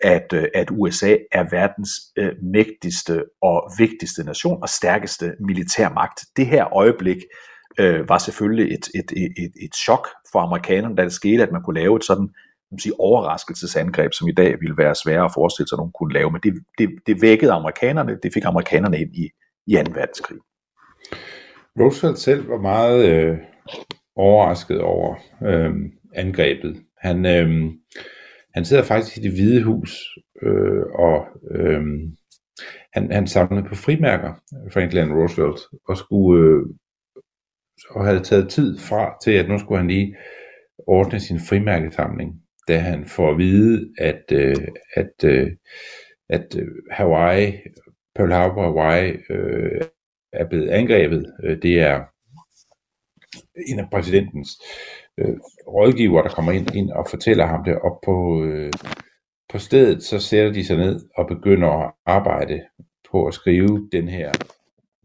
at, 0.00 0.32
øh, 0.34 0.44
at 0.54 0.68
USA 0.70 1.16
er 1.32 1.44
verdens 1.50 1.90
øh, 2.18 2.32
mægtigste 2.42 3.24
og 3.42 3.70
vigtigste 3.78 4.24
nation 4.24 4.62
og 4.62 4.68
stærkeste 4.68 5.32
militærmagt. 5.40 6.20
Det 6.36 6.46
her 6.46 6.74
øjeblik 6.76 7.16
øh, 7.16 7.55
øh, 7.78 8.08
var 8.08 8.18
selvfølgelig 8.18 8.74
et, 8.74 8.88
et, 8.94 9.12
et, 9.16 9.52
et 9.62 9.74
chok 9.74 10.08
for 10.32 10.40
amerikanerne, 10.40 10.96
da 10.96 11.04
det 11.04 11.12
skete, 11.12 11.42
at 11.42 11.52
man 11.52 11.62
kunne 11.62 11.80
lave 11.80 11.96
et 11.96 12.04
sådan 12.04 12.28
man 12.70 12.78
sige, 12.78 13.00
overraskelsesangreb, 13.00 14.12
som 14.12 14.28
i 14.28 14.32
dag 14.32 14.60
ville 14.60 14.76
være 14.76 14.94
svære 14.94 15.24
at 15.24 15.34
forestille 15.34 15.68
sig, 15.68 15.76
at 15.76 15.78
nogen 15.78 15.92
kunne 15.92 16.12
lave. 16.12 16.30
Men 16.30 16.40
det, 16.40 16.54
det, 16.78 16.88
det 17.06 17.22
vækkede 17.22 17.52
amerikanerne, 17.52 18.18
det 18.22 18.34
fik 18.34 18.44
amerikanerne 18.44 18.98
ind 18.98 19.14
i, 19.14 19.30
i 19.66 19.74
2. 19.74 19.92
verdenskrig. 19.94 20.38
Roosevelt 21.80 22.18
selv 22.18 22.48
var 22.48 22.58
meget 22.58 23.08
øh, 23.08 23.38
overrasket 24.16 24.80
over 24.80 25.16
øh, 25.42 25.74
angrebet. 26.14 26.82
Han, 26.98 27.26
øh, 27.26 27.72
han 28.54 28.64
sidder 28.64 28.82
faktisk 28.82 29.16
i 29.16 29.20
det 29.20 29.32
hvide 29.32 29.62
hus, 29.62 30.18
øh, 30.42 30.82
og 30.98 31.26
øh, 31.50 31.82
han, 32.92 33.12
han 33.12 33.26
samlede 33.26 33.68
på 33.68 33.74
frimærker, 33.74 34.34
Franklin 34.72 35.12
Roosevelt, 35.12 35.60
og 35.88 35.96
skulle 35.96 36.44
øh, 36.44 36.62
og 37.90 38.06
havde 38.06 38.20
taget 38.20 38.50
tid 38.50 38.78
fra 38.78 39.16
til, 39.24 39.30
at 39.30 39.48
nu 39.48 39.58
skulle 39.58 39.78
han 39.78 39.88
lige 39.88 40.16
ordne 40.86 41.20
sin 41.20 41.40
frimærkesamling, 41.48 42.42
da 42.68 42.78
han 42.78 43.06
får 43.06 43.30
at 43.30 43.38
vide, 43.38 43.92
at, 43.98 44.22
øh, 44.32 44.56
at, 44.94 45.24
øh, 45.24 45.50
at 46.28 46.56
øh, 46.58 46.68
Hawaii, 46.90 47.52
Pearl 48.14 48.32
Harbor 48.32 48.62
Hawaii 48.62 49.16
øh, 49.30 49.80
er 50.32 50.48
blevet 50.48 50.68
angrebet. 50.68 51.32
Øh, 51.44 51.62
det 51.62 51.80
er 51.80 52.04
en 53.68 53.78
af 53.78 53.90
præsidentens 53.90 54.50
øh, 55.18 55.36
rådgiver, 55.66 56.22
der 56.22 56.28
kommer 56.28 56.52
ind, 56.52 56.74
ind 56.74 56.90
og 56.90 57.06
fortæller 57.10 57.46
ham 57.46 57.64
det 57.64 57.78
op 57.78 58.00
på, 58.04 58.44
øh, 58.44 58.72
på 59.48 59.58
stedet, 59.58 60.02
så 60.02 60.18
sætter 60.18 60.52
de 60.52 60.64
sig 60.64 60.76
ned 60.76 61.00
og 61.16 61.26
begynder 61.26 61.68
at 61.68 61.92
arbejde 62.06 62.62
på 63.10 63.26
at 63.26 63.34
skrive 63.34 63.88
den 63.92 64.08
her 64.08 64.32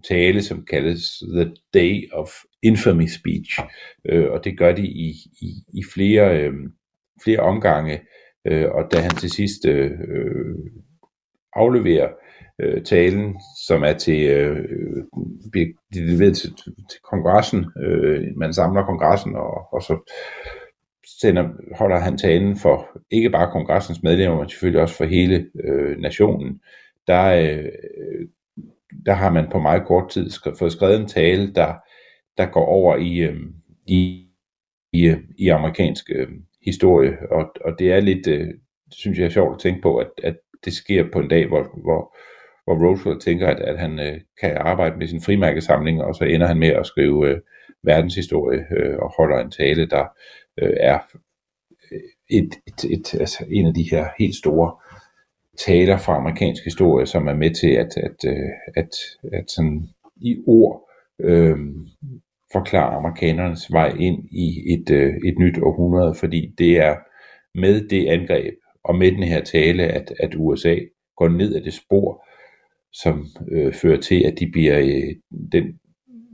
tale, 0.07 0.41
som 0.41 0.65
kaldes 0.65 1.23
The 1.33 1.53
Day 1.73 2.09
of 2.11 2.29
Infamy 2.61 3.07
Speech, 3.07 3.59
øh, 4.05 4.31
og 4.31 4.43
det 4.43 4.57
gør 4.57 4.71
de 4.71 4.87
i, 4.87 5.09
i, 5.41 5.49
i 5.73 5.83
flere, 5.93 6.41
øh, 6.41 6.53
flere 7.23 7.39
omgange, 7.39 8.01
øh, 8.47 8.69
og 8.71 8.91
da 8.91 8.99
han 8.99 9.11
til 9.11 9.29
sidst 9.29 9.65
øh, 9.65 9.91
øh 9.91 10.55
afleverer 11.53 12.09
øh, 12.59 12.83
talen, 12.83 13.35
som 13.67 13.83
er 13.83 13.93
til, 13.93 14.29
øh, 14.29 14.57
øh 14.57 15.67
de 15.93 16.33
til, 16.33 16.55
til 16.91 17.01
kongressen, 17.03 17.65
øh, 17.83 18.23
man 18.37 18.53
samler 18.53 18.85
kongressen, 18.85 19.35
og, 19.35 19.73
og 19.73 19.81
så 19.81 20.13
sender, 21.21 21.49
holder 21.77 21.99
han 21.99 22.17
talen 22.17 22.55
for 22.57 22.87
ikke 23.11 23.29
bare 23.29 23.51
kongressens 23.51 24.03
medlemmer, 24.03 24.39
men 24.39 24.49
selvfølgelig 24.49 24.81
også 24.81 24.97
for 24.97 25.05
hele 25.05 25.45
øh, 25.63 25.97
nationen. 25.97 26.61
Der, 27.07 27.25
øh, 27.25 27.65
der 29.05 29.13
har 29.13 29.31
man 29.31 29.49
på 29.51 29.59
meget 29.59 29.85
kort 29.85 30.09
tid 30.09 30.29
skrevet, 30.29 30.59
fået 30.59 30.71
skrevet 30.71 30.99
en 30.99 31.07
tale, 31.07 31.53
der, 31.53 31.73
der 32.37 32.45
går 32.45 32.65
over 32.65 32.95
i, 32.95 33.17
øh, 33.17 33.39
i, 33.87 34.27
i, 34.93 35.15
i 35.37 35.47
amerikansk 35.47 36.09
øh, 36.15 36.27
historie, 36.65 37.17
og, 37.31 37.51
og 37.65 37.79
det 37.79 37.91
er 37.91 37.99
lidt, 37.99 38.27
øh, 38.27 38.47
synes 38.91 39.19
jeg 39.19 39.25
er 39.25 39.29
sjovt 39.29 39.55
at 39.55 39.59
tænke 39.59 39.81
på, 39.81 39.97
at, 39.97 40.09
at 40.23 40.35
det 40.65 40.73
sker 40.73 41.05
på 41.13 41.19
en 41.19 41.27
dag, 41.27 41.47
hvor, 41.47 41.63
hvor, 41.83 42.15
hvor 42.63 42.87
Roosevelt 42.87 43.21
tænker, 43.21 43.47
at, 43.47 43.59
at 43.59 43.79
han 43.79 43.99
øh, 43.99 44.21
kan 44.41 44.57
arbejde 44.57 44.97
med 44.97 45.07
sin 45.07 45.21
frimærkesamling, 45.21 46.03
og 46.03 46.15
så 46.15 46.23
ender 46.23 46.47
han 46.47 46.57
med 46.57 46.67
at 46.67 46.85
skrive 46.85 47.27
øh, 47.27 47.39
verdenshistorie 47.83 48.65
øh, 48.77 48.97
og 48.97 49.13
holder 49.17 49.39
en 49.39 49.51
tale, 49.51 49.85
der 49.85 50.05
øh, 50.61 50.73
er 50.79 50.99
øh, 51.91 51.99
et, 52.29 52.55
et, 52.67 52.91
et, 52.91 53.19
altså 53.19 53.45
en 53.49 53.67
af 53.67 53.73
de 53.73 53.89
her 53.91 54.07
helt 54.19 54.35
store 54.35 54.75
taler 55.57 55.97
fra 55.97 56.15
amerikansk 56.15 56.63
historie, 56.63 57.05
som 57.05 57.27
er 57.27 57.33
med 57.33 57.55
til 57.55 57.69
at, 57.69 57.97
at, 57.97 58.25
at, 58.25 58.55
at, 58.75 58.89
at 59.33 59.51
sådan 59.51 59.89
i 60.15 60.37
ord 60.47 60.89
øh, 61.19 61.57
forklare 62.51 62.95
amerikanernes 62.95 63.71
vej 63.71 63.89
ind 63.99 64.23
i 64.31 64.73
et, 64.73 64.89
øh, 64.89 65.13
et 65.25 65.39
nyt 65.39 65.57
århundrede, 65.61 66.15
fordi 66.15 66.53
det 66.57 66.79
er 66.79 66.95
med 67.55 67.87
det 67.87 68.07
angreb 68.07 68.53
og 68.83 68.95
med 68.95 69.11
den 69.11 69.23
her 69.23 69.43
tale, 69.43 69.83
at, 69.83 70.13
at 70.19 70.35
USA 70.37 70.75
går 71.17 71.27
ned 71.27 71.55
ad 71.55 71.61
det 71.61 71.73
spor, 71.73 72.25
som 72.93 73.25
øh, 73.51 73.73
fører 73.73 74.01
til, 74.01 74.23
at 74.23 74.39
de 74.39 74.51
bliver 74.51 74.79
øh, 74.79 75.15
den 75.51 75.79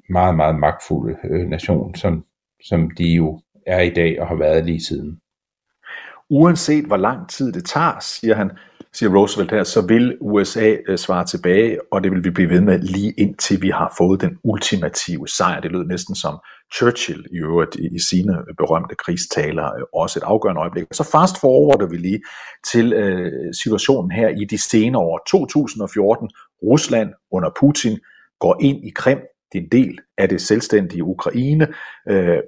meget, 0.10 0.36
meget 0.36 0.60
magtfulde 0.60 1.18
øh, 1.24 1.50
nation, 1.50 1.96
som, 1.96 2.26
som 2.64 2.92
de 2.92 3.04
jo 3.04 3.42
er 3.66 3.82
i 3.82 3.90
dag 3.90 4.22
og 4.22 4.28
har 4.28 4.36
været 4.36 4.66
lige 4.66 4.84
siden. 4.84 5.20
Uanset 6.30 6.86
hvor 6.86 6.98
lang 6.98 7.30
tid 7.30 7.52
det 7.52 7.66
tager, 7.66 8.00
siger 8.00 8.36
han, 8.36 8.52
siger 8.94 9.16
Roosevelt 9.16 9.52
her, 9.52 9.64
så 9.64 9.82
vil 9.82 10.18
USA 10.22 10.76
øh, 10.88 10.98
svare 10.98 11.26
tilbage, 11.26 11.80
og 11.92 12.04
det 12.04 12.12
vil 12.12 12.24
vi 12.24 12.30
blive 12.30 12.50
ved 12.50 12.62
med 12.62 12.80
lige 12.80 13.14
indtil 13.18 13.62
vi 13.62 13.70
har 13.70 13.94
fået 13.98 14.22
den 14.22 14.38
ultimative 14.44 15.28
sejr. 15.28 15.60
Det 15.60 15.72
lød 15.72 15.86
næsten 15.86 16.16
som 16.16 16.40
Churchill 16.76 17.26
i 17.32 17.38
øvrigt 17.38 17.76
i, 17.76 18.00
sine 18.00 18.34
berømte 18.58 18.96
krigstaler, 18.96 19.66
øh, 19.76 19.84
også 19.94 20.20
et 20.20 20.24
afgørende 20.24 20.62
øjeblik. 20.62 20.86
Så 20.92 21.04
fast 21.04 21.40
forwarder 21.40 21.88
vi 21.88 21.98
lige 21.98 22.22
til 22.72 22.94
øh, 22.94 23.54
situationen 23.54 24.12
her 24.12 24.30
i 24.30 24.46
de 24.46 24.58
senere 24.70 25.02
år. 25.02 25.22
2014, 25.28 26.30
Rusland 26.64 27.10
under 27.32 27.50
Putin 27.60 28.00
går 28.40 28.58
ind 28.62 28.86
i 28.86 28.92
Krim, 28.96 29.20
det 29.52 29.60
er 29.60 29.64
en 29.64 29.70
del 29.72 30.00
af 30.18 30.30
det 30.30 30.42
selvstændige 30.42 31.04
Ukraine. 31.04 31.68
Øh, 32.10 32.40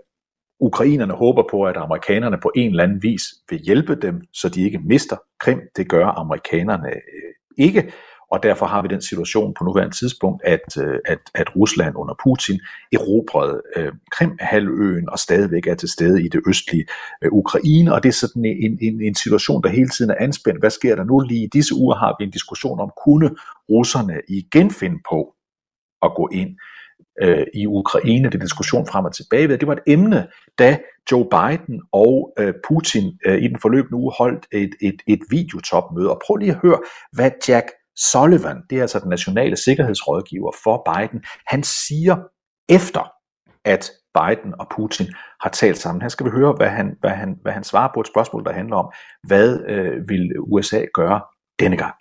Ukrainerne 0.60 1.14
håber 1.14 1.44
på, 1.52 1.64
at 1.64 1.78
amerikanerne 1.78 2.38
på 2.42 2.52
en 2.56 2.70
eller 2.70 2.84
anden 2.84 3.04
vis 3.04 3.22
vil 3.50 3.60
hjælpe 3.60 3.96
dem, 3.96 4.22
så 4.34 4.50
de 4.50 4.62
ikke 4.62 4.80
mister 4.80 5.16
Krim. 5.40 5.60
Det 5.76 5.90
gør 5.90 6.06
amerikanerne 6.06 6.90
øh, 6.90 7.34
ikke, 7.58 7.92
og 8.32 8.44
derfor 8.44 8.66
har 8.66 8.82
vi 8.82 8.88
den 8.88 9.02
situation 9.02 9.54
på 9.54 9.64
nuværende 9.64 9.96
tidspunkt, 9.96 10.44
at, 10.46 10.78
øh, 10.78 11.00
at, 11.06 11.20
at 11.36 11.56
Rusland 11.56 11.96
under 11.96 12.16
Putin 12.24 12.60
erobrede 12.94 13.62
øh, 13.76 13.92
Krim-halvøen 14.12 15.10
og 15.10 15.20
stadigvæk 15.20 15.68
er 15.68 15.76
til 15.76 15.90
stede 15.90 16.24
i 16.26 16.28
det 16.28 16.42
østlige 16.48 16.86
øh, 17.24 17.32
Ukraine, 17.32 17.94
og 17.94 18.04
det 18.04 18.10
er 18.10 18.14
sådan 18.14 18.46
en, 18.46 18.78
en, 18.82 19.02
en 19.02 19.16
situation, 19.16 19.64
der 19.64 19.70
hele 19.70 19.90
tiden 19.90 20.12
er 20.12 20.16
anspændt. 20.20 20.60
Hvad 20.60 20.70
sker 20.70 20.96
der 20.96 21.04
nu? 21.04 21.20
Lige 21.20 21.44
i 21.44 21.50
disse 21.54 21.76
uger 21.76 21.96
har 21.96 22.16
vi 22.20 22.26
en 22.26 22.32
diskussion 22.32 22.80
om, 22.80 22.92
kunne 23.06 23.30
russerne 23.70 24.22
igen 24.28 24.72
finde 24.72 25.00
på 25.10 25.34
at 26.02 26.12
gå 26.16 26.30
ind 26.32 26.50
øh, 27.22 27.46
i 27.54 27.66
Ukraine, 27.66 28.30
det 28.30 28.42
diskussion 28.42 28.88
frem 28.88 29.06
og 29.06 29.16
tilbage. 29.16 29.48
Det 29.48 29.68
var 29.68 29.74
et 29.74 29.84
emne, 29.88 30.28
da 30.60 30.78
Joe 31.12 31.26
Biden 31.26 31.82
og 31.92 32.34
øh, 32.40 32.54
Putin 32.68 33.20
øh, 33.26 33.44
i 33.44 33.48
den 33.48 33.60
forløbende 33.62 33.96
uge 33.96 34.14
holdt 34.18 34.48
et, 34.52 34.70
et, 34.82 35.02
et 35.08 35.20
videotopmøde. 35.30 36.12
Og 36.12 36.22
prøv 36.26 36.36
lige 36.36 36.52
at 36.52 36.60
høre, 36.62 36.80
hvad 37.14 37.32
Jack 37.48 37.68
Sullivan, 37.96 38.58
det 38.70 38.78
er 38.78 38.82
altså 38.82 39.00
den 39.00 39.10
nationale 39.10 39.56
sikkerhedsrådgiver 39.56 40.52
for 40.64 40.90
Biden, 40.90 41.24
han 41.48 41.64
siger 41.64 42.16
efter, 42.70 43.12
at 43.66 43.92
Biden 44.14 44.54
og 44.60 44.68
Putin 44.76 45.08
har 45.42 45.50
talt 45.50 45.78
sammen. 45.78 46.02
Her 46.02 46.10
skal 46.10 46.26
vi 46.26 46.32
høre, 46.32 46.54
hvad 46.54 46.70
han, 46.70 46.96
hvad 47.00 47.12
han, 47.12 47.36
hvad 47.42 47.52
han 47.52 47.64
svarer 47.64 47.90
på 47.94 48.00
et 48.02 48.08
spørgsmål, 48.08 48.46
der 48.46 48.54
handler 48.54 48.76
om, 48.76 48.92
hvad 49.28 49.60
øh, 49.68 50.10
vil 50.10 50.40
USA 50.40 50.82
gøre 50.94 51.22
denne 51.60 51.78
gang. 51.78 51.96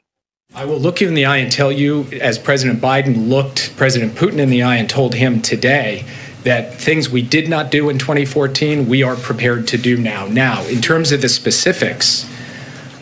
I 0.55 0.64
will 0.64 0.80
look 0.80 1.01
you 1.01 1.07
in 1.07 1.14
the 1.14 1.26
eye 1.26 1.36
and 1.36 1.53
tell 1.53 1.70
you, 1.70 2.09
as 2.20 2.36
President 2.36 2.80
Biden 2.80 3.28
looked 3.28 3.76
President 3.76 4.14
Putin 4.14 4.38
in 4.38 4.51
the 4.51 4.64
eye 4.64 4.74
and 4.76 4.90
told 4.90 5.14
him 5.14 5.40
today, 5.40 6.05
that 6.42 6.74
things 6.74 7.09
we 7.09 7.22
did 7.22 7.49
not 7.49 7.70
do 7.70 7.88
in 7.88 7.99
2014, 7.99 8.88
we 8.88 9.03
are 9.03 9.14
prepared 9.14 9.68
to 9.68 9.78
do 9.78 9.96
now. 9.96 10.26
Now, 10.26 10.64
in 10.64 10.80
terms 10.80 11.12
of 11.12 11.20
the 11.20 11.28
specifics, 11.28 12.28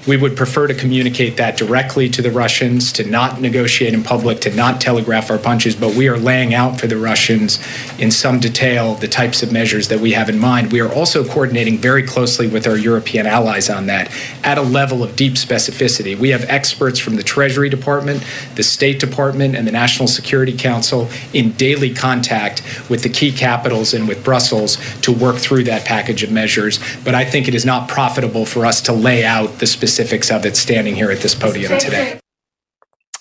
we 0.06 0.16
would 0.16 0.36
prefer 0.36 0.68
to 0.68 0.74
communicate 0.74 1.36
that 1.36 1.56
directly 1.56 2.08
to 2.10 2.22
the 2.22 2.30
Russians, 2.30 2.92
to 2.92 3.04
not 3.04 3.40
negotiate 3.40 3.92
in 3.92 4.02
public, 4.02 4.40
to 4.40 4.54
not 4.54 4.80
telegraph 4.80 5.30
our 5.30 5.38
punches, 5.38 5.74
but 5.74 5.94
we 5.94 6.08
are 6.08 6.16
laying 6.16 6.54
out 6.54 6.78
for 6.78 6.86
the 6.86 6.96
Russians 6.96 7.58
in 7.98 8.10
some 8.10 8.38
detail 8.38 8.94
the 8.94 9.08
types 9.08 9.42
of 9.42 9.50
measures 9.50 9.88
that 9.88 9.98
we 9.98 10.12
have 10.12 10.28
in 10.28 10.38
mind. 10.38 10.70
We 10.70 10.80
are 10.80 10.92
also 10.92 11.24
coordinating 11.24 11.78
very 11.78 12.04
closely 12.04 12.46
with 12.46 12.66
our 12.66 12.76
European 12.76 13.26
allies 13.26 13.68
on 13.68 13.86
that 13.86 14.10
at 14.44 14.58
a 14.58 14.62
level 14.62 15.02
of 15.02 15.16
deep 15.16 15.34
specificity. 15.34 16.16
We 16.16 16.28
have 16.28 16.44
experts 16.44 17.00
from 17.00 17.16
the 17.16 17.22
Treasury 17.24 17.68
Department, 17.68 18.24
the 18.54 18.62
State 18.62 19.00
Department, 19.00 19.56
and 19.56 19.66
the 19.66 19.72
National 19.72 20.06
Security 20.06 20.56
Council 20.56 21.08
in 21.32 21.52
daily 21.52 21.92
contact 21.92 22.62
with 22.88 23.02
the 23.02 23.08
key 23.08 23.32
capitals 23.32 23.92
and 23.92 24.06
with 24.06 24.22
Brussels 24.22 24.78
to 25.00 25.12
work 25.12 25.36
through 25.36 25.64
that 25.64 25.84
package 25.84 26.22
of 26.22 26.30
measures. 26.30 26.78
But 27.04 27.16
I 27.16 27.24
think 27.24 27.48
it 27.48 27.54
is 27.54 27.64
not 27.64 27.88
profitable 27.88 28.46
for 28.46 28.64
us 28.64 28.80
to 28.82 28.92
lay 28.92 29.24
out 29.24 29.58
the 29.58 29.66
specific 29.66 29.95
specifics 29.96 30.30
of 30.30 30.44
it 30.44 30.56
standing 30.56 30.96
here 30.96 31.10
at 31.12 31.18
this 31.18 31.34
podium 31.40 31.70
today. 31.80 32.06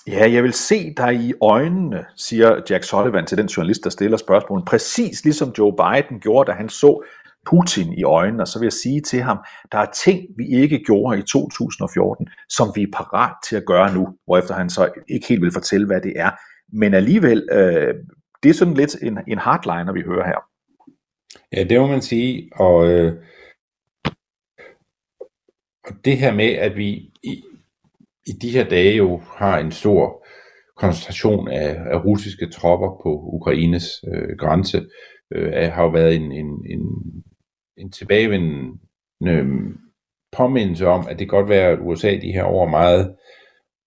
Ja, 0.08 0.32
jeg 0.32 0.44
vil 0.44 0.54
se 0.54 0.94
dig 0.98 1.14
i 1.16 1.34
øjnene, 1.42 2.06
siger 2.16 2.62
Jack 2.70 2.84
Sullivan 2.84 3.26
til 3.26 3.38
den 3.38 3.46
journalist, 3.46 3.84
der 3.84 3.90
stiller 3.90 4.18
spørgsmålet, 4.18 4.66
præcis 4.68 5.24
ligesom 5.24 5.54
Joe 5.58 5.74
Biden 5.74 6.20
gjorde, 6.20 6.52
da 6.52 6.56
han 6.58 6.70
så 6.70 7.04
Putin 7.50 7.94
i 7.94 8.04
øjnene, 8.04 8.44
og 8.44 8.48
så 8.48 8.60
vil 8.60 8.66
jeg 8.66 8.74
sige 8.74 9.02
til 9.02 9.22
ham, 9.22 9.38
der 9.72 9.78
er 9.78 9.86
ting, 10.06 10.20
vi 10.38 10.62
ikke 10.62 10.84
gjorde 10.86 11.20
i 11.20 11.22
2014, 11.22 12.28
som 12.50 12.68
vi 12.76 12.82
er 12.82 12.92
parat 12.94 13.36
til 13.50 13.56
at 13.56 13.66
gøre 13.66 13.94
nu, 13.94 14.08
hvorefter 14.26 14.54
han 14.54 14.70
så 14.70 14.90
ikke 15.10 15.28
helt 15.28 15.42
vil 15.42 15.52
fortælle, 15.54 15.88
hvad 15.88 16.02
det 16.02 16.14
er. 16.16 16.32
Men 16.74 16.94
alligevel, 16.94 17.48
øh, 17.52 17.94
det 18.44 18.50
er 18.50 18.54
sådan 18.54 18.74
lidt 18.74 18.96
en, 19.02 19.18
en 19.28 19.38
hardliner, 19.38 19.94
vi 19.94 20.02
hører 20.02 20.26
her. 20.26 20.40
Ja, 21.54 21.64
det 21.64 21.80
må 21.80 21.88
man 21.88 22.02
sige, 22.02 22.50
og, 22.56 22.88
øh, 22.88 23.14
det 26.06 26.18
her 26.18 26.34
med, 26.34 26.50
at 26.50 26.78
vi 26.78 27.12
i, 27.24 27.44
i 28.28 28.32
de 28.32 28.50
her 28.50 28.70
dage 28.70 28.96
jo 28.96 29.18
har 29.18 29.60
en 29.60 29.72
stor 29.72 30.26
koncentration 30.78 31.48
af, 31.48 31.78
af 31.92 32.06
russiske 32.06 32.50
tropper 32.50 33.00
på 33.04 33.30
Ukraines 33.34 33.86
øh, 34.14 34.38
grænse, 34.38 34.86
øh, 35.32 35.54
har 35.54 35.84
jo 35.84 35.90
været 35.90 36.16
en, 36.16 36.32
en, 36.32 36.66
en, 36.70 36.82
en 37.78 37.92
tilbagevendende 37.92 38.78
øh, 39.28 39.46
påmindelse 40.32 40.88
om, 40.88 41.08
at 41.10 41.20
det 41.20 41.30
godt 41.30 41.50
være, 41.50 41.70
at 41.70 41.80
USA 41.82 42.18
de 42.22 42.32
her 42.32 42.44
år 42.44 42.68
meget 42.70 43.16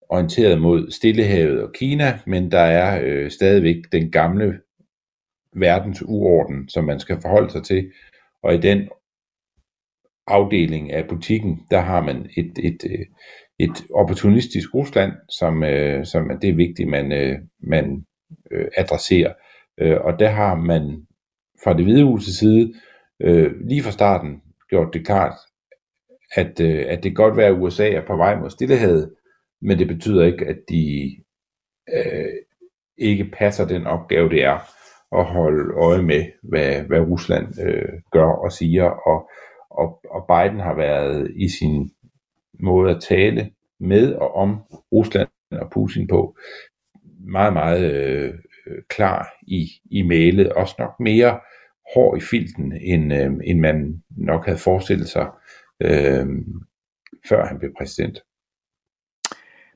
orienteret 0.08 0.60
mod 0.60 0.90
Stillehavet 0.90 1.62
og 1.62 1.72
Kina, 1.72 2.18
men 2.26 2.50
der 2.50 2.60
er 2.60 3.00
øh, 3.04 3.30
stadigvæk 3.30 3.76
den 3.92 4.10
gamle 4.10 4.60
verdens 5.56 6.02
uorden, 6.06 6.68
som 6.68 6.84
man 6.84 7.00
skal 7.00 7.20
forholde 7.20 7.50
sig 7.50 7.64
til, 7.64 7.92
og 8.42 8.54
i 8.54 8.58
den 8.58 8.88
afdeling 10.28 10.92
af 10.92 11.08
butikken, 11.08 11.60
der 11.70 11.80
har 11.80 12.02
man 12.02 12.30
et, 12.36 12.52
et, 12.64 12.78
øh, 12.90 13.06
et 13.58 13.84
opportunistisk 13.94 14.74
Rusland, 14.74 15.12
som, 15.28 15.64
øh, 15.64 16.06
som 16.06 16.30
det 16.42 16.50
er 16.50 16.54
vigtigt, 16.54 16.88
man, 16.88 17.12
øh, 17.12 17.38
man 17.60 18.04
adresserer. 18.76 19.32
Og 20.00 20.18
der 20.18 20.28
har 20.28 20.54
man 20.54 21.06
fra 21.64 21.76
det 21.76 21.84
hvide 21.84 22.04
hus 22.04 22.24
side 22.24 22.74
lige 23.68 23.82
fra 23.82 23.90
starten 23.90 24.42
gjort 24.70 24.94
det 24.94 25.06
klart, 25.06 25.34
at, 26.34 26.60
at 26.60 27.04
det 27.04 27.16
godt 27.16 27.36
være, 27.36 27.46
at 27.46 27.58
USA 27.60 27.90
er 27.90 28.06
på 28.06 28.16
vej 28.16 28.40
mod 28.40 28.50
Stillehavet, 28.50 29.12
men 29.62 29.78
det 29.78 29.88
betyder 29.88 30.24
ikke, 30.24 30.46
at 30.46 30.58
de 30.68 31.10
øh, 31.94 32.32
ikke 32.98 33.24
passer 33.24 33.66
den 33.66 33.86
opgave, 33.86 34.28
det 34.28 34.44
er 34.44 34.58
at 35.12 35.24
holde 35.24 35.74
øje 35.74 36.02
med, 36.02 36.24
hvad, 36.42 36.82
hvad 36.82 37.00
Rusland 37.00 37.60
øh, 37.60 37.92
gør 38.12 38.26
og 38.26 38.52
siger. 38.52 38.84
Og, 38.84 39.30
og, 39.78 40.00
og 40.10 40.24
Biden 40.28 40.60
har 40.60 40.74
været 40.74 41.32
i 41.36 41.48
sin 41.48 41.90
måde 42.60 42.90
at 42.90 43.02
tale 43.02 43.50
med 43.80 44.14
og 44.14 44.34
om 44.34 44.62
Rusland 44.92 45.28
og 45.52 45.70
Putin 45.70 46.06
på 46.06 46.36
meget, 47.20 47.52
meget 47.52 47.92
øh, 47.92 48.34
klar 48.88 49.28
i, 49.42 49.68
i 49.90 50.02
mailet. 50.02 50.52
Også 50.52 50.74
nok 50.78 51.00
mere 51.00 51.40
hård 51.94 52.18
i 52.18 52.20
filten, 52.20 52.72
end, 52.80 53.14
øh, 53.14 53.32
end 53.44 53.60
man 53.60 54.02
nok 54.10 54.46
havde 54.46 54.58
forestillet 54.58 55.08
sig, 55.08 55.26
øh, 55.82 56.26
før 57.28 57.46
han 57.46 57.58
blev 57.58 57.70
præsident. 57.78 58.18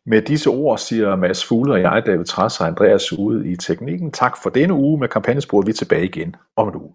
Med 0.06 0.22
disse 0.22 0.50
ord 0.50 0.78
siger 0.78 1.16
Mads 1.16 1.46
Fugle 1.46 1.72
og 1.72 1.80
jeg, 1.80 2.02
David 2.06 2.24
Træs 2.24 2.60
og 2.60 2.66
Andreas 2.66 3.12
ude 3.12 3.50
i 3.50 3.56
teknikken. 3.56 4.12
Tak 4.12 4.32
for 4.42 4.50
denne 4.50 4.74
uge 4.74 5.00
med 5.00 5.08
kampagnesporet. 5.08 5.66
Vi 5.66 5.70
er 5.70 5.74
tilbage 5.74 6.04
igen 6.04 6.36
om 6.56 6.68
en 6.68 6.74
uge. 6.74 6.94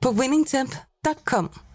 på 0.00 0.10
winningtemp.com. 0.12 1.67